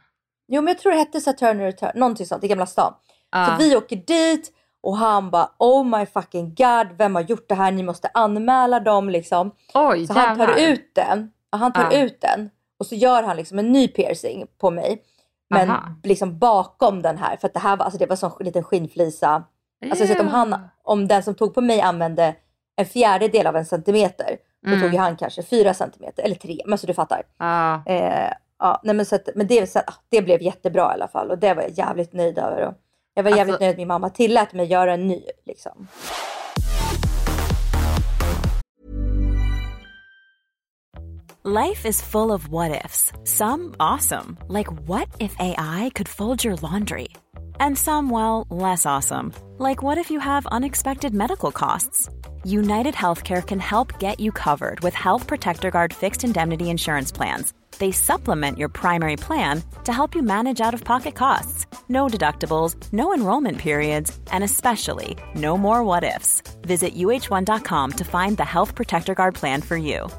Jo 0.47 0.61
men 0.61 0.67
jag 0.73 0.79
tror 0.79 0.91
det 0.91 0.97
hette 0.97 1.21
Saturn 1.21 1.59
och 1.59 1.65
Return, 1.65 1.91
någonting 1.95 2.25
sånt 2.25 2.43
i 2.43 2.47
Gamla 2.47 2.65
stan. 2.65 2.93
Ja. 3.31 3.45
Så 3.59 3.63
vi 3.63 3.75
åker 3.75 3.95
dit 3.95 4.51
och 4.85 4.97
han 4.97 5.29
bara 5.29 5.49
oh 5.59 5.83
my 5.99 6.05
fucking 6.05 6.55
god, 6.55 6.87
vem 6.97 7.15
har 7.15 7.21
gjort 7.21 7.49
det 7.49 7.55
här? 7.55 7.71
Ni 7.71 7.83
måste 7.83 8.09
anmäla 8.13 8.79
dem 8.79 9.09
liksom. 9.09 9.51
Oj 9.73 10.07
Så 10.07 10.13
han 10.13 10.37
tar 10.37 10.59
ut 10.59 10.95
den, 10.95 11.31
ja, 11.51 11.57
han 11.57 11.73
tar 11.73 11.91
Ja. 11.91 11.97
ut 12.03 12.21
den 12.21 12.49
och 12.79 12.85
så 12.85 12.95
gör 12.95 13.23
han 13.23 13.37
liksom 13.37 13.59
en 13.59 13.71
ny 13.71 13.87
piercing 13.87 14.47
på 14.57 14.71
mig. 14.71 15.01
Men 15.49 15.69
Aha. 15.69 15.83
liksom 16.03 16.39
bakom 16.39 17.01
den 17.01 17.17
här, 17.17 17.37
för 17.37 17.47
att 17.47 17.53
det 17.53 17.59
här 17.59 17.77
var, 17.77 17.85
alltså 17.85 17.99
det 17.99 18.05
var 18.05 18.15
som 18.15 18.31
en 18.39 18.45
liten 18.45 18.63
skinnflisa. 18.63 19.43
Alltså 19.89 19.99
jag 20.03 20.07
sett 20.09 20.19
om, 20.21 20.27
han, 20.27 20.55
om 20.83 21.07
den 21.07 21.23
som 21.23 21.35
tog 21.35 21.53
på 21.55 21.61
mig 21.61 21.81
använde 21.81 22.35
en 22.75 22.85
fjärdedel 22.85 23.47
av 23.47 23.55
en 23.55 23.65
centimeter, 23.65 24.37
då 24.61 24.69
Mm. 24.69 24.81
tog 24.81 24.93
ju 24.93 24.97
han 24.99 25.15
kanske 25.17 25.43
fyra 25.43 25.73
centimeter, 25.73 26.23
eller 26.23 26.35
tre, 26.35 26.61
men 26.65 26.77
så 26.77 26.87
du 26.87 26.93
fattar. 26.93 27.21
Ja. 27.37 27.83
Eh, 27.85 28.31
ja, 28.59 28.79
nej 28.83 28.95
men 28.95 29.05
så 29.05 29.15
att, 29.15 29.29
men 29.35 29.47
det, 29.47 29.67
så 29.71 29.79
att, 29.79 29.89
ah, 29.89 29.93
det 30.09 30.21
blev 30.21 30.41
jättebra 30.41 30.81
i 30.91 30.93
alla 30.93 31.07
fall 31.07 31.31
och 31.31 31.37
det 31.37 31.53
var 31.53 31.61
jag 31.61 31.71
jävligt 31.71 32.13
nöjd 32.13 32.37
över. 32.37 32.61
Och 32.67 32.73
jag 33.17 33.23
var 33.23 33.31
jävligt 33.31 33.53
Alltså- 33.53 33.63
nöjd 33.63 33.71
att 33.71 33.77
min 33.77 33.87
mamma 33.87 34.09
tillät 34.09 34.53
mig 34.53 34.65
göra 34.65 34.93
en 34.93 35.07
ny. 35.07 35.23
Liksom. 35.45 35.87
Life 41.43 41.85
is 41.85 42.01
full 42.01 42.31
of 42.31 42.47
what 42.47 42.83
ifs. 42.83 43.11
Some 43.23 43.75
awesome, 43.79 44.37
like 44.47 44.67
what 44.87 45.07
if 45.19 45.35
AI 45.39 45.91
could 45.93 46.07
fold 46.09 46.43
your 46.43 46.55
laundry? 46.55 47.09
And 47.59 47.77
some, 47.77 48.09
well, 48.09 48.47
less 48.49 48.85
awesome, 48.85 49.31
like 49.59 49.83
what 49.83 49.97
if 49.99 50.09
you 50.09 50.19
have 50.19 50.47
unexpected 50.47 51.13
medical 51.13 51.51
costs? 51.51 52.09
United 52.43 52.95
Healthcare 52.95 53.45
can 53.45 53.59
help 53.59 53.99
get 53.99 54.19
you 54.19 54.31
covered 54.31 54.79
with 54.79 54.95
Health 54.95 55.27
Protector 55.27 55.69
Guard 55.69 55.93
fixed 55.93 56.23
indemnity 56.23 56.69
insurance 56.71 57.11
plans. 57.11 57.53
They 57.77 57.91
supplement 57.91 58.57
your 58.57 58.69
primary 58.69 59.15
plan 59.15 59.61
to 59.83 59.91
help 59.93 60.15
you 60.15 60.23
manage 60.23 60.61
out 60.61 60.73
of 60.73 60.83
pocket 60.83 61.13
costs. 61.15 61.67
No 61.87 62.07
deductibles, 62.07 62.75
no 62.91 63.13
enrollment 63.13 63.57
periods, 63.57 64.19
and 64.31 64.43
especially 64.43 65.17
no 65.35 65.57
more 65.57 65.83
what 65.83 66.03
ifs. 66.03 66.41
Visit 66.61 66.95
uh1.com 66.95 67.91
to 67.91 68.03
find 68.03 68.37
the 68.37 68.45
Health 68.45 68.75
Protector 68.75 69.13
Guard 69.13 69.35
plan 69.35 69.61
for 69.61 69.77
you. 69.77 70.09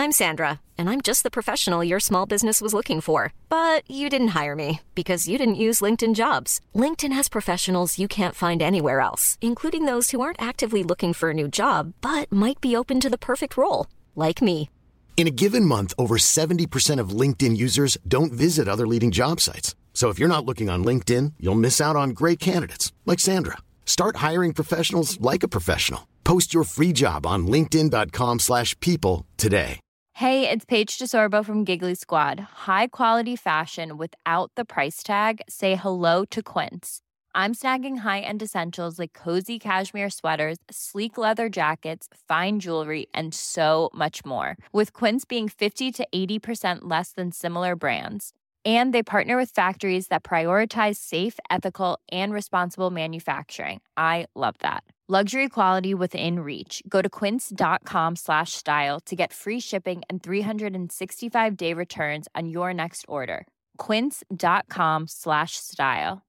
I'm 0.00 0.12
Sandra, 0.12 0.60
and 0.78 0.88
I'm 0.88 1.00
just 1.00 1.24
the 1.24 1.30
professional 1.30 1.82
your 1.82 1.98
small 1.98 2.24
business 2.24 2.60
was 2.60 2.72
looking 2.72 3.00
for. 3.00 3.32
But 3.48 3.82
you 3.90 4.08
didn't 4.08 4.28
hire 4.28 4.54
me 4.54 4.80
because 4.94 5.26
you 5.26 5.38
didn't 5.38 5.64
use 5.66 5.80
LinkedIn 5.80 6.14
jobs. 6.14 6.60
LinkedIn 6.72 7.12
has 7.12 7.28
professionals 7.28 7.98
you 7.98 8.06
can't 8.06 8.34
find 8.34 8.62
anywhere 8.62 9.00
else, 9.00 9.38
including 9.40 9.86
those 9.86 10.12
who 10.12 10.20
aren't 10.20 10.40
actively 10.40 10.84
looking 10.84 11.12
for 11.14 11.30
a 11.30 11.34
new 11.34 11.48
job 11.48 11.94
but 12.00 12.30
might 12.30 12.60
be 12.60 12.76
open 12.76 13.00
to 13.00 13.10
the 13.10 13.18
perfect 13.18 13.56
role, 13.56 13.88
like 14.14 14.40
me. 14.40 14.70
In 15.16 15.26
a 15.26 15.32
given 15.32 15.64
month, 15.64 15.94
over 15.98 16.16
70% 16.16 17.00
of 17.00 17.08
LinkedIn 17.08 17.56
users 17.56 17.98
don't 18.06 18.30
visit 18.30 18.68
other 18.68 18.86
leading 18.86 19.10
job 19.10 19.40
sites. 19.40 19.74
So 19.98 20.10
if 20.10 20.20
you're 20.20 20.28
not 20.28 20.44
looking 20.44 20.70
on 20.70 20.84
LinkedIn, 20.84 21.32
you'll 21.40 21.56
miss 21.56 21.80
out 21.80 21.96
on 21.96 22.10
great 22.10 22.38
candidates 22.38 22.92
like 23.04 23.18
Sandra. 23.18 23.56
Start 23.84 24.18
hiring 24.18 24.52
professionals 24.52 25.20
like 25.20 25.42
a 25.42 25.48
professional. 25.48 26.06
Post 26.22 26.54
your 26.54 26.62
free 26.62 26.92
job 26.92 27.26
on 27.26 27.48
linkedin.com/people 27.48 29.26
today. 29.36 29.80
Hey, 30.12 30.48
it's 30.48 30.64
Paige 30.64 30.98
DeSorbo 30.98 31.44
from 31.44 31.64
Giggly 31.64 31.96
Squad. 31.96 32.38
High 32.68 32.86
quality 32.98 33.34
fashion 33.34 33.96
without 33.96 34.52
the 34.54 34.64
price 34.64 35.02
tag. 35.02 35.40
Say 35.48 35.74
hello 35.74 36.24
to 36.26 36.42
Quince. 36.44 37.00
I'm 37.34 37.54
snagging 37.54 37.98
high-end 38.06 38.40
essentials 38.40 39.00
like 39.00 39.12
cozy 39.24 39.58
cashmere 39.58 40.10
sweaters, 40.10 40.58
sleek 40.70 41.18
leather 41.18 41.48
jackets, 41.48 42.06
fine 42.28 42.60
jewelry, 42.60 43.06
and 43.12 43.34
so 43.34 43.90
much 43.92 44.24
more. 44.24 44.56
With 44.72 44.92
Quince 44.92 45.24
being 45.24 45.48
50 45.48 45.90
to 45.98 46.06
80% 46.14 46.78
less 46.82 47.10
than 47.10 47.32
similar 47.32 47.74
brands. 47.74 48.32
And 48.68 48.92
they 48.92 49.02
partner 49.02 49.38
with 49.38 49.54
factories 49.54 50.08
that 50.08 50.24
prioritize 50.24 50.96
safe, 50.96 51.38
ethical, 51.48 51.98
and 52.12 52.34
responsible 52.34 52.90
manufacturing. 52.90 53.80
I 53.96 54.26
love 54.34 54.56
that. 54.58 54.82
Luxury 55.10 55.48
quality 55.48 55.94
within 55.94 56.40
reach. 56.40 56.82
Go 56.86 57.00
to 57.00 57.08
quince.com 57.08 58.16
slash 58.16 58.52
style 58.52 59.00
to 59.06 59.16
get 59.16 59.32
free 59.32 59.60
shipping 59.60 60.02
and 60.10 60.22
365 60.22 61.56
day 61.56 61.72
returns 61.72 62.28
on 62.34 62.48
your 62.48 62.74
next 62.74 63.06
order. 63.08 63.46
Quince.com 63.78 65.06
slash 65.08 65.52
style. 65.56 66.20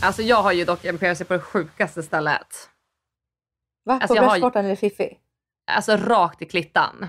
Alltså 0.00 0.22
jag 0.22 0.42
har 0.42 0.52
ju 0.52 0.64
dock 0.64 0.84
en 0.84 0.98
piercing 0.98 1.26
på 1.26 1.32
det 1.34 1.40
sjukaste 1.40 2.02
stället. 2.02 2.70
Va? 3.84 3.92
Alltså, 3.92 4.08
på 4.08 4.16
jag 4.16 4.24
bröstvårtan 4.30 4.64
eller 4.64 4.76
fiffi? 4.76 5.18
Alltså 5.66 5.96
rakt 5.96 6.42
i 6.42 6.46
klittan. 6.46 7.06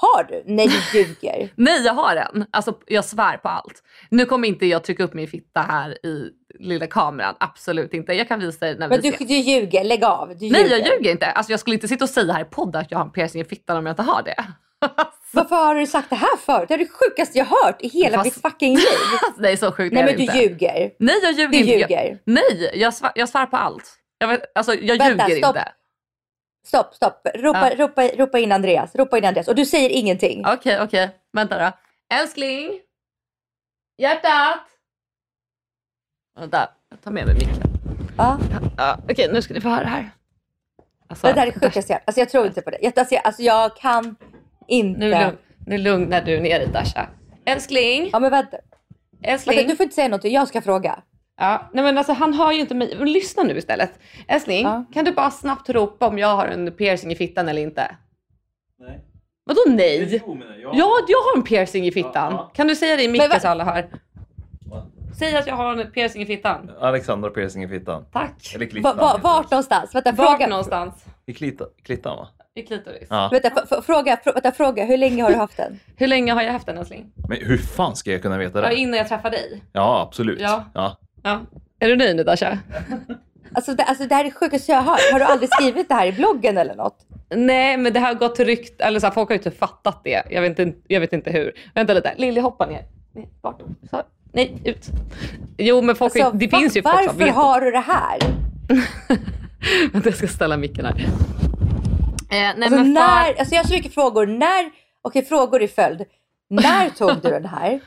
Har 0.00 0.24
du? 0.24 0.42
Nej 0.46 0.68
du 0.92 0.98
ljuger. 0.98 1.48
Nej 1.56 1.80
jag 1.84 1.92
har 1.94 2.16
en. 2.16 2.44
Alltså 2.50 2.74
jag 2.86 3.04
svär 3.04 3.36
på 3.36 3.48
allt. 3.48 3.82
Nu 4.10 4.24
kommer 4.24 4.48
inte 4.48 4.66
jag 4.66 4.84
trycka 4.84 5.02
upp 5.04 5.14
min 5.14 5.28
fitta 5.28 5.60
här 5.60 6.06
i 6.06 6.30
lilla 6.58 6.86
kameran. 6.86 7.34
Absolut 7.40 7.94
inte. 7.94 8.12
Jag 8.12 8.28
kan 8.28 8.40
visa 8.40 8.66
dig 8.66 8.76
när 8.78 8.88
Men 8.88 9.00
vi 9.00 9.08
du, 9.10 9.14
ses. 9.14 9.28
du 9.28 9.34
ljuger, 9.34 9.84
lägg 9.84 10.04
av. 10.04 10.28
Du 10.28 10.50
Nej 10.50 10.62
ljuger. 10.62 10.76
jag 10.78 10.86
ljuger 10.86 11.10
inte. 11.10 11.26
Alltså 11.26 11.52
jag 11.52 11.60
skulle 11.60 11.74
inte 11.74 11.88
sitta 11.88 12.04
och 12.04 12.10
säga 12.10 12.32
här 12.32 12.40
i 12.40 12.44
podden 12.44 12.80
att 12.80 12.90
jag 12.90 12.98
har 12.98 13.04
en 13.04 13.10
piercing 13.12 13.40
i 13.40 13.44
fittan 13.44 13.76
om 13.76 13.86
jag 13.86 13.92
inte 13.92 14.02
har 14.02 14.22
det. 14.22 14.44
Varför 15.32 15.56
har 15.56 15.74
du 15.74 15.86
sagt 15.86 16.10
det 16.10 16.16
här 16.16 16.36
förut? 16.36 16.68
Det 16.68 16.74
är 16.74 16.78
det 16.78 16.88
sjukaste 16.88 17.38
jag 17.38 17.44
hört 17.44 17.76
i 17.82 17.88
hela 17.88 18.16
Fast- 18.18 18.24
mitt 18.24 18.42
fucking 18.42 18.74
liv. 18.76 18.84
Är 19.46 19.56
så 19.56 19.72
sjukt 19.72 19.94
Nej 19.94 20.04
men 20.04 20.16
du 20.16 20.22
inte. 20.22 20.38
ljuger. 20.38 20.90
Nej 20.98 21.14
jag 21.22 21.32
ljuger 21.32 21.48
Du 21.48 21.56
inte. 21.58 21.70
ljuger. 21.70 22.04
Jag, 22.04 22.18
nej 22.24 22.70
jag 22.74 22.94
svär, 22.94 23.12
jag 23.14 23.28
svär 23.28 23.46
på 23.46 23.56
allt. 23.56 23.96
Jag, 24.18 24.28
vet, 24.28 24.42
alltså, 24.54 24.74
jag 24.74 24.98
Vänta, 24.98 25.28
ljuger 25.28 25.42
stopp. 25.42 25.56
inte. 25.56 25.68
Stopp, 26.66 26.94
stopp. 26.94 27.26
Ropa, 27.34 27.70
Ja. 27.70 27.76
ropa, 27.86 28.02
ropa 28.16 28.38
in 28.38 28.52
Andreas. 28.52 28.94
Ropa 28.94 29.18
in 29.18 29.24
Andreas. 29.24 29.48
Och 29.48 29.54
du 29.54 29.66
säger 29.66 29.90
ingenting. 29.90 30.44
Okej 30.46 30.80
okej. 30.82 31.10
Vänta 31.32 31.58
då. 31.58 31.72
Älskling. 32.14 32.80
Hjärtat. 33.98 34.58
Vänta. 36.38 36.68
Jag 36.90 37.00
tar 37.02 37.10
med 37.10 37.26
mig 37.26 37.34
micken. 37.34 37.62
Ja. 38.18 38.38
Ja, 38.76 38.98
Okej 39.10 39.28
nu 39.32 39.42
ska 39.42 39.54
ni 39.54 39.60
få 39.60 39.68
höra 39.68 39.86
här. 39.86 40.10
Alltså, 41.08 41.26
Det 41.26 41.32
där 41.32 41.46
är 41.46 41.52
sjukaste 41.52 41.92
jag 41.92 42.00
Alltså 42.04 42.20
jag 42.20 42.28
tror 42.28 42.46
inte 42.46 42.62
på 42.62 42.70
det. 42.70 42.78
Jag, 42.82 42.98
alltså, 42.98 43.14
jag, 43.14 43.26
alltså 43.26 43.42
jag 43.42 43.76
kan 43.76 44.16
inte. 44.66 45.00
Nu, 45.00 45.10
lugn, 45.10 45.36
nu 45.66 45.78
lugnar 45.78 46.22
du 46.22 46.40
ner 46.40 46.58
dig 46.58 46.68
Dasha. 46.68 47.06
Älskling. 47.44 48.10
Ja 48.12 48.18
men 48.18 48.30
vänta. 48.30 48.56
Älskling. 49.22 49.56
vänta. 49.56 49.70
Du 49.70 49.76
får 49.76 49.84
inte 49.84 49.94
säga 49.94 50.08
något. 50.08 50.24
Jag 50.24 50.48
ska 50.48 50.60
fråga. 50.62 51.02
Ja, 51.40 51.68
nej 51.72 51.84
men 51.84 51.98
alltså 51.98 52.12
han 52.12 52.34
har 52.34 52.52
ju 52.52 52.60
inte 52.60 52.74
mig. 52.74 52.94
Men 52.98 53.12
lyssna 53.12 53.42
nu 53.42 53.56
istället. 53.58 53.98
Älskling, 54.28 54.62
Ja. 54.66 54.84
kan 54.94 55.04
du 55.04 55.12
bara 55.12 55.30
snabbt 55.30 55.70
ropa 55.70 56.06
om 56.06 56.18
jag 56.18 56.36
har 56.36 56.46
en 56.46 56.72
piercing 56.72 57.12
i 57.12 57.16
fittan 57.16 57.48
eller 57.48 57.62
inte? 57.62 57.96
Nej. 58.78 59.00
Vadå 59.44 59.60
nej? 59.66 60.20
Jo, 60.26 60.38
jag. 60.62 60.74
Ja, 60.74 60.90
jag 61.08 61.18
har 61.18 61.36
en 61.36 61.42
piercing 61.42 61.86
i 61.86 61.92
fittan. 61.92 62.32
Ja, 62.32 62.38
ja. 62.38 62.50
Kan 62.54 62.66
du 62.66 62.76
säga 62.76 62.96
det 62.96 63.02
i 63.04 63.08
micken 63.08 63.30
va- 63.30 63.40
så 63.40 63.48
alla 63.48 63.64
hör? 63.64 63.88
Va? 64.70 64.86
Säg 65.18 65.36
att 65.36 65.46
jag 65.46 65.54
har 65.54 65.76
en 65.76 65.90
piercing 65.90 66.22
i 66.22 66.26
fittan. 66.26 66.70
Alexandra 66.80 67.30
piercing 67.30 67.62
i 67.64 67.68
fittan. 67.68 68.04
Tack. 68.12 68.52
Eller 68.54 68.66
Va, 68.66 68.70
klittan. 68.70 68.96
va, 68.96 69.06
heter 69.08 69.22
vart 69.22 69.50
någonstans? 69.50 69.94
Vänta, 69.94 70.12
Vart 70.12 70.30
fråga. 70.30 70.46
någonstans? 70.46 71.04
I 71.26 71.34
klita, 71.34 71.64
klittan 71.82 72.16
va? 72.16 72.28
I 72.54 72.62
klitoris. 72.62 73.06
Ja. 73.10 73.28
Vänta, 73.32 73.82
fråga, 73.82 74.16
fr- 74.24 74.32
vänta, 74.34 74.52
fråga. 74.52 74.84
Hur 74.84 74.96
länge 74.96 75.22
har 75.22 75.30
du 75.30 75.36
haft 75.36 75.56
den? 75.56 75.80
Hur 75.96 76.06
länge 76.06 76.32
har 76.32 76.42
jag 76.42 76.52
haft 76.52 76.66
den 76.66 76.78
älskling? 76.78 77.12
Men 77.28 77.38
hur 77.40 77.56
fan 77.58 77.96
ska 77.96 78.12
jag 78.12 78.22
kunna 78.22 78.38
veta 78.38 78.62
Ja, 78.62 78.68
det? 78.68 78.74
innan 78.74 78.98
jag 78.98 79.08
träffade 79.08 79.36
dig. 79.36 79.62
Ja, 79.72 80.00
absolut. 80.08 80.40
Ja. 80.40 80.64
ja. 80.74 80.96
Ja. 81.22 81.40
Är 81.78 81.88
du 81.88 81.96
nöjd 81.96 82.16
nu 82.16 82.24
Dasha? 82.24 82.58
Alltså 83.54 83.74
det, 83.74 83.82
alltså 83.84 84.06
det 84.06 84.14
här 84.14 84.24
är 84.24 84.24
det 84.28 84.34
sjukaste 84.34 84.72
jag 84.72 84.78
har 84.78 84.90
hört. 84.90 85.00
Har 85.12 85.18
du 85.18 85.24
aldrig 85.24 85.50
skrivit 85.52 85.88
det 85.88 85.94
här 85.94 86.06
i 86.06 86.12
bloggen 86.12 86.58
eller 86.58 86.74
något? 86.74 87.06
Nej, 87.34 87.76
men 87.76 87.92
det 87.92 88.00
har 88.00 88.14
gått 88.14 88.40
rykt, 88.40 88.80
eller 88.80 89.00
så 89.00 89.06
här, 89.06 89.12
folk 89.14 89.28
har 89.28 89.34
ju 89.34 89.38
inte 89.38 89.50
fattat 89.50 90.00
det. 90.04 90.22
Jag 90.30 90.42
vet 90.42 90.58
inte, 90.58 90.78
jag 90.88 91.00
vet 91.00 91.12
inte 91.12 91.30
hur. 91.30 91.52
Vänta 91.74 91.92
lite, 91.94 92.14
Lilly 92.16 92.40
hoppa 92.40 92.66
ner. 92.66 92.82
bort. 93.42 93.60
Så. 93.90 94.02
Nej, 94.32 94.54
ut. 94.64 94.86
Jo, 95.58 95.82
men 95.82 95.94
folk, 95.96 96.16
Alltså, 96.16 96.38
det 96.38 96.46
va- 96.46 96.58
finns 96.58 96.76
ju 96.76 96.82
folk 96.82 96.94
som 97.10 97.18
varför 97.18 97.32
har 97.32 97.60
du 97.60 97.70
det 97.70 97.78
här? 97.80 98.18
Vänta, 99.92 100.08
jag 100.08 100.16
ska 100.16 100.26
ställa 100.28 100.56
micken 100.56 100.84
här. 100.84 100.94
Eh, 100.98 101.04
nej, 102.30 102.46
Alltså, 102.48 102.70
men 102.70 102.84
för... 102.84 102.84
när, 102.92 103.38
alltså 103.38 103.54
jag 103.54 103.62
har 103.62 103.68
så 103.68 103.74
mycket 103.74 103.94
frågor. 103.94 104.26
När, 104.26 104.70
okej 105.02 105.24
frågor 105.24 105.62
i 105.62 105.68
följd. 105.68 106.04
När 106.50 106.88
tog 106.90 107.22
du 107.22 107.30
den 107.30 107.44
här? 107.46 107.80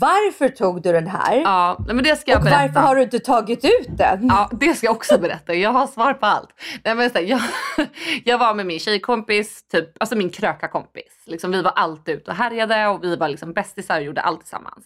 Varför 0.00 0.48
tog 0.48 0.82
du 0.82 0.92
den 0.92 1.06
här? 1.06 1.36
Ja, 1.36 1.84
men 1.86 2.02
det 2.04 2.16
ska 2.16 2.30
jag 2.30 2.38
och 2.38 2.44
berätta. 2.44 2.60
varför 2.62 2.80
har 2.80 2.96
du 2.96 3.02
inte 3.02 3.18
tagit 3.18 3.64
ut 3.64 3.88
den? 3.88 4.26
Ja, 4.26 4.50
det 4.52 4.74
ska 4.74 4.86
jag 4.86 4.96
också 4.96 5.18
berätta. 5.18 5.54
Jag 5.54 5.70
har 5.70 5.86
svar 5.86 6.14
på 6.14 6.26
allt. 6.26 6.48
Nej, 6.84 6.94
men 6.94 7.10
så 7.10 7.18
här, 7.18 7.24
jag, 7.24 7.40
jag 8.24 8.38
var 8.38 8.54
med 8.54 8.66
min 8.66 8.78
tjejkompis, 8.78 9.68
typ, 9.68 9.88
alltså 10.00 10.16
min 10.16 10.30
krökarkompis. 10.30 11.12
Liksom, 11.24 11.50
vi 11.50 11.62
var 11.62 11.70
alltid 11.70 12.14
ute 12.14 12.30
och 12.30 12.36
härjade 12.36 12.86
och 12.86 13.04
vi 13.04 13.16
var 13.16 13.28
liksom 13.28 13.52
bästisar 13.52 13.98
och 13.98 14.04
gjorde 14.04 14.20
allt 14.20 14.40
tillsammans. 14.40 14.84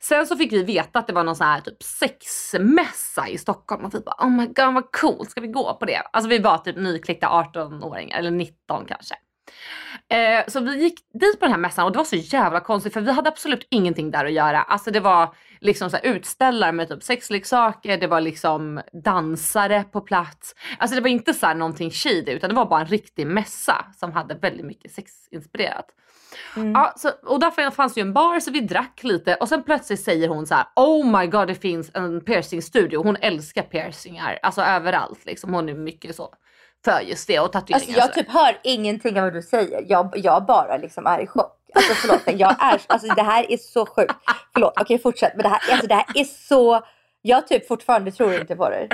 Sen 0.00 0.26
så 0.26 0.36
fick 0.36 0.52
vi 0.52 0.62
veta 0.62 0.98
att 0.98 1.06
det 1.06 1.12
var 1.12 1.24
någon 1.24 1.36
sån 1.36 1.46
här 1.46 1.60
typ 1.60 1.82
sexmässa 1.82 3.28
i 3.28 3.38
Stockholm 3.38 3.84
och 3.84 3.94
vi 3.94 4.00
bara 4.00 4.26
oh 4.26 4.30
my 4.30 4.46
god 4.46 4.74
vad 4.74 4.92
coolt, 4.92 5.30
ska 5.30 5.40
vi 5.40 5.48
gå 5.48 5.74
på 5.74 5.84
det? 5.84 6.02
Alltså 6.12 6.28
vi 6.28 6.38
var 6.38 6.58
typ 6.58 6.76
nyklickta 6.76 7.26
18-åringar 7.26 8.18
eller 8.18 8.30
19 8.30 8.84
kanske. 8.88 9.14
Eh, 10.08 10.44
så 10.48 10.60
vi 10.60 10.82
gick 10.82 11.00
dit 11.20 11.40
på 11.40 11.44
den 11.44 11.52
här 11.52 11.58
mässan 11.58 11.84
och 11.84 11.92
det 11.92 11.98
var 11.98 12.04
så 12.04 12.16
jävla 12.16 12.60
konstigt 12.60 12.92
för 12.92 13.00
vi 13.00 13.12
hade 13.12 13.28
absolut 13.28 13.66
ingenting 13.70 14.10
där 14.10 14.24
att 14.24 14.32
göra. 14.32 14.62
Alltså 14.62 14.90
det 14.90 15.00
var 15.00 15.34
liksom 15.60 15.90
så 15.90 15.98
utställare 16.02 16.72
med 16.72 16.88
typ 16.88 17.02
sexleksaker, 17.02 17.98
det 17.98 18.06
var 18.06 18.20
liksom 18.20 18.80
dansare 19.04 19.84
på 19.84 20.00
plats. 20.00 20.54
Alltså 20.78 20.94
det 20.94 21.00
var 21.00 21.08
inte 21.08 21.34
så 21.34 21.46
här 21.46 21.54
någonting 21.54 21.90
shady 21.90 22.32
utan 22.32 22.50
det 22.50 22.56
var 22.56 22.66
bara 22.66 22.80
en 22.80 22.86
riktig 22.86 23.26
mässa 23.26 23.84
som 23.96 24.12
hade 24.12 24.34
väldigt 24.34 24.66
mycket 24.66 24.92
sexinspirerat. 24.92 25.86
Ja, 26.74 26.92
så, 26.96 27.10
och 27.26 27.40
där 27.40 27.70
fanns 27.70 27.94
det 27.94 28.00
ju 28.00 28.06
en 28.06 28.12
bar 28.12 28.40
så 28.40 28.50
vi 28.50 28.60
drack 28.60 29.00
lite 29.02 29.34
och 29.34 29.48
sen 29.48 29.62
plötsligt 29.62 30.00
säger 30.00 30.28
hon 30.28 30.46
så 30.46 30.54
här: 30.54 30.66
Oh 30.76 31.20
my 31.20 31.26
god 31.26 31.48
det 31.48 31.54
finns 31.54 31.90
en 31.94 32.20
piercingstudio. 32.20 33.02
Hon 33.02 33.16
älskar 33.20 33.62
piercingar, 33.62 34.38
alltså 34.42 34.62
överallt 34.62 35.26
liksom. 35.26 35.54
Hon 35.54 35.68
är 35.68 35.74
mycket 35.74 36.16
så 36.16 36.34
för 36.86 37.00
just 37.00 37.28
det 37.28 37.40
och 37.40 37.52
tatueringar. 37.52 38.02
Alltså 38.02 38.06
jag 38.06 38.14
typ 38.14 38.32
hör 38.32 38.58
ingenting 38.62 39.18
av 39.18 39.24
vad 39.24 39.32
du 39.32 39.42
säger. 39.42 39.84
Jag, 39.88 40.12
jag 40.16 40.46
bara 40.46 40.76
liksom 40.76 41.06
är 41.06 41.18
i 41.20 41.26
chock. 41.26 41.52
Alltså 41.74 41.94
förlåt, 41.94 42.40
jag 42.40 42.56
är, 42.60 42.80
alltså 42.86 43.14
det 43.14 43.22
här 43.22 43.52
är 43.52 43.56
så 43.56 43.86
sjukt. 43.86 44.14
Förlåt, 44.52 44.72
okej 44.80 44.98
fortsätt. 44.98 45.32
Men 45.34 45.42
det 45.42 45.48
här, 45.48 45.60
alltså 45.70 45.86
det 45.86 45.94
här 45.94 46.06
är 46.14 46.24
så, 46.24 46.80
jag 47.22 47.46
typ 47.48 47.68
fortfarande 47.68 48.12
tror 48.12 48.34
inte 48.34 48.56
på 48.56 48.68
det. 48.70 48.88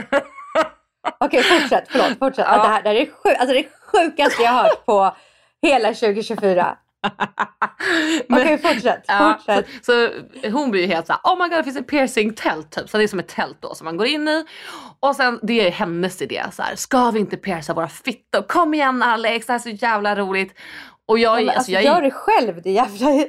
Okej 1.19 1.43
fortsätt, 1.43 1.85
förlåt, 1.89 2.19
fortsätt. 2.19 2.47
Ja. 2.49 2.63
Det, 2.63 2.69
här, 2.69 2.83
det 2.83 2.89
här 2.89 2.97
är 2.97 3.07
sjukt, 3.07 3.41
alltså 3.41 3.55
det 3.55 3.59
är 3.59 3.69
sjukaste 3.93 4.43
jag 4.43 4.51
har 4.51 4.63
hört 4.63 4.85
på 4.85 5.17
hela 5.63 5.89
2024. 5.89 6.77
Okej 8.29 8.59
fortsätt, 8.59 9.05
Ja, 9.07 9.39
fortsätt. 9.39 9.67
så, 9.83 10.09
så 10.43 10.49
hon 10.51 10.71
blir 10.71 10.81
ju 10.81 10.87
helt 10.87 11.07
såhär, 11.07 11.21
oh 11.25 11.43
my 11.43 11.49
god 11.49 11.59
det 11.59 11.65
finns 11.65 11.77
ett 11.77 11.87
piercing-tält 11.87 12.71
typ. 12.71 12.91
Så 12.91 12.99
det 12.99 13.03
är 13.05 13.09
som 13.09 13.19
ett 13.19 13.29
tält 13.29 13.57
då 13.61 13.75
som 13.75 13.85
man 13.85 13.97
går 13.97 14.07
in 14.07 14.29
i. 14.29 14.45
Och 15.01 15.17
sen 15.17 15.41
det 15.43 15.67
är 15.67 15.71
hennes 15.71 16.23
idé 16.23 16.43
så 16.53 16.63
här, 16.63 16.77
ska 16.77 17.11
vi 17.11 17.21
inte 17.21 17.37
pierca 17.37 17.75
våra 17.75 17.89
fittor? 17.89 18.43
Kom 18.49 18.75
igen 18.75 19.03
Alex, 19.03 19.47
det 19.47 19.53
här 19.53 19.61
är 19.61 19.63
så 19.63 19.69
jävla 19.69 20.17
roligt. 20.17 20.55
Och 21.13 21.19
jag, 21.19 21.41
Ja, 21.41 21.45
men, 21.45 21.49
alltså, 21.49 21.59
alltså, 21.59 21.73
jag, 21.73 21.85
gör 21.85 22.03
det 22.03 22.11
själv, 22.11 22.63
det 22.63 22.71
jävla... 22.71 23.07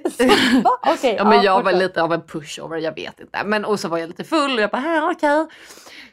Okej, 0.88 1.16
Ja 1.18 1.24
men 1.24 1.42
jag 1.42 1.64
var 1.64 1.72
lite 1.72 2.04
av 2.04 2.14
en 2.14 2.22
pushover, 2.22 2.78
jag 2.78 2.96
vet 2.96 3.20
inte. 3.20 3.44
Men 3.46 3.66
och 3.66 3.80
så 3.80 3.88
var 3.88 3.98
jag 3.98 4.08
lite 4.08 4.24
full 4.24 4.56
och 4.56 4.62
jag 4.62 4.70
bara, 4.70 4.82
"Här, 4.82 5.12
okej. 5.12 5.48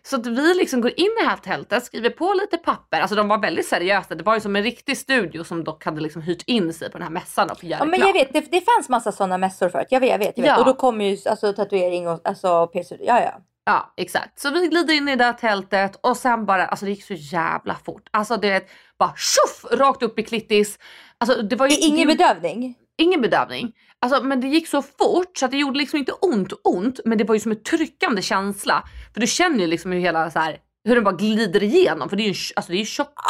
Så 0.03 0.17
att 0.17 0.27
vi 0.27 0.55
liksom 0.55 0.81
går 0.81 0.91
in 0.97 1.07
i 1.21 1.23
det 1.23 1.29
här 1.29 1.37
tältet, 1.37 1.85
skriver 1.85 2.11
på 2.11 2.35
lite 2.35 2.57
papper. 2.57 3.01
Alltså 3.01 3.17
de 3.17 3.29
var 3.29 3.39
väldigt 3.39 3.67
seriösa. 3.67 4.15
Det 4.15 4.23
var 4.25 4.35
ju 4.35 4.41
som 4.41 4.57
en 4.57 4.63
riktig 4.63 4.99
studio 4.99 5.45
som 5.45 5.65
dock 5.65 5.85
hade 5.85 6.01
liksom 6.01 6.23
hyrt 6.23 6.43
in 6.47 6.73
sig 6.73 6.91
på 6.91 6.99
den 6.99 7.03
här 7.03 7.11
mässan 7.11 7.51
och 7.51 7.61
få 7.61 7.67
göra 7.67 7.81
Ja, 7.81 7.85
men 7.87 8.01
jag 8.01 8.13
vet, 8.13 8.33
det, 8.33 8.41
det 8.41 8.61
fanns 8.61 8.89
massa 8.89 9.13
sådana 9.13 9.39
mässor 9.39 9.69
förut. 9.69 9.87
Jag 9.91 10.01
vet, 10.01 10.11
jag 10.11 10.19
vet. 10.19 10.33
Jag 10.39 10.43
vet. 10.43 10.51
Ja. 10.51 10.59
Och 10.59 10.65
då 10.65 10.75
kommer 10.75 11.05
ju 11.05 11.17
alltså, 11.31 11.53
tatuering 11.53 12.09
och 12.09 12.21
alltså, 12.25 12.67
piercing. 12.67 12.99
Ja, 13.03 13.21
ja. 13.21 13.41
Ja 13.65 13.93
exakt. 13.97 14.41
Så 14.41 14.51
vi 14.51 14.67
glider 14.67 14.95
in 14.95 15.09
i 15.09 15.17
det 15.17 15.25
där 15.25 15.33
tältet 15.33 15.99
och 16.01 16.17
sen 16.17 16.47
bara, 16.47 16.67
alltså 16.67 16.85
det 16.85 16.91
gick 16.91 17.05
så 17.05 17.15
jävla 17.15 17.75
fort. 17.75 18.09
Alltså 18.11 18.37
det 18.37 18.49
är 18.51 18.63
bara 18.99 19.13
tjoff 19.17 19.73
rakt 19.79 20.03
upp 20.03 20.19
i 20.19 20.23
klittis. 20.23 20.79
Alltså 21.21 21.43
det 21.43 21.57
var 21.57 21.69
ju 21.69 21.77
Ingen 21.77 22.09
det- 22.09 22.17
bedövning? 22.17 22.75
Ingen 22.99 23.21
bedövning. 23.21 23.73
Alltså, 24.01 24.23
men 24.23 24.41
det 24.41 24.47
gick 24.49 24.69
så 24.69 24.83
fort 24.83 25.39
så 25.39 25.45
att 25.45 25.51
det 25.51 25.57
gjorde 25.57 25.79
liksom 25.79 25.99
inte 25.99 26.13
ont 26.13 26.53
ont 26.65 27.01
men 27.05 27.19
det 27.19 27.25
var 27.25 27.35
ju 27.35 27.41
som 27.41 27.53
en 27.53 27.63
tryckande 27.63 28.23
känsla. 28.23 28.85
För 29.15 29.21
du 29.21 29.27
känner 29.27 29.59
ju 29.59 29.67
liksom 29.67 29.93
hur 29.93 30.01
hela 30.01 30.31
så 30.31 30.39
här, 30.39 30.59
hur 30.85 30.95
den 30.95 31.05
bara 31.05 31.15
glider 31.15 31.63
igenom 31.63 32.09
för 32.09 32.17
det 32.17 32.23
är 32.23 32.29
ju 32.33 32.35
alltså, 32.57 32.73
det 32.73 32.77
är 32.77 32.81
ju 32.81 32.85
tjockt. 32.85 33.13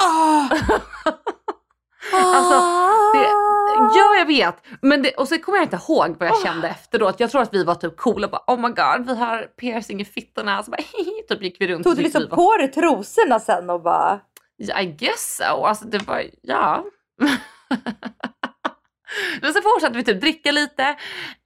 Alltså, 2.13 2.55
det, 3.15 3.27
ja 3.99 4.15
jag 4.19 4.27
vet. 4.27 4.57
Men 4.83 5.03
det, 5.03 5.11
och 5.15 5.29
så 5.29 5.39
kommer 5.39 5.59
jag 5.59 5.65
inte 5.65 5.77
ihåg 5.89 6.17
vad 6.19 6.29
jag 6.29 6.43
kände 6.43 6.69
efteråt. 6.69 7.21
Jag 7.21 7.31
tror 7.31 7.43
att 7.43 7.55
vi 7.55 7.65
var 7.65 7.75
typ 7.75 7.97
coola 7.97 8.27
och 8.27 8.31
bara 8.31 8.55
oh 8.55 8.61
my 8.61 8.69
god 8.69 9.07
vi 9.07 9.15
har 9.17 9.43
piercing 9.43 10.01
i 10.01 10.05
fittorna. 10.05 10.63
Så 10.63 10.71
bara, 10.71 10.83
typ 11.29 11.43
gick 11.43 11.61
vi 11.61 11.69
runt. 11.69 11.85
Tog 11.85 11.97
du 11.97 12.03
liksom 12.03 12.29
på 12.29 12.57
dig 12.57 12.69
trosorna 12.73 13.41
sen 13.41 13.71
och 13.71 13.83
bara... 13.83 14.21
I 14.81 14.85
guess 14.87 15.37
so. 15.37 15.65
Alltså 15.65 15.85
det 15.85 15.99
var, 16.07 16.23
ja. 16.43 16.85
Men 19.41 19.53
så 19.53 19.61
fortsatte 19.63 19.97
vi 19.97 20.05
typ 20.05 20.21
dricka 20.21 20.53
lite 20.53 20.97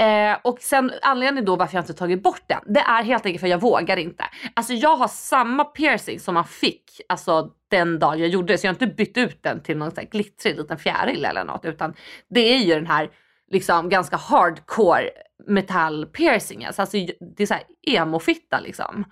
eh, 0.00 0.36
och 0.42 0.58
sen 0.60 0.92
anledningen 1.02 1.44
då 1.44 1.56
varför 1.56 1.76
jag 1.76 1.82
inte 1.82 1.94
tagit 1.94 2.22
bort 2.22 2.42
den, 2.46 2.60
det 2.66 2.80
är 2.80 3.02
helt 3.02 3.26
enkelt 3.26 3.40
för 3.40 3.48
jag 3.48 3.60
vågar 3.60 3.96
inte. 3.96 4.24
Alltså 4.54 4.72
jag 4.72 4.96
har 4.96 5.08
samma 5.08 5.64
piercing 5.64 6.20
som 6.20 6.34
man 6.34 6.44
fick 6.44 7.00
alltså 7.08 7.50
den 7.70 7.98
dag 7.98 8.20
jag 8.20 8.28
gjorde 8.28 8.52
det 8.52 8.58
så 8.58 8.66
jag 8.66 8.70
har 8.70 8.74
inte 8.74 8.94
bytt 8.96 9.16
ut 9.16 9.42
den 9.42 9.62
till 9.62 9.76
någon 9.76 9.90
sån 9.90 9.98
här 9.98 10.10
glittrig 10.10 10.56
liten 10.56 10.78
fjäril 10.78 11.24
eller 11.24 11.44
något 11.44 11.64
utan 11.64 11.94
det 12.30 12.54
är 12.54 12.58
ju 12.58 12.74
den 12.74 12.86
här 12.86 13.10
liksom 13.50 13.88
ganska 13.88 14.16
hardcore 14.16 15.10
metall 15.46 16.06
piercingen. 16.06 16.72
alltså 16.78 16.98
det 17.36 17.42
är 17.42 17.46
såhär 17.46 17.62
emo-fitta 17.86 18.60
liksom. 18.60 19.04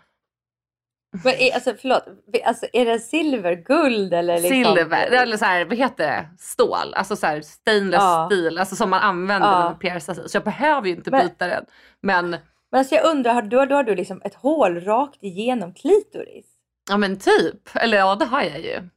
Men 1.24 1.34
är, 1.34 1.54
alltså 1.54 1.74
förlåt, 1.80 2.04
alltså, 2.44 2.66
är 2.72 2.86
det 2.86 2.98
silver, 2.98 3.54
guld 3.54 4.14
eller 4.14 4.34
liksom? 4.40 4.74
Silver, 4.74 5.06
eller 5.06 5.36
så 5.36 5.44
här, 5.44 5.64
vad 5.64 5.76
heter 5.78 6.06
det? 6.06 6.28
Stål, 6.38 6.94
alltså 6.94 7.16
så 7.16 7.26
här 7.26 7.40
stainless 7.40 8.00
Ja. 8.02 8.28
steel, 8.30 8.58
alltså 8.58 8.76
som 8.76 8.90
man 8.90 9.00
använder 9.00 9.48
Ja. 9.48 9.58
när 9.58 9.64
man 9.64 9.78
piercar 9.78 10.14
sig. 10.14 10.28
Så 10.28 10.36
jag 10.36 10.44
behöver 10.44 10.88
ju 10.88 10.94
inte 10.94 11.10
Men- 11.10 11.26
byta 11.26 11.46
den. 11.46 11.64
Men 12.00 12.30
Men 12.70 12.78
alltså 12.78 12.94
jag 12.94 13.04
undrar, 13.06 13.34
har 13.34 13.42
du, 13.42 13.66
då 13.66 13.74
har 13.74 13.82
du 13.84 13.94
liksom 13.94 14.22
ett 14.24 14.34
hål 14.34 14.80
rakt 14.80 15.22
igenom 15.22 15.74
klitoris? 15.74 16.46
ja 16.90 16.96
men 16.96 17.18
typ, 17.18 17.68
eller 17.74 17.98
ja 17.98 18.14
det 18.14 18.24
har 18.24 18.42
jag 18.42 18.60
ju. 18.60 18.80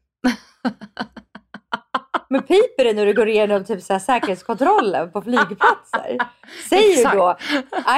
Men 2.29 2.41
piper 2.41 2.83
det 2.83 2.93
när 2.93 3.05
du 3.05 3.13
går 3.13 3.29
igenom 3.29 3.65
typ 3.65 3.81
så 3.83 3.93
här 3.93 3.99
säkerhetskontrollen 3.99 5.11
på 5.11 5.21
flygplatser? 5.21 6.17
Säger 6.69 7.11
du 7.11 7.17
då 7.17 7.37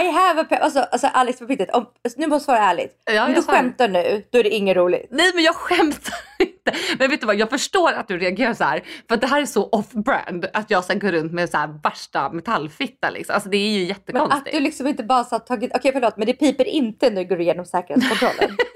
I 0.01 0.11
have 0.11 0.41
a 0.41 0.45
pe-" 0.49 0.59
alltså, 0.59 0.80
alltså 0.80 1.07
Alex 1.07 1.39
på 1.39 1.45
riktigt, 1.45 1.72
om, 1.72 1.86
nu 2.18 2.28
måste 2.28 2.51
jag 2.51 2.57
svara 2.57 2.70
ärligt. 2.70 3.01
Ja, 3.05 3.26
om 3.26 3.34
du 3.34 3.41
svarar. 3.41 3.57
skämtar 3.57 3.88
nu, 3.88 4.24
då 4.32 4.39
är 4.39 4.43
det 4.43 4.49
inget 4.49 4.78
roligt. 4.78 5.07
Nej 5.11 5.32
men 5.36 5.43
jag 5.43 5.55
skämtar 5.55 6.13
inte. 6.39 6.74
Men 6.99 7.09
vet 7.09 7.22
du 7.22 7.28
vad, 7.28 7.36
jag 7.36 7.49
förstår 7.49 7.91
att 7.93 8.07
du 8.07 8.18
reagerar 8.18 8.53
så 8.53 8.63
här. 8.63 8.84
För 9.07 9.15
att 9.15 9.22
det 9.22 9.28
här 9.28 9.41
är 9.41 9.45
så 9.45 9.70
off-brand 9.70 10.45
att 10.53 10.70
jag 10.72 10.84
sen 10.84 10.99
går 10.99 11.11
runt 11.11 11.32
med 11.34 11.49
så 11.49 11.57
här 11.57 11.70
värsta 11.84 12.30
metallfitta 12.30 13.09
liksom. 13.09 13.34
Alltså 13.36 13.49
det 13.49 13.57
är 13.57 13.70
ju 13.70 13.80
Men 13.80 13.88
jättekonstigt. 13.88 14.47
att 14.47 14.53
du 14.53 14.59
liksom 14.59 14.88
inte 14.88 15.03
bara 15.03 15.24
så 15.24 15.39
tagit, 15.39 15.72
okej 15.76 15.91
förlåt 15.93 16.18
men 16.18 16.26
det 16.26 16.34
piper 16.34 16.65
inte 16.68 17.09
när 17.09 17.24
du 17.24 17.30
går 17.30 17.41
igenom 17.41 17.65
säkerhetskontrollen. 17.65 18.57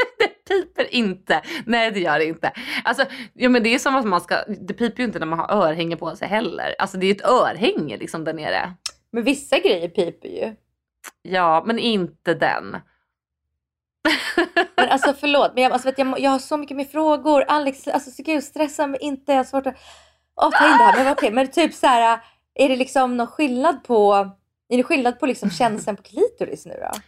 piper 0.51 0.93
inte. 0.93 1.41
Nej 1.65 1.91
det 1.91 1.99
gör 1.99 2.19
det 2.19 2.25
inte. 2.25 2.51
Alltså, 2.83 3.05
ja, 3.33 3.49
men 3.49 3.63
det 3.63 3.75
är 3.75 3.79
som 3.79 3.95
att 3.95 4.05
man 4.05 4.21
ska, 4.21 4.43
det 4.47 4.73
piper 4.73 4.99
ju 4.99 5.03
inte 5.03 5.19
när 5.19 5.25
man 5.25 5.39
har 5.39 5.51
örhänge 5.51 5.95
på 5.95 6.15
sig 6.15 6.27
heller. 6.27 6.75
Alltså 6.79 6.97
det 6.97 7.07
är 7.07 7.15
ett 7.15 7.25
örhänge 7.25 7.97
liksom 7.97 8.23
där 8.23 8.33
nere. 8.33 8.73
men 9.11 9.23
vissa 9.23 9.59
grejer 9.59 9.89
piper 9.89 10.29
ju. 10.29 10.55
Ja 11.21 11.63
men 11.65 11.79
inte 11.79 12.33
den. 12.33 12.77
Men 14.75 14.89
alltså 14.89 15.13
förlåt, 15.19 15.51
men 15.53 15.63
jag, 15.63 15.71
alltså, 15.71 15.87
vet, 15.87 15.97
jag, 15.97 16.19
jag 16.19 16.31
har 16.31 16.39
så 16.39 16.57
mycket 16.57 16.77
mer 16.77 16.85
frågor. 16.85 17.43
Alex, 17.47 17.87
alltså 17.87 18.11
så 18.11 18.23
gud 18.23 18.43
stressa 18.43 18.87
mig 18.87 18.99
inte. 19.01 19.31
Jag 19.31 19.39
har 19.39 19.43
svårt 19.43 19.67
att 19.67 19.77
oh, 20.35 20.49
ta 20.49 20.71
in 20.71 20.77
det 20.77 20.83
här. 20.83 21.03
Men 21.03 21.13
okej, 21.13 21.31
men 21.31 21.47
typ 21.47 21.73
så 21.73 21.87
här, 21.87 22.19
är 22.55 22.69
det 22.69 22.75
liksom 22.75 23.17
någon 23.17 23.27
skillnad 23.27 23.83
på, 23.83 24.29
är 24.71 24.77
det 24.77 24.83
skillnad 24.83 25.19
på 25.19 25.25
liksom 25.25 25.49
känslan 25.49 25.95
på 25.95 26.03
klitoris 26.03 26.65
nu 26.65 26.73
då? 26.73 26.99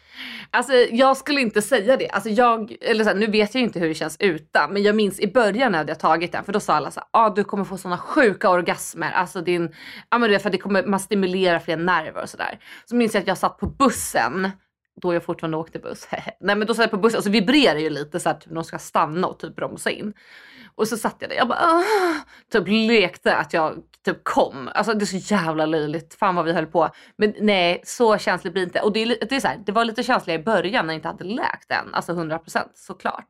Alltså 0.51 0.73
jag 0.73 1.17
skulle 1.17 1.41
inte 1.41 1.61
säga 1.61 1.97
det. 1.97 2.09
Alltså 2.09 2.29
jag, 2.29 2.75
eller 2.81 3.03
så 3.03 3.09
här, 3.09 3.17
nu 3.17 3.27
vet 3.27 3.55
jag 3.55 3.59
ju 3.59 3.67
inte 3.67 3.79
hur 3.79 3.87
det 3.87 3.93
känns 3.93 4.17
utan 4.19 4.73
men 4.73 4.83
jag 4.83 4.95
minns 4.95 5.19
i 5.19 5.27
början 5.27 5.71
när 5.71 5.79
jag 5.79 5.85
hade 5.85 5.95
tagit 5.95 6.31
den 6.31 6.43
för 6.43 6.53
då 6.53 6.59
sa 6.59 6.73
alla 6.73 6.91
så 6.91 6.99
här, 6.99 7.07
ah, 7.11 7.29
du 7.29 7.43
kommer 7.43 7.63
få 7.63 7.77
såna 7.77 7.97
sjuka 7.97 8.49
orgasmer. 8.49 9.11
Alltså 9.11 9.41
din, 9.41 9.75
ja 10.09 10.17
men 10.17 10.31
det 10.31 10.39
för 10.39 10.49
att 10.49 10.51
det 10.51 10.57
kommer, 10.57 10.83
man 10.83 10.99
stimulerar 10.99 11.59
fler 11.59 11.77
nerver 11.77 12.21
och 12.21 12.29
sådär. 12.29 12.59
Så 12.85 12.95
minns 12.95 13.13
jag 13.13 13.21
att 13.21 13.27
jag 13.27 13.37
satt 13.37 13.57
på 13.57 13.65
bussen 13.65 14.51
då 15.01 15.13
jag 15.13 15.23
fortfarande 15.23 15.57
åkte 15.57 15.79
buss. 15.79 16.07
Nej 16.39 16.55
men 16.55 16.67
då 16.67 16.73
satt 16.73 16.83
jag 16.83 16.91
på 16.91 16.97
bussen 16.97 17.17
och 17.17 17.23
så 17.23 17.29
vibrerar 17.29 17.79
ju 17.79 17.89
lite 17.89 18.19
så 18.19 18.29
att 18.29 18.41
typ, 18.41 18.53
de 18.53 18.63
ska 18.63 18.79
stanna 18.79 19.27
och 19.27 19.39
typ 19.39 19.55
bromsa 19.55 19.91
in. 19.91 20.13
Och 20.75 20.87
så 20.87 20.97
satt 20.97 21.15
jag 21.19 21.29
där, 21.29 21.37
jag 21.37 21.47
bara 21.47 21.59
"Åh", 21.63 22.17
typ 22.51 22.63
lekte 22.67 23.35
att 23.35 23.53
jag 23.53 23.83
typ 24.05 24.23
kom. 24.23 24.69
Alltså 24.73 24.93
det 24.93 25.03
är 25.03 25.19
så 25.19 25.33
jävla 25.33 25.65
löjligt, 25.65 26.13
fan 26.13 26.35
vad 26.35 26.45
vi 26.45 26.53
höll 26.53 26.65
på. 26.65 26.89
Men 27.15 27.33
nej, 27.39 27.81
så 27.85 28.17
känsligt 28.17 28.53
blir 28.53 28.63
inte. 28.63 28.81
Och 28.81 28.93
det, 28.93 28.99
är, 29.03 29.25
det, 29.29 29.35
är 29.35 29.39
så 29.39 29.47
här, 29.47 29.59
det 29.65 29.71
var 29.71 29.85
lite 29.85 30.03
känsligare 30.03 30.41
i 30.41 30.43
början 30.43 30.87
när 30.87 30.93
jag 30.93 30.97
inte 30.97 31.07
hade 31.07 31.23
läkt 31.23 31.71
än, 31.71 31.93
alltså 31.93 32.11
100% 32.11 32.59
såklart. 32.75 33.27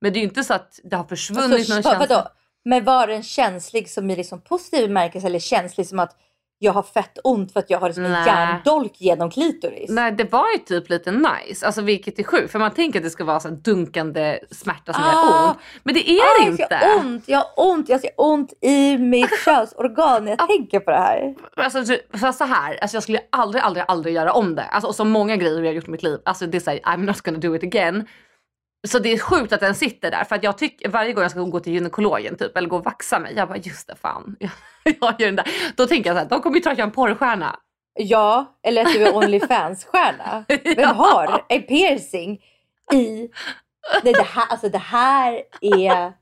Men 0.00 0.12
det 0.12 0.18
är 0.18 0.20
ju 0.20 0.28
inte 0.28 0.44
så 0.44 0.54
att 0.54 0.80
det 0.84 0.96
har 0.96 1.04
försvunnit 1.04 1.52
Alltså, 1.52 1.74
någon 1.74 1.82
känsla. 1.82 2.30
Men 2.64 2.84
var 2.84 3.06
den 3.06 3.22
känslig 3.22 3.90
som 3.90 4.10
i 4.10 4.16
liksom 4.16 4.40
positiv 4.40 4.88
bemärkelse 4.88 5.26
eller 5.26 5.38
känslig 5.38 5.86
som 5.86 5.98
att 5.98 6.16
jag 6.58 6.72
har 6.72 6.82
fett 6.82 7.18
ont 7.24 7.52
för 7.52 7.60
att 7.60 7.70
jag 7.70 7.78
har 7.80 7.88
liksom 7.88 8.04
en 8.04 8.26
järndolk 8.26 8.92
genom 9.00 9.30
klitoris? 9.30 9.90
Nej 9.90 10.12
det 10.12 10.32
var 10.32 10.44
ju 10.52 10.58
typ 10.58 10.90
lite 10.90 11.10
nice, 11.10 11.66
alltså 11.66 11.82
vilket 11.82 12.18
är 12.18 12.22
sjukt 12.24 12.52
för 12.52 12.58
man 12.58 12.70
tänker 12.70 12.98
att 12.98 13.02
det 13.04 13.10
ska 13.10 13.24
vara 13.24 13.40
så 13.40 13.48
dunkande 13.48 14.38
smärta 14.50 14.92
som 14.92 15.02
Ah. 15.04 15.12
gör 15.12 15.48
ont. 15.48 15.58
Men 15.82 15.94
det 15.94 16.10
är 16.10 16.20
Ah, 16.20 16.24
det 16.40 16.44
jag 16.44 16.50
inte. 16.52 16.74
har 16.76 17.00
ont, 17.00 17.24
jag 17.28 17.38
har 17.38 17.46
ont, 17.72 17.88
jag 17.88 18.00
ser 18.00 18.10
ont 18.16 18.52
i 18.60 18.98
mitt 18.98 19.30
könsorgan 19.44 20.24
när 20.24 20.30
jag 20.38 20.48
tänker 20.48 20.80
på 20.80 20.90
det 20.90 20.96
här. 20.96 21.34
Alltså, 21.56 21.84
så- 21.84 22.18
så, 22.18 22.32
så 22.32 22.44
här, 22.44 22.78
alltså 22.82 22.96
jag 22.96 23.02
skulle 23.02 23.20
aldrig, 23.32 23.62
aldrig, 23.64 23.84
aldrig 23.88 24.14
göra 24.14 24.32
om 24.32 24.54
det. 24.54 24.62
Alltså, 24.64 24.88
och 24.88 24.94
så 24.94 25.04
många 25.04 25.36
grejer 25.36 25.58
jag 25.58 25.66
har 25.66 25.72
gjort 25.74 25.88
i 25.88 25.90
mitt 25.90 26.02
liv. 26.02 26.18
Alltså 26.24 26.46
det 26.46 26.58
är 26.58 26.60
såhär, 26.60 26.78
I'm 26.78 26.96
not 27.06 27.20
gonna 27.20 27.38
do 27.38 27.56
it 27.56 27.62
again. 27.62 28.06
Så 28.84 28.98
det 28.98 29.12
är 29.12 29.18
sjukt 29.18 29.52
att 29.52 29.60
den 29.60 29.74
sitter 29.74 30.10
där 30.10 30.24
för 30.24 30.36
att 30.36 30.42
jag 30.42 30.58
tycker 30.58 30.88
varje 30.88 31.12
gång 31.12 31.22
jag 31.22 31.30
ska 31.30 31.40
gå 31.40 31.60
till 31.60 31.72
gynekologen 31.72 32.36
typ 32.36 32.56
eller 32.56 32.68
gå 32.68 32.76
och 32.76 32.84
vaxa 32.84 33.18
mig. 33.18 33.32
Jag 33.36 33.48
bara 33.48 33.58
just 33.58 33.88
det 33.88 33.96
fan. 33.96 34.36
Jag, 34.40 34.50
jag 35.00 35.20
gör 35.20 35.26
den 35.26 35.36
där. 35.36 35.46
Då 35.76 35.86
tänker 35.86 36.10
jag 36.10 36.16
såhär, 36.16 36.28
de 36.28 36.40
kommer 36.40 36.56
ju 36.56 36.62
tro 36.62 36.72
att 36.72 36.78
jag 36.78 36.84
är 36.84 36.88
en 36.88 36.94
porrstjärna. 36.94 37.56
Ja, 37.94 38.58
eller 38.62 38.82
att 38.86 38.92
du 38.92 39.06
är 39.06 39.14
Onlyfans-stjärna. 39.16 40.44
Vem 40.48 40.74
Ja. 40.78 40.86
har 40.86 41.44
en 41.48 41.62
piercing 41.62 42.40
i... 42.92 43.28
Nej, 44.02 44.12
det, 44.12 44.22
här, 44.22 44.46
alltså, 44.48 44.68
det 44.68 44.78
här 44.78 45.42
är... 45.60 46.12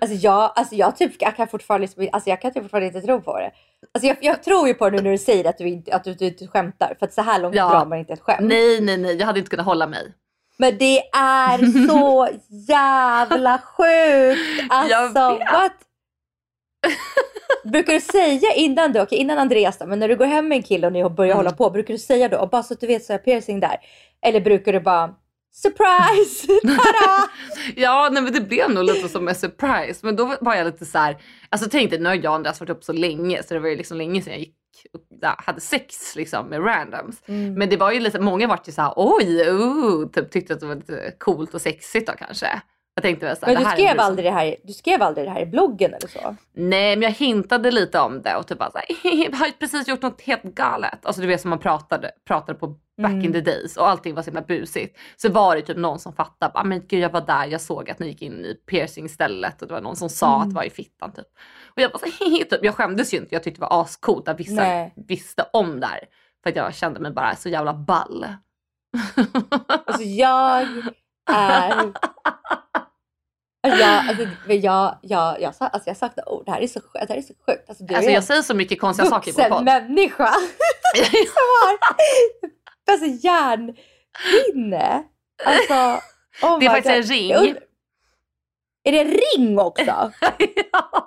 Alltså 0.00 0.16
jag, 0.16 0.52
alltså 0.56 0.74
jag, 0.74 0.96
typ, 0.96 1.12
jag 1.18 1.36
kan 1.36 1.48
fortfarande 1.48 1.86
liksom, 1.86 2.08
alltså 2.12 2.30
jag 2.30 2.40
kan 2.40 2.52
typ 2.52 2.62
fortfarande 2.62 2.86
inte 2.86 3.00
tro 3.00 3.20
på 3.20 3.38
det. 3.38 3.50
Alltså 3.94 4.06
jag, 4.08 4.16
jag 4.20 4.42
tror 4.42 4.68
ju 4.68 4.74
på 4.74 4.90
det 4.90 4.96
nu 4.96 5.02
när 5.02 5.10
du 5.10 5.18
säger 5.18 5.48
att 5.48 5.58
du 5.58 5.68
inte, 5.68 5.94
att 5.96 6.04
du, 6.04 6.14
du, 6.14 6.24
inte 6.26 6.46
skämtar. 6.46 6.96
För 6.98 7.06
att 7.06 7.12
så 7.12 7.22
här 7.22 7.40
långt 7.40 7.54
Ja. 7.54 7.68
drar 7.68 7.86
man 7.86 7.98
inte 7.98 8.12
ett 8.12 8.20
skämt. 8.20 8.40
Nej 8.48 8.80
nej 8.80 8.96
nej, 8.98 9.16
jag 9.16 9.26
hade 9.26 9.38
inte 9.38 9.50
kunnat 9.50 9.66
hålla 9.66 9.86
mig. 9.86 10.12
Men 10.58 10.78
det 10.78 10.98
är 11.16 11.86
så 11.88 12.28
jävla 12.68 13.58
sjukt. 13.58 14.40
Jag 14.70 14.92
Alltså 14.92 15.44
what? 15.52 15.72
Brukar 17.64 17.92
du 17.92 18.00
säga 18.00 18.52
innan 18.54 18.92
du, 18.92 19.00
okej 19.00 19.18
innan 19.18 19.38
Andreas 19.38 19.78
då, 19.78 19.86
men 19.86 19.98
när 19.98 20.08
du 20.08 20.16
går 20.16 20.24
hem 20.24 20.48
med 20.48 20.56
en 20.56 20.62
kille 20.62 20.86
och 20.86 20.92
ni 20.92 21.08
börjar 21.10 21.32
Mm. 21.32 21.36
hålla 21.36 21.56
på, 21.56 21.70
brukar 21.70 21.94
du 21.94 21.98
säga 21.98 22.28
då, 22.28 22.38
och 22.38 22.48
bara 22.50 22.62
så 22.62 22.74
att 22.74 22.80
du 22.80 22.86
vet 22.86 23.04
så 23.04 23.12
är 23.12 23.18
piercing 23.18 23.60
där? 23.60 23.76
Eller 24.26 24.40
brukar 24.40 24.72
du 24.72 24.80
bara 24.80 25.14
surprise! 25.54 26.48
Ja, 27.76 28.08
nej, 28.12 28.22
men 28.22 28.32
det 28.32 28.40
blev 28.40 28.70
nog 28.70 28.84
lite 28.84 29.08
som 29.08 29.28
en 29.28 29.34
surprise. 29.34 30.00
Men 30.02 30.16
då 30.16 30.36
var 30.40 30.54
jag 30.54 30.66
lite 30.66 30.84
så 30.86 30.98
här, 30.98 31.16
alltså 31.48 31.68
tänk 31.70 31.90
dig, 31.90 31.98
nu 32.00 32.08
har 32.08 32.14
jag 32.16 32.24
och 32.26 32.34
Andreas 32.34 32.60
varit 32.60 32.70
upp 32.70 32.84
så 32.84 32.92
länge 32.92 33.42
så 33.42 33.54
det 33.54 33.60
var 33.60 33.68
ju 33.68 33.76
liksom 33.76 33.96
länge 33.98 34.22
sedan 34.22 34.32
jag 34.32 34.40
gick 34.40 34.54
hade 35.38 35.60
sex 35.60 36.16
liksom 36.16 36.46
med 36.46 36.66
randoms. 36.66 37.22
Mm. 37.28 37.54
Men 37.54 37.68
det 37.68 37.76
var 37.76 37.92
ju 37.92 38.00
lite, 38.00 38.20
många 38.20 38.46
vart 38.46 38.68
ju 38.68 38.72
så 38.72 38.82
här, 38.82 38.92
oj, 38.96 39.48
uh, 39.50 40.08
typ 40.08 40.30
tyckte 40.30 40.54
att 40.54 40.60
det 40.60 40.66
var 40.66 40.74
lite 40.74 41.14
coolt 41.18 41.54
och 41.54 41.60
sexigt 41.60 42.06
då 42.06 42.12
kanske. 42.12 42.62
Jag 42.96 43.02
tänkte 43.02 43.26
väl 43.26 43.36
så 43.36 43.46
här, 43.46 43.54
Men 43.54 43.62
du 43.64 43.70
skrev, 43.70 43.84
liksom- 43.84 44.06
aldrig 44.06 44.26
det 44.26 44.30
här, 44.30 44.56
du 44.64 44.72
skrev 44.72 45.02
aldrig 45.02 45.26
det 45.26 45.30
här 45.30 45.40
i 45.42 45.46
bloggen 45.46 45.94
eller 45.94 46.08
så? 46.08 46.36
Nej, 46.52 46.96
men 46.96 47.02
jag 47.02 47.10
hintade 47.10 47.70
lite 47.70 48.00
om 48.00 48.22
det 48.22 48.36
och 48.36 48.46
typ 48.46 48.58
bara 48.58 48.70
såhär, 48.70 48.86
jag 49.24 49.32
har 49.36 49.50
precis 49.58 49.88
gjort 49.88 50.02
något 50.02 50.20
helt 50.20 50.42
galet. 50.42 51.06
Alltså 51.06 51.20
du 51.22 51.26
vet 51.28 51.40
som 51.40 51.50
man 51.50 51.58
pratade, 51.58 52.10
pratade 52.26 52.58
på 52.58 52.66
back 53.02 53.10
Mm. 53.12 53.24
in 53.24 53.32
the 53.32 53.40
days 53.40 53.76
och 53.76 53.88
allting 53.88 54.14
var 54.14 54.22
så 54.22 54.26
himla 54.30 54.42
busigt. 54.42 54.98
Så 55.16 55.28
var 55.30 55.56
det 55.56 55.62
typ 55.62 55.76
någon 55.76 55.98
som 55.98 56.12
fattade, 56.12 56.52
ah, 56.54 56.64
men 56.64 56.86
gud 56.86 57.00
jag 57.00 57.10
var 57.10 57.20
där, 57.20 57.46
jag 57.46 57.60
såg 57.60 57.90
att 57.90 57.98
ni 57.98 58.06
gick 58.06 58.22
in 58.22 58.32
i 58.44 58.54
piercingstället 58.54 59.62
och 59.62 59.68
det 59.68 59.74
var 59.74 59.80
någon 59.80 59.96
som 59.96 60.08
sa 60.08 60.26
Mm. 60.34 60.40
att 60.42 60.48
det 60.48 60.54
var 60.54 60.64
i 60.64 60.70
fittan 60.70 61.12
typ. 61.12 61.26
Och 61.76 61.82
jag 61.82 61.92
bara 61.92 61.98
så, 61.98 62.06
typ, 62.06 62.58
jag 62.64 62.74
skämdes 62.74 63.14
ju 63.14 63.18
inte, 63.18 63.34
jag 63.34 63.42
tyckte 63.42 63.60
det 63.60 63.66
var 63.70 63.82
ascoolt 63.82 64.28
att 64.28 64.40
vissa 64.40 64.54
Nej. 64.62 64.92
visste 64.96 65.46
om 65.52 65.80
det 65.80 65.86
här. 65.86 66.00
För 66.42 66.50
att 66.50 66.56
jag 66.56 66.74
kände 66.74 67.00
mig 67.00 67.10
bara 67.12 67.36
så 67.36 67.48
jävla 67.48 67.74
ball. 67.74 68.26
Alltså 69.86 70.02
jag 70.02 70.62
är... 71.30 71.92
Alltså 73.66 73.80
jag, 73.82 74.08
alltså, 74.08 74.24
jag, 74.52 74.98
jag, 75.02 75.40
jag, 75.40 75.54
sa- 75.54 75.66
alltså 75.66 75.90
jag 75.90 75.96
saknar 75.96 76.28
ord. 76.28 76.44
Det 76.46 76.50
här 76.52 76.60
är 76.60 76.66
så, 76.66 76.80
det 76.92 77.08
här 77.08 77.16
är 77.16 77.22
så 77.22 77.34
sjukt. 77.46 77.68
Alltså, 77.68 77.84
du 77.84 77.94
Alltså 77.94 78.10
jag 78.10 78.16
en 78.16 78.22
säger 78.22 78.42
så 78.42 78.54
mycket 78.54 78.80
konstiga 78.80 79.08
saker 79.10 79.32
på 79.32 79.36
vuxen 79.36 79.50
podd. 79.52 79.64
människa 79.64 80.26
som 80.96 81.26
har 81.36 81.78
alltså, 82.92 83.06
hjärnhinne. 83.26 85.04
Alltså, 85.44 86.00
oh 86.42 86.58
Det 86.60 86.66
är 86.66 86.70
faktiskt 86.70 86.94
en 86.94 87.00
God. 87.02 87.10
ring. 87.10 87.28
Jag 87.30 87.42
undrar- 87.46 87.62
Är 88.84 88.92
det 88.92 89.00
en 89.00 89.10
ring 89.36 89.58
också? 89.58 90.12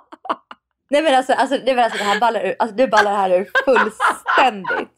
Nej 0.90 1.02
men 1.02 1.14
alltså, 1.14 1.32
alltså, 1.32 1.56
nej, 1.56 1.74
men 1.74 1.84
alltså 1.84 1.98
det 1.98 2.04
här 2.04 2.20
ballar 2.20 2.46
ur, 2.46 2.56
alltså, 2.58 2.76
det 2.76 2.88
ballar 2.88 3.16
här 3.16 3.30
ur 3.30 3.50
fullständigt. 3.64 4.88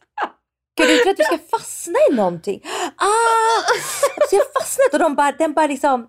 Gud, 0.76 0.88
du 0.88 0.96
tror 0.96 1.10
att 1.10 1.16
du 1.16 1.24
ska 1.24 1.38
fastna 1.50 1.98
i 2.10 2.14
någonting. 2.14 2.60
Ah! 2.96 3.62
Du 4.30 4.36
har 4.36 4.60
fastnat 4.60 4.92
och 4.92 4.98
de 4.98 5.14
bara, 5.14 5.32
den 5.32 5.52
bara 5.52 5.66
liksom... 5.66 6.08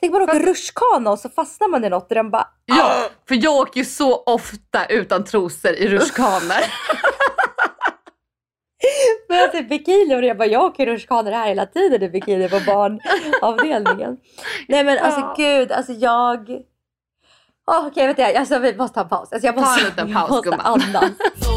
Tänk 0.00 0.12
man 0.12 0.22
åker 0.22 0.40
rutschkana 0.40 1.10
och 1.10 1.18
så 1.18 1.28
fastnar 1.28 1.68
man 1.68 1.84
i 1.84 1.88
något 1.88 2.10
och 2.10 2.14
den 2.14 2.30
bara... 2.30 2.48
Ja, 2.64 3.08
för 3.28 3.34
jag 3.34 3.54
åker 3.54 3.78
ju 3.80 3.84
så 3.84 4.22
ofta 4.22 4.86
utan 4.86 5.24
trosor 5.24 5.70
i 5.72 5.88
rutschkanor. 5.88 6.38
Men 9.28 9.42
alltså 9.42 9.62
bikini 9.62 10.14
och 10.14 10.24
jag 10.24 10.38
bara, 10.38 10.48
jag 10.48 10.64
åker 10.64 10.86
rutschkanor 10.86 11.32
här 11.32 11.48
hela 11.48 11.66
tiden 11.66 12.02
i 12.02 12.08
bikini 12.08 12.48
på 12.48 12.60
barnavdelningen. 12.66 14.16
Nej 14.68 14.84
men 14.84 14.98
alltså 14.98 15.34
gud, 15.36 15.72
alltså 15.72 15.92
jag... 15.92 16.48
Oh, 17.66 17.86
Okej, 17.86 18.06
vet 18.06 18.18
jag, 18.18 18.36
alltså, 18.36 18.58
vi 18.58 18.76
måste 18.76 18.94
ta 18.94 19.00
en 19.00 19.08
paus. 19.08 19.28
Alltså, 19.32 19.46
jag 19.46 19.54
Ta 19.54 19.60
måste, 19.60 19.80
en 19.80 19.86
liten 19.86 20.14
paus, 20.14 20.44
gumman. 20.44 20.60
andas. 20.60 21.04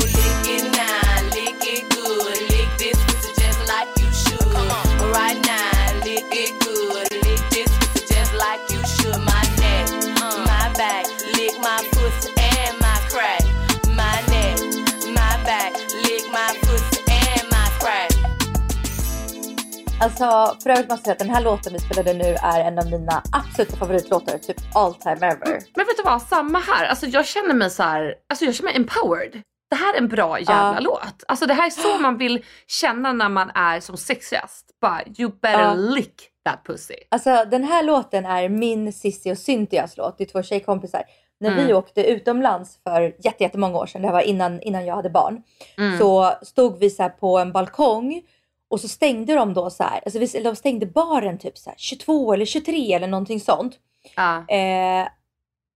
Alltså 20.02 20.56
för 20.64 20.70
övrigt 20.70 20.90
måste 20.90 20.92
jag 20.92 21.00
säga 21.04 21.12
att 21.14 21.20
den 21.20 21.30
här 21.30 21.44
låten 21.44 21.74
vi 21.74 21.80
spelade 21.80 22.14
nu 22.14 22.36
är 22.44 22.60
en 22.60 22.80
av 22.80 22.86
mina 22.92 23.22
absoluta 23.32 23.76
favoritlåtar, 23.78 24.38
typ 24.38 24.58
all 24.76 24.94
time 24.96 25.16
ever. 25.28 25.48
Men 25.76 25.86
vet 25.86 25.98
du 25.98 26.04
vad, 26.06 26.22
samma 26.22 26.60
här. 26.60 26.86
Alltså 26.86 27.06
jag 27.06 27.26
känner 27.26 27.54
mig 27.54 27.70
så 27.70 27.84
här, 27.84 28.16
alltså 28.30 28.46
jag 28.46 28.56
känner 28.56 28.70
mig 28.72 28.76
empowered. 28.78 29.42
Det 29.70 29.76
här 29.76 29.94
är 29.94 29.98
en 29.98 30.08
bra 30.08 30.40
jävla 30.40 30.74
Ja. 30.74 30.80
låt. 30.80 31.24
Alltså 31.28 31.46
det 31.46 31.54
här 31.54 31.66
är 31.66 31.70
så 31.70 31.98
man 32.02 32.18
vill 32.18 32.46
känna 32.68 33.14
när 33.14 33.30
man 33.30 33.50
är 33.56 33.80
som 33.80 33.98
sexigast. 33.98 34.66
Bara 34.82 35.02
you 35.18 35.32
better 35.42 35.60
Ja. 35.62 35.74
lick 35.74 36.16
that 36.46 36.64
pussy. 36.66 36.96
Alltså 37.12 37.46
den 37.52 37.64
här 37.64 37.84
låten 37.84 38.26
är 38.26 38.50
min, 38.50 38.94
Cissi 38.94 39.32
och 39.34 39.38
Cynthias 39.38 39.98
låt. 39.98 40.18
Det 40.18 40.24
är 40.24 40.26
två 40.32 40.44
tjejkompisar. 40.44 41.04
När 41.40 41.56
vi 41.56 41.62
Mm. 41.64 41.76
åkte 41.78 42.04
utomlands 42.12 42.80
för 42.84 43.02
jätte- 43.02 43.44
jättemånga 43.44 43.78
år 43.78 43.86
sedan, 43.86 44.02
det 44.02 44.08
här 44.08 44.14
var 44.14 44.22
innan, 44.22 44.62
innan 44.62 44.86
jag 44.86 44.96
hade 44.96 45.10
barn. 45.10 45.42
Mm. 45.78 46.00
Så 46.00 46.34
stod 46.42 46.80
vi 46.80 46.90
så 46.90 47.04
här 47.04 47.10
på 47.10 47.38
en 47.38 47.52
balkong 47.52 48.22
och 48.70 48.82
så 48.82 48.88
stängde 48.88 49.36
de 49.36 49.54
då 49.54 49.70
så 49.70 49.84
här, 49.84 50.02
alltså 50.06 50.40
de 50.40 50.56
stängde 50.56 50.86
baren 50.86 51.38
typ 51.38 51.58
så 51.58 51.70
här 51.70 51.78
22 51.78 52.34
eller 52.34 52.46
23 52.46 52.94
eller 52.94 53.08
någonting 53.08 53.40
sånt. 53.40 53.80
Ja. 54.16 54.48
Eh, 54.48 55.08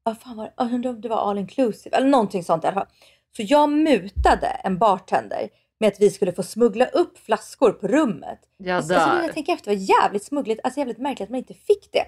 vad 0.03 0.17
fan 0.21 0.37
var 0.37 0.43
det? 0.45 0.53
Jag 0.57 0.73
undrar 0.73 0.89
om 0.91 1.01
det 1.01 1.09
var 1.09 1.29
all 1.29 1.37
inclusive 1.37 1.97
eller 1.97 2.07
någonting 2.07 2.43
sånt 2.43 2.63
i 2.63 2.67
alla 2.67 2.73
fall. 2.73 2.87
Så 3.37 3.41
jag 3.45 3.69
mutade 3.71 4.47
en 4.47 4.77
bartender 4.77 5.49
med 5.79 5.87
att 5.87 5.99
vi 6.01 6.09
skulle 6.09 6.31
få 6.33 6.43
smuggla 6.43 6.85
upp 6.85 7.17
flaskor 7.17 7.71
på 7.71 7.87
rummet. 7.87 8.39
Jag 8.57 8.77
Alltså, 8.77 8.93
alltså, 8.93 9.15
när 9.15 9.23
jag 9.23 9.33
tänker 9.33 9.53
efter, 9.53 9.71
det 9.71 9.77
var 9.77 10.01
jävligt 10.01 10.23
smuggligt, 10.23 10.61
alltså 10.63 10.79
jävligt 10.79 10.97
märkligt 10.97 11.25
att 11.27 11.29
man 11.31 11.37
inte 11.39 11.53
fick 11.53 11.89
det. 11.91 12.05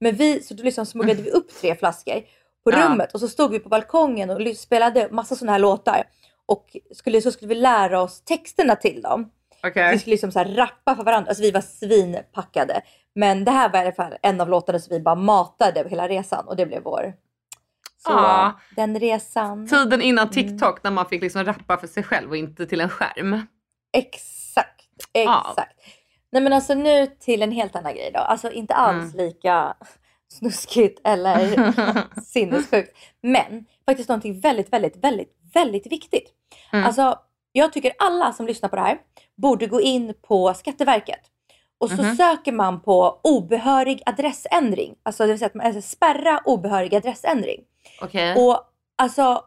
Men 0.00 0.14
vi, 0.16 0.42
så 0.42 0.54
då 0.54 0.62
liksom 0.62 0.86
smugglade 0.86 1.22
vi 1.22 1.30
upp 1.30 1.54
tre 1.60 1.74
flaskor 1.74 2.22
på 2.64 2.70
Ja. 2.70 2.88
rummet 2.88 3.14
och 3.14 3.20
så 3.20 3.28
stod 3.28 3.50
vi 3.50 3.58
på 3.58 3.68
balkongen 3.68 4.30
och 4.30 4.56
spelade 4.56 5.08
massa 5.10 5.36
sådana 5.36 5.52
här 5.52 5.58
låtar. 5.58 6.04
Och 6.46 6.76
skulle, 6.92 7.22
så 7.22 7.32
skulle 7.32 7.48
vi 7.48 7.54
lära 7.54 8.02
oss 8.02 8.20
texterna 8.20 8.76
till 8.76 9.02
dem. 9.02 9.30
Okej. 9.62 9.92
Vi 9.92 9.98
skulle 9.98 10.14
liksom 10.14 10.32
så 10.32 10.44
rappa 10.44 10.96
för 10.96 11.04
varandra. 11.04 11.28
Alltså 11.28 11.42
vi 11.42 11.50
var 11.50 11.60
svinpackade. 11.60 12.80
Men 13.14 13.44
det 13.44 13.50
här 13.50 13.68
var 13.68 13.78
i 13.78 13.82
alla 13.82 13.92
fall 13.92 14.14
en 14.22 14.40
av 14.40 14.48
låtarna 14.48 14.78
som 14.78 14.96
vi 14.96 15.00
bara 15.02 15.14
matade 15.14 15.80
över 15.80 15.90
hela 15.90 16.08
resan 16.08 16.48
och 16.48 16.56
det 16.56 16.66
blev 16.66 16.82
vår. 16.82 17.12
Så 17.98 18.12
Ja. 18.12 18.60
den 18.76 18.98
resan. 19.00 19.68
Tiden 19.68 20.02
innan 20.02 20.30
TikTok 20.30 20.82
när 20.82 20.90
man 20.90 21.06
fick 21.06 21.22
liksom 21.22 21.44
rappa 21.44 21.76
för 21.76 21.86
sig 21.86 22.02
själv 22.02 22.30
och 22.30 22.36
inte 22.36 22.66
till 22.66 22.80
en 22.80 22.88
skärm. 22.88 23.46
Exakt, 23.92 24.82
exakt. 25.14 25.76
Nej 26.32 26.42
men 26.42 26.52
alltså 26.52 26.74
nu 26.74 27.06
till 27.06 27.42
en 27.42 27.52
helt 27.52 27.76
annan 27.76 27.94
grej 27.94 28.10
då. 28.14 28.20
Alltså 28.20 28.50
inte 28.52 28.74
alls 28.74 29.14
Mm. 29.14 29.26
lika 29.26 29.74
snuskigt 30.28 31.00
eller 31.04 31.72
sinnessjukt. 32.20 32.96
Men 33.22 33.64
faktiskt 33.86 34.08
någonting 34.08 34.40
väldigt, 34.40 34.72
väldigt, 34.72 34.96
väldigt, 35.04 35.32
väldigt 35.54 35.86
viktigt. 35.92 36.32
Mm. 36.72 36.84
Alltså 36.86 37.18
jag 37.56 37.72
tycker 37.72 37.92
alla 37.98 38.32
som 38.32 38.46
lyssnar 38.46 38.68
på 38.68 38.76
det 38.76 38.82
här 38.82 38.98
borde 39.36 39.66
gå 39.66 39.80
in 39.80 40.14
på 40.22 40.54
Skatteverket. 40.54 41.20
Och 41.78 41.90
så 41.90 42.02
Mhm. 42.02 42.16
söker 42.16 42.52
man 42.52 42.80
på 42.80 43.20
obehörig 43.22 44.02
adressändring. 44.06 44.94
Alltså 45.02 45.22
det 45.22 45.28
vill 45.32 45.38
säga 45.38 45.46
att 45.46 45.54
man 45.54 45.66
alltså, 45.66 45.82
spärra 45.82 46.40
obehörig 46.44 46.94
adressändring. 46.94 47.60
Okej. 48.02 48.34
Och 48.36 48.60
alltså 48.98 49.44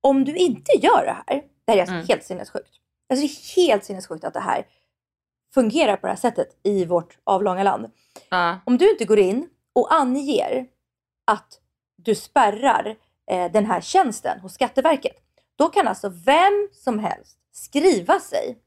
om 0.00 0.24
du 0.24 0.36
inte 0.36 0.72
gör 0.78 1.04
det 1.04 1.12
här, 1.26 1.42
det 1.64 1.72
här 1.72 1.76
är 1.76 1.80
alltså 1.80 1.94
Mm. 1.94 2.06
helt 2.08 2.24
sinnessjukt. 2.24 2.70
Alltså 3.10 3.26
det 3.26 3.32
är 3.32 3.56
helt 3.56 3.84
sinnessjukt 3.84 4.24
att 4.24 4.34
det 4.34 4.40
här 4.40 4.66
fungerar 5.54 5.96
på 5.96 6.06
det 6.06 6.12
här 6.12 6.20
sättet 6.20 6.48
i 6.62 6.84
vårt 6.84 7.18
avlånga 7.24 7.62
land. 7.62 7.90
Ja. 8.30 8.58
Om 8.66 8.78
du 8.78 8.90
inte 8.90 9.04
går 9.04 9.18
in 9.18 9.48
och 9.72 9.94
anger 9.94 10.66
att 11.26 11.60
du 11.96 12.14
spärrar 12.14 12.96
eh, 13.30 13.52
den 13.52 13.66
här 13.66 13.80
tjänsten 13.80 14.40
hos 14.40 14.54
Skatteverket, 14.54 15.16
då 15.56 15.68
kan 15.68 15.88
alltså 15.88 16.08
vem 16.24 16.68
som 16.72 16.98
helst 16.98 17.38
skriva 17.52 18.20
sig 18.20 18.58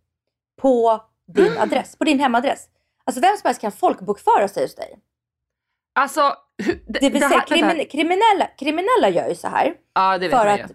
på 0.61 1.01
din 1.27 1.45
Mm. 1.47 1.61
adress, 1.61 1.95
på 1.95 2.03
din 2.03 2.19
hemadress. 2.19 2.65
Alltså 3.05 3.21
vem 3.21 3.37
som 3.37 3.47
helst 3.47 3.61
kan 3.61 3.71
folkbokföra 3.71 4.47
sig 4.47 4.63
hos 4.63 4.75
dig. 4.75 4.99
Alltså, 5.95 6.21
det, 6.57 6.99
Det 6.99 7.09
vill 7.09 7.13
det 7.13 7.19
säga 7.19 7.27
här- 7.29 7.31
vänta. 7.49 7.55
krimin- 7.55 7.87
kriminella, 7.89 8.47
kriminella 8.57 9.09
gör 9.09 9.27
ju 9.29 9.35
så 9.35 9.47
här 9.47 9.73
Ja, 9.93 10.19
för 10.29 10.47
att, 10.47 10.71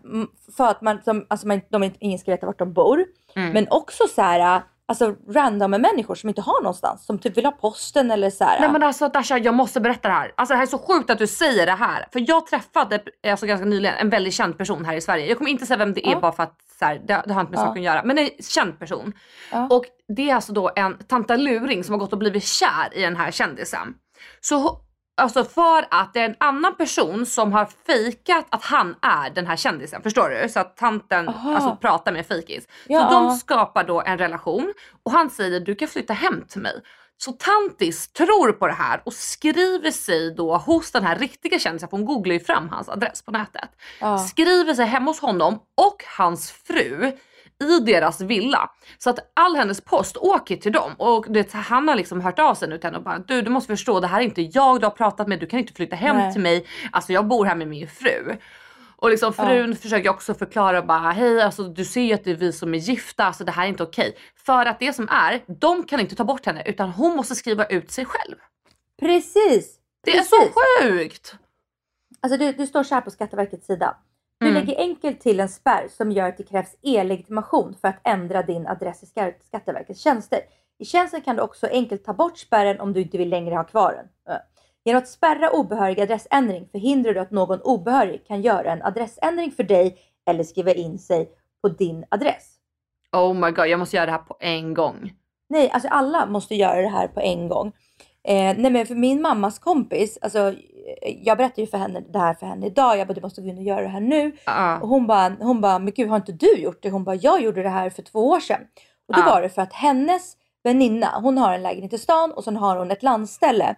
för 0.57 0.67
att 0.69 0.81
man, 0.83 1.03
som, 1.03 1.27
alltså 1.31 1.47
man, 1.47 1.61
de, 1.71 1.83
inte- 1.83 1.99
ingen 2.01 2.19
ska 2.19 2.31
veta 2.31 2.47
vart 2.47 2.59
de 2.59 2.73
bor. 2.73 3.05
Mm. 3.37 3.53
Men 3.53 3.67
också 3.71 4.05
så 4.09 4.23
här, 4.23 4.63
alltså 4.91 5.15
random 5.29 5.71
människor 5.71 6.15
som 6.15 6.29
inte 6.29 6.41
har 6.41 6.63
någonstans. 6.63 7.07
Som 7.07 7.19
typ 7.19 7.37
vill 7.37 7.45
ha 7.45 7.53
posten 7.53 8.11
eller 8.11 8.31
så 8.31 8.45
här. 8.45 8.61
Nej 8.61 8.73
men 8.73 8.83
alltså 8.83 9.09
Dasha, 9.09 9.39
jag 9.39 9.55
måste 9.55 9.81
berätta 9.81 10.09
det 10.09 10.15
här. 10.15 10.33
Alltså 10.37 10.53
det 10.53 10.57
här 10.57 10.63
är 10.63 10.71
så 10.71 10.79
sjukt 10.79 11.11
att 11.11 11.19
du 11.19 11.27
säger 11.27 11.67
det 11.67 11.73
här. 11.73 12.07
För 12.13 12.25
jag 12.29 12.47
träffade 12.47 13.01
alltså, 13.27 13.47
ganska 13.47 13.65
nyligen 13.67 13.95
en 13.97 14.11
väldigt 14.11 14.35
känd 14.35 14.59
person 14.59 14.85
här 14.85 14.95
i 14.97 15.01
Sverige. 15.01 15.27
Jag 15.27 15.39
kommer 15.39 15.51
inte 15.51 15.67
säga 15.67 15.77
vem 15.77 15.93
det 15.95 16.07
är 16.09 16.13
Ja. 16.13 16.21
bara 16.21 16.33
för 16.33 16.43
att 16.43 16.57
så 16.79 16.85
här, 16.85 17.01
det, 17.07 17.23
det 17.27 17.33
har 17.33 17.41
inte 17.41 17.51
med 17.51 17.61
Ja. 17.61 17.65
saken 17.67 17.81
att 17.83 17.85
göra. 17.87 18.03
Men 18.05 18.19
en 18.19 18.29
känd 18.41 18.79
person. 18.79 19.13
Ja. 19.53 19.67
Och 19.71 19.85
det 20.17 20.31
är 20.31 20.35
alltså 20.35 20.53
då 20.53 20.71
en 20.77 20.99
tantaluring 20.99 21.85
som 21.85 21.93
har 21.93 21.99
gått 21.99 22.13
och 22.13 22.19
blivit 22.19 22.45
kär 22.45 22.89
i 22.93 23.03
den 23.03 23.17
här 23.17 23.31
kändisen. 23.31 23.95
Så 24.41 24.81
Alltså 25.21 25.45
för 25.45 25.87
att 25.91 26.15
det 26.15 26.21
är 26.21 26.25
en 26.25 26.37
annan 26.41 26.77
person 26.77 27.27
som 27.27 27.53
har 27.53 27.69
fejkat 27.87 28.47
att 28.51 28.65
han 28.65 28.97
är 29.03 29.31
den 29.31 29.47
här 29.47 29.57
kändisen. 29.57 30.03
Förstår 30.03 30.29
du? 30.29 30.49
Så 30.49 30.61
att 30.61 30.77
tanten 30.77 31.29
Aha. 31.29 31.55
alltså, 31.55 31.77
pratar 31.77 32.13
med 32.13 32.27
fejkis. 32.27 32.69
Ja. 32.87 33.01
Så 33.01 33.15
de 33.15 33.37
skapar 33.37 33.85
då 33.85 34.03
en 34.03 34.19
relation 34.19 34.75
och 35.03 35.13
han 35.13 35.31
säger 35.31 35.61
du 35.61 35.75
kan 35.75 35.89
flytta 35.89 36.13
hem 36.13 36.45
till 36.49 36.61
mig. 36.61 36.83
Så 37.17 37.33
tantis 37.33 38.13
tror 38.13 38.53
på 38.53 38.67
det 38.67 38.73
här 38.73 39.03
och 39.05 39.13
skriver 39.13 39.91
sig 39.91 40.35
då 40.35 40.57
hos 40.57 40.91
den 40.91 41.05
här 41.05 41.17
riktiga 41.17 41.59
kändisen, 41.59 41.89
för 41.89 41.97
hon 41.97 42.07
googlar 42.07 42.35
ju 42.35 42.41
fram 42.41 42.69
hans 42.69 42.89
adress 42.89 43.23
på 43.23 43.31
nätet. 43.31 43.71
Ja. 44.01 44.19
Skriver 44.19 44.75
sig 44.75 44.87
hemma 44.87 45.11
hos 45.11 45.21
honom 45.21 45.59
och 45.77 46.05
hans 46.19 46.51
fru 46.51 47.13
i 47.61 47.81
deras 47.81 48.21
villa. 48.21 48.71
Så 48.99 49.11
att 49.11 49.33
all 49.35 49.57
hennes 49.57 49.81
post 49.81 50.17
åker 50.17 50.57
till 50.57 50.73
dem 50.73 50.95
och 50.99 51.27
det, 51.29 51.53
han 51.53 51.89
har 51.89 51.95
liksom 51.95 52.21
hört 52.21 52.39
av 52.39 52.55
sig 52.55 52.69
nu 52.69 52.79
till 52.79 52.87
henne 52.87 52.99
och 52.99 53.05
bara 53.05 53.19
du, 53.19 53.43
du 53.43 53.51
måste 53.51 53.67
förstå 53.77 54.01
det 54.01 54.07
här 54.07 54.21
är 54.21 54.25
inte 54.25 54.43
jag 54.43 54.81
du 54.81 54.87
har 54.87 54.91
pratat 54.91 55.29
med, 55.29 55.41
du 55.41 55.47
kan 55.47 55.59
inte 55.59 55.73
flytta 55.73 55.97
hem 55.97 56.17
Nej. 56.17 56.33
till 56.33 56.43
mig. 56.43 56.67
Alltså 56.93 57.13
jag 57.13 57.27
bor 57.27 57.45
här 57.45 57.55
med 57.55 57.69
min 57.69 57.89
fru. 57.89 58.37
Och 58.97 59.11
liksom 59.11 59.33
frun 59.33 59.77
försöker 59.77 60.11
också 60.11 60.35
förklara 60.35 60.83
bara 60.83 61.11
hej 61.11 61.43
alltså 61.43 61.63
du 61.63 61.85
ser 61.85 62.01
ju 62.01 62.13
att 62.13 62.25
det 62.25 62.31
är 62.31 62.35
vi 62.35 62.53
som 62.53 62.75
är 62.75 62.79
gifta, 62.79 63.25
alltså 63.25 63.45
det 63.45 63.53
här 63.53 63.65
är 63.65 63.69
inte 63.69 63.83
okej. 63.83 64.17
För 64.47 64.67
att 64.67 64.79
det 64.79 64.93
som 64.93 65.09
är, 65.09 65.43
de 65.61 65.85
kan 65.85 66.01
inte 66.01 66.15
ta 66.15 66.25
bort 66.25 66.47
henne 66.47 66.63
utan 66.67 66.91
hon 66.91 67.17
måste 67.17 67.35
skriva 67.35 67.67
ut 67.67 67.91
sig 67.91 68.05
själv. 68.05 68.37
Precis! 69.01 69.77
Det 70.05 70.11
är 70.11 70.17
Precis. 70.17 70.31
så 70.31 70.51
sjukt! 70.83 71.35
Alltså 72.21 72.39
det, 72.39 72.53
det 72.53 72.67
står 72.67 72.83
så 72.83 72.95
här 72.95 73.03
på 73.03 73.11
Skatteverkets 73.11 73.67
sida. 73.67 73.97
Du 74.41 74.47
Mm. 74.49 74.55
lägger 74.67 74.81
enkelt 74.81 75.21
till 75.21 75.41
en 75.41 75.49
spärr 75.49 75.89
som 75.89 76.13
gör 76.13 76.29
att 76.29 76.37
det 76.37 76.43
krävs 76.43 76.77
e-legitimation 76.83 77.75
för 77.81 77.89
att 77.89 78.01
ändra 78.05 78.43
din 78.43 78.67
adress 78.67 79.03
i 79.03 79.07
Ska- 79.07 79.33
Skatteverkets 79.47 80.01
tjänster. 80.01 80.41
I 80.79 80.85
tjänsten 80.85 81.21
kan 81.21 81.37
du 81.37 81.43
också 81.43 81.67
enkelt 81.67 82.05
ta 82.05 82.13
bort 82.13 82.39
spärren 82.39 82.81
om 82.81 82.93
du 82.93 83.01
inte 83.01 83.19
vill 83.19 83.29
längre 83.29 83.55
ha 83.55 83.65
kvar 83.65 83.93
den. 83.93 84.37
Genom 84.85 84.99
att 85.03 85.09
spärra 85.09 85.51
obehörig 85.51 86.01
adressändring 86.01 86.69
förhindrar 86.73 87.15
du 87.15 87.21
att 87.21 87.31
någon 87.31 87.61
obehörig 87.61 88.27
kan 88.27 88.43
göra 88.43 88.73
en 88.73 88.83
adressändring 88.83 89.51
för 89.53 89.63
dig 89.63 89.99
eller 90.31 90.45
skriva 90.45 90.73
in 90.73 90.99
sig 90.99 91.29
på 91.63 91.69
din 91.69 92.05
adress. 92.09 92.57
Oh 93.13 93.35
my 93.35 93.51
god, 93.51 93.67
jag 93.67 93.79
måste 93.79 93.97
göra 93.97 94.07
det 94.07 94.13
här 94.13 94.19
på 94.19 94.37
en 94.41 94.75
gång. 94.75 95.13
Nej, 95.49 95.71
alltså 95.71 95.89
alla 95.89 96.27
måste 96.27 96.55
göra 96.55 96.81
det 96.83 96.89
här 96.89 97.09
på 97.09 97.21
en 97.21 97.49
gång. 97.49 97.73
Eh, 98.25 98.57
nej 98.59 98.71
men 98.71 98.87
för 98.87 98.95
min 98.95 99.23
mammas 99.23 99.59
kompis, 99.59 100.19
alltså 100.23 100.55
jag 101.23 101.39
berättade 101.39 101.61
ju 101.61 101.67
för 101.67 101.79
henne 101.79 102.01
det 102.13 102.19
här 102.19 102.35
för 102.35 102.47
henne 102.47 102.67
idag. 102.67 102.99
Jag 102.99 103.07
bara 103.09 103.15
du 103.15 103.21
måste 103.21 103.41
gå 103.43 103.49
in 103.49 103.59
och 103.59 103.65
göra 103.65 103.81
det 103.83 103.89
här 103.89 104.01
nu. 104.01 104.33
Ja. 104.47 104.81
Och 104.81 104.89
hon 104.89 105.07
bara, 105.07 105.37
hon 105.41 105.61
bara, 105.61 105.79
men 105.79 105.93
gud 105.93 106.09
har 106.09 106.17
inte 106.17 106.33
du 106.33 106.57
gjort 106.57 106.83
det? 106.83 106.91
Hon 106.91 107.05
bara, 107.05 107.17
jag 107.17 107.43
gjorde 107.43 107.63
det 107.63 107.69
här 107.69 107.91
för 107.91 108.03
två 108.03 108.29
år 108.29 108.41
sedan. 108.41 108.61
Och 109.09 109.15
då 109.15 109.21
Ja. 109.21 109.27
var 109.27 109.43
det 109.43 109.49
för 109.49 109.63
att 109.63 109.73
hennes 109.73 110.37
väninna, 110.65 111.21
hon 111.23 111.39
har 111.39 111.53
en 111.55 111.63
lägenhet 111.63 111.93
i 111.93 111.99
stan 111.99 112.33
och 112.33 112.45
sen 112.45 112.57
har 112.57 112.77
hon 112.77 112.91
ett 112.91 113.03
landställe. 113.03 113.75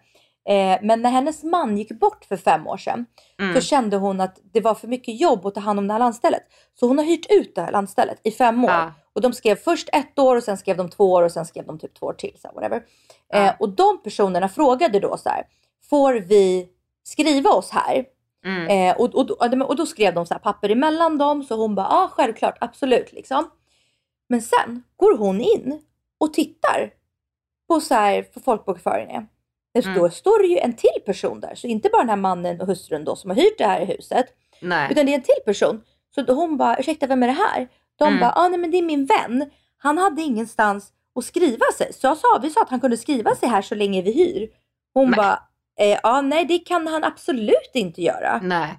Eh, 0.48 0.78
men 0.82 1.02
när 1.02 1.10
hennes 1.10 1.42
man 1.44 1.78
gick 1.78 2.00
bort 2.00 2.24
för 2.24 2.36
fem 2.36 2.66
år 2.66 2.76
sedan 2.76 3.06
Mm. 3.38 3.54
så 3.54 3.60
kände 3.60 3.96
hon 3.96 4.20
att 4.20 4.38
det 4.52 4.60
var 4.60 4.74
för 4.74 4.88
mycket 4.88 5.20
jobb 5.20 5.46
att 5.46 5.54
ta 5.54 5.60
hand 5.60 5.78
om 5.78 5.86
det 5.88 5.94
här 5.94 5.98
landstället. 5.98 6.42
Så 6.74 6.86
hon 6.88 6.98
har 6.98 7.04
hyrt 7.04 7.26
ut 7.30 7.54
det 7.54 7.60
här 7.62 7.72
landstället 7.72 8.20
i 8.22 8.30
fem 8.30 8.64
år. 8.64 8.70
Ja. 8.70 8.92
Och 9.12 9.20
de 9.20 9.32
skrev 9.32 9.56
först 9.56 9.88
ett 9.92 10.18
år 10.18 10.36
och 10.36 10.42
sen 10.42 10.58
skrev 10.58 10.76
de 10.76 10.90
två 10.90 11.12
år 11.12 11.22
och 11.22 11.32
sen 11.32 11.46
skrev 11.46 11.66
de 11.66 11.78
typ 11.78 11.94
två 11.94 12.06
år 12.06 12.12
till. 12.12 12.36
Så 12.38 12.48
whatever. 12.54 12.82
Eh, 13.34 13.52
och 13.58 13.68
de 13.68 14.02
personerna 14.04 14.48
frågade 14.48 15.00
då 15.00 15.16
så 15.16 15.28
här, 15.28 15.42
får 15.90 16.14
vi 16.14 16.68
skriva 17.02 17.50
oss 17.50 17.70
här? 17.70 18.04
Mm. 18.44 18.68
Eh, 18.90 19.00
och, 19.00 19.14
och, 19.14 19.30
och, 19.30 19.68
och 19.68 19.76
då 19.76 19.86
skrev 19.86 20.14
de 20.14 20.26
så 20.26 20.34
här 20.34 20.38
papper 20.38 20.68
emellan 20.68 21.18
dem 21.18 21.42
så 21.44 21.56
hon 21.56 21.74
bara, 21.74 21.86
ja 21.90 22.04
ah, 22.04 22.08
självklart, 22.08 22.58
absolut 22.60 23.12
liksom. 23.12 23.50
Men 24.28 24.42
sen 24.42 24.82
går 24.96 25.16
hon 25.18 25.40
in 25.40 25.80
och 26.20 26.34
tittar 26.34 26.90
på 27.68 27.80
så 27.80 27.94
här 27.94 28.22
för 28.22 28.40
folkbokföringen. 28.40 29.28
Det 29.74 29.84
Mm. 29.84 29.96
står, 29.96 30.08
står 30.08 30.42
det 30.42 30.48
ju 30.48 30.58
en 30.58 30.72
till 30.76 31.02
person 31.06 31.40
där, 31.40 31.54
så 31.54 31.66
inte 31.66 31.88
bara 31.92 32.02
den 32.02 32.08
här 32.08 32.16
mannen 32.16 32.60
och 32.60 32.66
hustrun 32.66 33.04
då 33.04 33.16
som 33.16 33.30
har 33.30 33.36
hyrt 33.36 33.58
det 33.58 33.64
här 33.66 33.86
huset, 33.86 34.26
Nej. 34.60 34.88
utan 34.92 35.06
det 35.06 35.12
är 35.12 35.16
en 35.16 35.22
till 35.22 35.42
person. 35.44 35.82
Så 36.14 36.22
då 36.22 36.32
hon 36.32 36.56
bara, 36.56 36.76
ursäkta 36.78 37.06
vem 37.06 37.22
är 37.22 37.26
det 37.26 37.32
här? 37.32 37.68
De 37.96 38.08
Mm. 38.08 38.20
bara, 38.20 38.32
ah, 38.36 38.48
nej 38.48 38.58
men 38.58 38.70
det 38.70 38.78
är 38.78 38.82
min 38.82 39.06
vän. 39.06 39.50
Han 39.76 39.98
hade 39.98 40.22
ingenstans 40.22 40.92
att 41.14 41.24
skriva 41.24 41.64
sig. 41.78 41.92
Så 41.92 42.06
jag 42.06 42.16
sa, 42.18 42.38
vi 42.42 42.50
sa 42.50 42.62
att 42.62 42.70
han 42.70 42.80
kunde 42.80 42.96
skriva 42.96 43.34
sig 43.34 43.48
här 43.48 43.62
så 43.62 43.74
länge 43.74 44.02
vi 44.02 44.12
hyr. 44.12 44.48
Hon 44.94 45.10
bara, 45.10 45.42
eh, 45.82 45.98
ja 46.02 46.20
nej 46.20 46.44
det 46.44 46.58
kan 46.58 46.86
han 46.86 47.04
absolut 47.04 47.70
inte 47.74 48.02
göra. 48.02 48.40
Nej. 48.42 48.78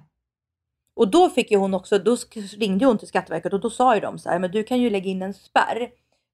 Och 0.96 1.08
då 1.10 1.30
fick 1.30 1.50
ju 1.50 1.56
hon 1.56 1.74
också, 1.74 1.98
då 1.98 2.16
ringde 2.58 2.86
hon 2.86 2.98
till 2.98 3.08
Skatteverket 3.08 3.52
och 3.52 3.60
då 3.60 3.70
sa 3.70 3.94
ju 3.94 4.00
de 4.00 4.18
så 4.18 4.30
här, 4.30 4.38
men 4.38 4.50
du 4.50 4.62
kan 4.64 4.78
ju 4.80 4.90
lägga 4.90 5.10
in 5.10 5.22
en 5.22 5.34
spärr. 5.34 5.88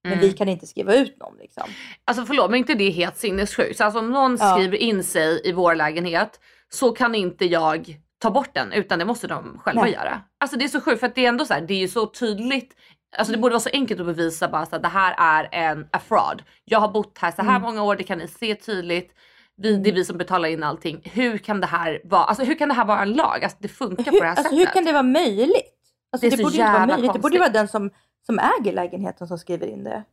Men 0.05 0.12
Mm. 0.12 0.25
vi 0.25 0.33
kan 0.33 0.49
inte 0.49 0.66
skriva 0.66 0.95
ut 0.95 1.18
någon 1.21 1.37
liksom. 1.39 1.64
Alltså 2.05 2.25
förlåt 2.27 2.51
men 2.51 2.59
inte 2.59 2.75
det 2.75 2.85
är 2.85 2.91
helt 2.93 3.16
sinnessjukt. 3.16 3.77
Så 3.79 3.85
Alltså 3.85 3.99
om 4.01 4.11
någon 4.11 4.37
Ja. 4.41 4.55
skriver 4.55 4.77
in 4.77 5.05
sig 5.05 5.41
i 5.45 5.53
vår 5.53 5.75
lägenhet 5.75 6.41
så 6.68 6.91
kan 6.93 7.14
inte 7.14 7.45
jag 7.45 7.97
ta 8.18 8.31
bort 8.31 8.55
den 8.55 8.73
utan 8.73 8.99
det 8.99 9.05
måste 9.05 9.27
de 9.27 9.59
själva 9.59 9.83
Nej. 9.83 9.93
göra. 9.93 10.21
Alltså 10.41 10.57
det 10.57 10.64
är 10.64 10.68
så 10.68 10.81
sjukt 10.81 11.01
för 11.01 11.07
att 11.07 11.14
det 11.14 11.25
är 11.25 11.29
ändå 11.29 11.45
så 11.45 11.55
här, 11.55 11.61
det 11.61 11.75
är 11.75 11.79
ju 11.79 11.89
så 11.89 12.07
tydligt. 12.07 12.77
Alltså 13.16 13.33
det 13.33 13.35
Mm. 13.37 13.41
borde 13.43 13.53
vara 13.53 13.61
så 13.61 13.71
enkelt 13.73 14.01
att 14.01 14.07
bevisa 14.07 14.49
bara 14.49 14.66
så 14.66 14.77
att 14.77 14.83
det 14.83 14.89
här 14.89 15.14
är 15.18 15.49
en 15.53 15.89
a 15.93 15.99
fraud. 16.09 16.43
Jag 16.64 16.81
har 16.81 16.89
bott 16.89 17.18
här 17.18 17.31
så 17.33 17.43
här 17.43 17.51
Mm. 17.51 17.62
många 17.62 17.83
år, 17.83 17.97
det 17.97 18.05
kan 18.05 18.18
ni 18.18 18.29
se 18.29 18.55
tydligt. 18.55 19.14
Vi, 19.63 19.77
det 19.77 19.91
är 19.91 19.95
vi 19.95 20.05
som 20.05 20.19
betalar 20.19 20.49
in 20.49 20.63
allting. 20.63 21.01
Hur 21.05 21.39
kan 21.39 21.61
det 21.61 21.67
här 21.67 22.01
vara, 22.05 22.25
alltså 22.25 22.45
hur 22.45 22.55
kan 22.55 22.69
det 22.69 22.75
här 22.75 22.85
vara 22.85 23.03
en 23.03 23.13
lag? 23.13 23.45
Alltså 23.45 23.59
det 23.61 23.69
funkar 23.69 24.05
på 24.05 24.11
Hur, 24.11 24.21
det 24.21 24.25
här 24.27 24.31
alltså, 24.31 24.43
sättet. 24.45 24.59
hur 24.59 24.67
kan 24.67 24.85
det 24.85 24.93
vara 24.93 25.03
möjligt? 25.03 25.77
Alltså, 26.13 26.31
Det 26.31 26.37
det, 26.37 26.43
borde 26.43 26.57
ju 26.57 26.61
inte 26.63 26.73
vara 26.73 26.87
möjligt. 26.87 27.13
Det 27.13 27.19
borde 27.19 27.39
vara 27.39 27.49
konstigt. 27.49 27.61
den 27.61 27.69
som, 27.69 27.91
som 28.27 28.39
äger 28.61 28.73
lägenheten 28.73 29.29
som 29.29 29.39
skriver 29.39 29.67
in 29.67 29.85
det. 29.85 30.05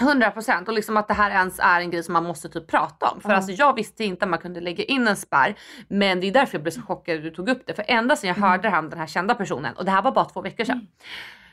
100 0.00 0.30
procent 0.30 0.68
och 0.68 0.74
liksom 0.74 0.96
att 0.96 1.08
det 1.08 1.14
här 1.14 1.30
ens 1.30 1.58
är 1.58 1.80
en 1.80 1.90
grej 1.90 2.02
som 2.02 2.12
man 2.12 2.24
måste 2.24 2.48
typ 2.48 2.66
prata 2.66 3.08
om. 3.08 3.20
För 3.20 3.28
Ja. 3.30 3.36
alltså 3.36 3.52
jag 3.52 3.74
visste 3.74 4.04
inte 4.04 4.24
att 4.24 4.30
man 4.30 4.38
kunde 4.38 4.60
lägga 4.60 4.84
in 4.84 5.08
en 5.08 5.16
spärr. 5.16 5.54
Men 5.88 6.20
det 6.20 6.26
är 6.26 6.32
därför 6.32 6.54
jag 6.54 6.62
blev 6.62 6.72
så 6.72 6.82
chockad 6.82 7.16
att 7.16 7.22
du 7.22 7.30
tog 7.30 7.48
upp 7.48 7.62
det. 7.66 7.74
För 7.74 7.84
ända 7.88 8.16
sedan 8.16 8.28
jag 8.28 8.36
Mm. 8.36 8.50
hörde 8.50 8.62
det 8.62 8.68
här 8.70 8.78
om 8.78 8.90
den 8.90 8.98
här 8.98 9.06
kända 9.06 9.34
personen 9.34 9.76
och 9.76 9.84
det 9.84 9.90
här 9.90 10.02
var 10.02 10.12
bara 10.12 10.24
två 10.24 10.40
veckor 10.40 10.64
sedan. 10.64 10.86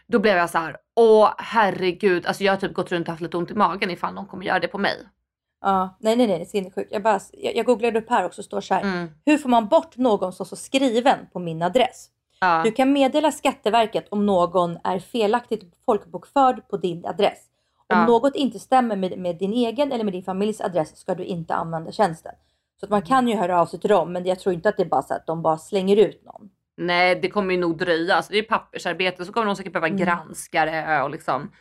Då 0.08 0.20
blev 0.20 0.38
jag 0.38 0.50
så 0.50 0.58
här, 0.58 0.78
åh 0.96 1.34
herregud, 1.38 2.26
alltså 2.26 2.44
jag 2.44 2.52
har 2.54 2.58
typ 2.58 2.74
gått 2.74 2.91
runt 2.91 3.08
och 3.08 3.12
haft 3.12 3.22
lite 3.22 3.38
ont 3.38 3.52
i 3.52 3.54
magen 3.54 3.91
ifall 3.91 4.14
någon 4.14 4.26
kommer 4.26 4.46
göra 4.46 4.60
det 4.60 4.68
på 4.68 4.78
mig. 4.78 4.98
Ja, 5.64 5.97
nej, 5.99 6.16
nej, 6.16 6.28
nej, 6.28 6.38
det 6.38 6.43
är 6.43 6.45
sinnessjukt. 6.45 6.91
Jag, 6.91 7.03
bara, 7.03 7.20
jag, 7.32 7.55
jag 7.55 7.66
googlade 7.66 7.99
upp 7.99 8.09
här 8.09 8.26
också, 8.26 8.43
står 8.43 8.61
så 8.61 8.74
här. 8.74 8.82
Mm. 8.82 9.09
Hur 9.26 9.38
får 9.38 9.49
man 9.49 9.68
bort 9.68 9.97
någon 9.97 10.34
som 10.34 10.45
står 10.45 10.57
skriven 10.57 11.18
på 11.34 11.39
min 11.39 11.61
adress? 11.61 12.09
Ja. 12.39 12.61
Du 12.66 12.72
kan 12.72 12.93
meddela 12.93 13.32
Skatteverket 13.32 14.07
om 14.09 14.26
någon 14.26 14.78
är 14.84 14.99
felaktigt 14.99 15.64
folkbokförd 15.86 16.68
på 16.70 16.78
din 16.78 17.05
adress. 17.05 17.38
Om 17.88 17.97
Ja. 17.99 18.05
något 18.07 18.36
inte 18.36 18.59
stämmer 18.59 18.95
med, 18.95 19.18
med 19.20 19.38
din 19.38 19.53
egen 19.53 19.91
eller 19.91 20.03
med 20.03 20.14
din 20.14 20.24
familjs 20.24 20.61
adress 20.61 20.97
ska 20.97 21.16
du 21.16 21.24
inte 21.24 21.53
använda 21.55 21.91
tjänsten. 21.91 22.32
Så 22.80 22.86
att 22.86 22.89
man 22.89 23.01
kan 23.01 23.28
ju 23.28 23.36
höra 23.36 23.61
av 23.61 23.66
sig 23.66 23.80
till 23.80 23.89
dem, 23.89 24.14
men 24.14 24.26
jag 24.26 24.39
tror 24.39 24.53
inte 24.55 24.70
att 24.70 24.78
det 24.78 24.84
är 24.84 24.88
bara 24.89 25.01
så 25.01 25.14
att 25.14 25.26
de 25.28 25.41
bara 25.41 25.57
slänger 25.57 25.97
ut 25.97 26.26
någon. 26.26 26.49
Nej 26.78 27.16
det 27.16 27.30
kommer 27.30 27.53
ju 27.53 27.59
nog 27.59 27.78
dröja. 27.78 28.16
Alltså 28.16 28.32
det 28.32 28.38
är 28.39 28.43
pappersarbete 28.43 29.26
så 29.26 29.34
kommer 29.34 29.45
de 29.47 29.55
säkert 29.55 29.74
behöva 29.74 29.88
Mm. 29.88 29.99
granska 29.99 30.66
det 30.66 31.01
och 31.03 31.09
liksom 31.09 31.51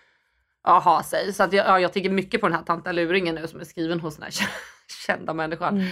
ja, 0.65 0.79
ha 0.79 1.03
sig. 1.03 1.33
Så 1.33 1.43
att 1.43 1.53
jag, 1.53 1.67
ja, 1.67 1.81
jag 1.81 1.93
tänker 1.93 2.11
mycket 2.11 2.41
på 2.41 2.49
den 2.49 2.57
här 2.57 2.65
tanta 2.65 2.93
luringen 2.93 3.35
nu 3.35 3.47
som 3.47 3.61
är 3.61 3.65
skriven 3.65 4.01
hos 4.01 4.17
den 4.17 4.23
här 4.23 4.33
kända 5.07 5.35
människan. 5.35 5.77
Mm. 5.77 5.89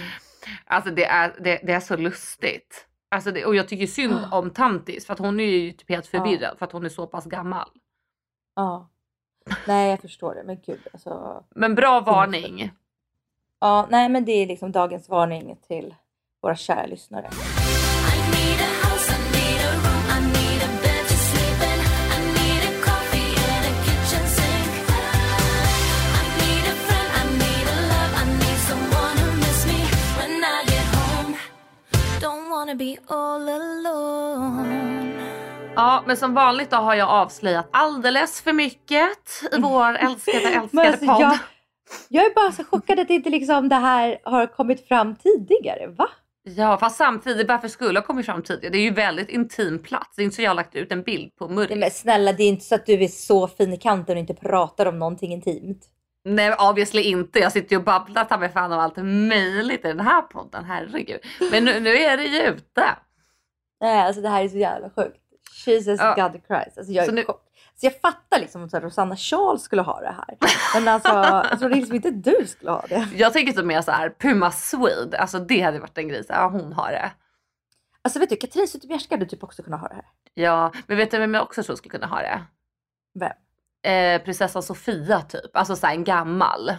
Alltså 0.65 0.91
det 0.91 1.05
är, 1.05 1.35
det, 1.43 1.61
det 1.63 1.73
är 1.73 1.79
så 1.79 1.97
lustigt. 1.97 2.87
Alltså 3.11 3.31
det, 3.31 3.45
och 3.45 3.55
jag 3.55 3.67
tycker 3.67 3.87
synd 3.87 4.19
om 4.31 4.49
tantis 4.49 5.05
för 5.05 5.13
att 5.13 5.19
hon 5.19 5.39
är 5.39 5.43
ju 5.43 5.71
typ 5.71 5.89
helt 5.89 6.07
förvirrad 6.07 6.57
för 6.57 6.65
att 6.65 6.71
hon 6.71 6.85
är 6.85 6.89
så 6.89 7.07
pass 7.07 7.25
gammal. 7.25 7.69
Ja. 8.55 8.89
Nej, 9.67 9.89
jag 9.89 10.01
förstår 10.01 10.35
det, 10.35 10.43
men 10.43 10.57
gud 10.65 10.87
alltså. 10.93 11.43
Men 11.55 11.75
bra 11.75 11.99
varning. 11.99 12.71
Ja, 13.59 13.87
nej, 13.89 14.09
men 14.09 14.25
det 14.25 14.31
är 14.31 14.47
liksom 14.47 14.71
dagens 14.71 15.09
varning 15.09 15.57
till 15.67 15.95
våra 16.41 16.55
kära 16.55 16.85
lyssnare. 16.85 17.29
Be 32.75 32.95
all 33.07 33.49
alone. 33.49 35.11
Ja 35.75 36.03
men 36.07 36.17
som 36.17 36.33
vanligt 36.33 36.69
då 36.69 36.77
har 36.77 36.95
jag 36.95 37.09
avslöjat 37.09 37.69
alldeles 37.71 38.41
för 38.41 38.53
mycket 38.53 39.09
i 39.51 39.61
vår 39.61 39.95
älskade 39.95 40.37
älskade 40.37 40.87
alltså, 40.87 41.05
podd. 41.05 41.21
jag, 41.21 41.37
jag 42.09 42.25
är 42.25 42.33
bara 42.35 42.51
så 42.51 42.63
chockad 42.63 42.99
att 42.99 43.09
inte 43.09 43.29
liksom 43.29 43.69
det 43.69 43.75
här 43.75 44.17
har 44.23 44.47
kommit 44.47 44.87
fram 44.87 45.15
tidigare. 45.15 45.87
Va? 45.87 46.09
Ja 46.43 46.77
fast 46.77 46.97
samtidigt 46.97 47.47
varför 47.47 47.67
skulle 47.67 47.99
ha 47.99 48.05
kommit 48.05 48.25
fram 48.25 48.41
tidigare? 48.41 48.71
Det 48.71 48.77
är 48.77 48.83
ju 48.83 48.93
väldigt 48.93 49.29
intim 49.29 49.79
plats. 49.79 50.15
Det 50.15 50.21
är 50.21 50.23
inte 50.23 50.35
så 50.35 50.41
jag 50.41 50.49
har 50.49 50.55
lagt 50.55 50.75
ut 50.75 50.91
en 50.91 51.03
bild 51.03 51.35
på. 51.35 51.47
Nej, 51.47 51.75
men 51.75 51.91
snälla, 51.91 52.33
det 52.33 52.43
är 52.43 52.47
inte 52.47 52.65
så 52.65 52.75
att 52.75 52.85
du 52.85 53.03
är 53.03 53.07
så 53.07 53.47
fin 53.47 53.73
i 53.73 53.77
kanten 53.77 54.15
och 54.15 54.19
inte 54.19 54.33
pratar 54.33 54.85
om 54.85 54.99
någonting 54.99 55.33
intimt. 55.33 55.87
Nej 56.23 56.55
obviously 56.59 57.01
inte. 57.01 57.39
Jag 57.39 57.51
sitter 57.51 57.71
ju 57.71 57.77
och 57.77 57.83
babblar 57.83 58.25
ta 58.25 58.37
mig 58.37 58.49
fan 58.49 58.71
om 58.71 58.79
allt 58.79 58.97
möjligt 58.97 59.85
i 59.85 59.87
den 59.87 59.99
här 59.99 60.21
podden. 60.21 60.65
Herregud. 60.65 61.19
Men 61.51 61.65
nu, 61.65 61.79
nu 61.79 61.89
är 61.97 62.17
det 62.17 62.23
ju 62.23 62.41
ute. 62.41 62.83
Nej, 63.81 63.99
alltså 64.01 64.21
det 64.21 64.29
här 64.29 64.43
är 64.43 64.49
så 64.49 64.57
jävla 64.57 64.89
sjukt. 64.89 65.17
Jesus 65.65 65.99
Ja. 65.99 66.15
God 66.15 66.41
Christ. 66.47 66.77
Alltså 66.77 66.93
jag, 66.93 67.05
Så 67.05 67.11
är 67.11 67.15
nu- 67.15 67.23
chock. 67.23 67.43
så 67.75 67.85
jag 67.85 67.99
fattar 68.01 68.39
liksom 68.39 68.63
att 68.63 68.73
Rosanna 68.73 69.15
Charles 69.15 69.61
skulle 69.61 69.81
ha 69.81 69.99
det 70.01 70.11
här. 70.17 70.37
Men 70.75 70.87
alltså, 70.87 71.09
jag 71.49 71.59
trodde 71.59 71.75
liksom 71.75 71.95
inte 71.95 72.11
du 72.11 72.45
skulle 72.47 72.71
ha 72.71 72.85
det. 72.89 73.07
Jag 73.15 73.33
tänker 73.33 73.53
typ 73.53 73.65
mer 73.65 73.81
så 73.81 73.91
här 73.91 74.09
Puma 74.19 74.51
Swede. 74.51 75.17
Alltså 75.19 75.39
det 75.39 75.61
hade 75.61 75.79
varit 75.79 75.97
en 75.97 76.07
grej. 76.07 76.23
Så 76.23 76.33
ja, 76.33 76.47
hon 76.47 76.73
har 76.73 76.91
det. 76.91 77.11
Alltså 78.01 78.19
vet 78.19 78.29
du, 78.29 78.35
Katrin 78.35 78.67
Zytomierska 78.67 79.15
hade 79.15 79.25
typ 79.25 79.43
också 79.43 79.63
kunnat 79.63 79.81
ha 79.81 79.87
det 79.87 79.95
här. 79.95 80.05
Ja, 80.33 80.71
men 80.87 80.97
vet 80.97 81.11
du 81.11 81.17
vem 81.19 81.33
jag 81.33 81.43
också 81.43 81.63
tror 81.63 81.75
skulle 81.75 81.91
kunna 81.91 82.07
ha 82.07 82.17
det? 82.19 82.41
Vem? 83.19 83.31
Eh, 83.87 84.21
prinsessan 84.21 84.63
Sofia 84.63 85.21
typ. 85.21 85.55
Alltså 85.55 85.75
så 85.75 85.87
här 85.87 85.93
en 85.93 86.03
gammal. 86.03 86.73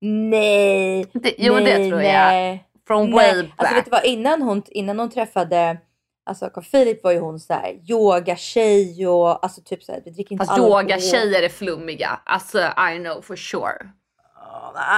Nej. 0.00 1.06
Det, 1.12 1.34
jo 1.38 1.54
men 1.54 1.64
det 1.64 1.78
nej, 1.78 1.90
tror 1.90 2.02
jag. 2.02 2.12
nej. 2.12 2.68
From 2.86 3.10
Nej. 3.10 3.12
way 3.12 3.42
back. 3.42 3.52
Alltså 3.56 3.74
vet 3.74 3.84
du 3.84 3.90
vad, 3.90 4.04
innan 4.04 4.42
hon, 4.42 4.62
innan 4.66 4.98
hon 4.98 5.10
träffade 5.10 5.78
Alltså 6.24 6.50
Carl 6.50 6.64
Philip 6.64 7.04
var 7.04 7.12
ju 7.12 7.18
hon 7.18 7.40
så 7.40 7.52
här 7.52 7.90
yogatjej 7.90 9.06
och 9.06 9.44
alltså 9.44 9.60
typ 9.64 9.82
så 9.82 9.92
här, 9.92 10.02
vi 10.04 10.10
dricker 10.10 10.32
inte 10.32 10.46
Fast 10.46 10.58
yogatjejer 10.58 11.42
är 11.42 11.48
flummiga. 11.48 12.20
Alltså 12.24 12.58
I 12.58 12.98
know 12.98 13.22
for 13.22 13.36
sure. 13.36 13.90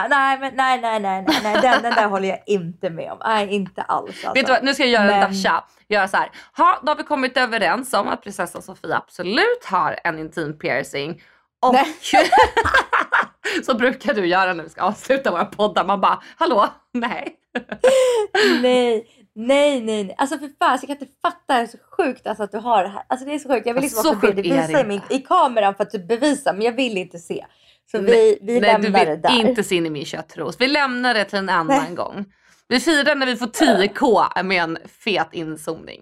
Nej, 0.08 0.38
men 0.38 0.54
nej, 0.56 0.80
nej, 0.80 1.00
nej, 1.00 1.24
nej, 1.28 1.40
nej. 1.42 1.58
Den, 1.62 1.82
den 1.82 1.94
där 1.94 2.08
håller 2.08 2.28
jag 2.28 2.38
inte 2.46 2.90
med 2.90 3.12
om. 3.12 3.18
Nej, 3.24 3.48
inte 3.54 3.82
alls. 3.82 4.08
Alltså. 4.08 4.32
Vet 4.34 4.46
du 4.46 4.52
vad, 4.52 4.64
nu 4.64 4.74
ska 4.74 4.82
jag 4.82 4.92
göra 4.92 5.14
en 5.14 5.20
Men- 5.20 5.30
dasha. 5.32 5.64
Göra 5.88 6.08
så 6.08 6.16
här. 6.16 6.30
Ha, 6.56 6.78
då 6.82 6.92
har 6.92 6.96
vi 6.96 7.02
kommit 7.02 7.36
överens 7.36 7.94
om 7.94 8.08
att 8.08 8.22
prinsessan 8.22 8.62
Sofia 8.62 8.96
absolut 8.96 9.64
har 9.64 10.00
en 10.04 10.18
intim 10.18 10.58
piercing. 10.58 11.22
Och 11.60 11.76
så 13.66 13.74
brukar 13.74 14.14
du 14.14 14.26
göra 14.26 14.52
när 14.52 14.64
vi 14.64 14.70
ska 14.70 14.82
avsluta 14.82 15.30
våra 15.30 15.44
poddar. 15.44 15.84
Man 15.84 16.00
bara, 16.00 16.22
hallå? 16.36 16.68
Nej. 16.92 17.36
nej, 18.62 19.06
nej, 19.34 19.80
nej, 19.80 20.04
nej. 20.04 20.14
Alltså 20.18 20.38
för 20.38 20.48
fan, 20.58 20.70
jag 20.70 20.80
kan 20.80 20.90
inte 20.90 21.06
fatta. 21.22 21.54
Det 21.54 21.54
är 21.54 21.66
så 21.66 21.78
sjukt 21.96 22.26
alltså, 22.26 22.42
att 22.42 22.52
du 22.52 22.58
har 22.58 22.82
det 22.82 22.88
här. 22.88 23.04
Alltså 23.06 23.26
det 23.26 23.34
är 23.34 23.38
så 23.38 23.48
sjukt. 23.48 23.66
Jag 23.66 23.74
vill 23.74 23.82
liksom 23.82 24.02
så 24.02 24.08
också 24.14 24.26
be 24.26 24.32
dig 24.32 24.42
visa 24.42 24.80
i, 24.80 24.84
min, 24.84 25.00
i 25.10 25.18
kameran 25.18 25.74
för 25.74 25.82
att 25.82 25.90
du 25.90 25.98
bevisar, 25.98 26.52
men 26.52 26.62
jag 26.62 26.72
vill 26.72 26.96
inte 26.98 27.18
se. 27.18 27.46
Så 27.90 27.98
vi, 27.98 28.38
vi 28.42 28.52
Nej, 28.52 28.60
lämnar 28.60 28.90
det 29.04 29.10
vill 29.10 29.22
där. 29.22 29.40
inte 29.48 29.64
se 29.64 29.74
in 29.76 29.86
i 29.86 29.90
min 29.90 30.04
köttros. 30.04 30.56
Vi 30.60 30.68
lämnar 30.68 31.14
det 31.14 31.24
till 31.24 31.38
en 31.38 31.48
annan 31.48 31.94
gång. 31.94 32.24
Vi 32.68 32.80
firar 32.80 33.14
när 33.14 33.26
vi 33.26 33.36
får 33.36 33.46
10k 33.46 34.42
med 34.42 34.62
en 34.62 34.78
fet 35.04 35.28
inzoomning. 35.32 36.00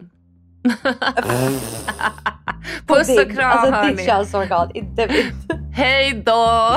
Puss 2.86 3.08
och 3.18 3.32
kram 3.34 3.50
Alltså 3.58 3.70
hörni. 3.74 3.92
ditt 3.96 4.06
könsorgan, 4.06 4.70
inte 4.74 5.06
mitt. 5.06 5.52
Hej 5.76 6.22
då! 6.26 6.76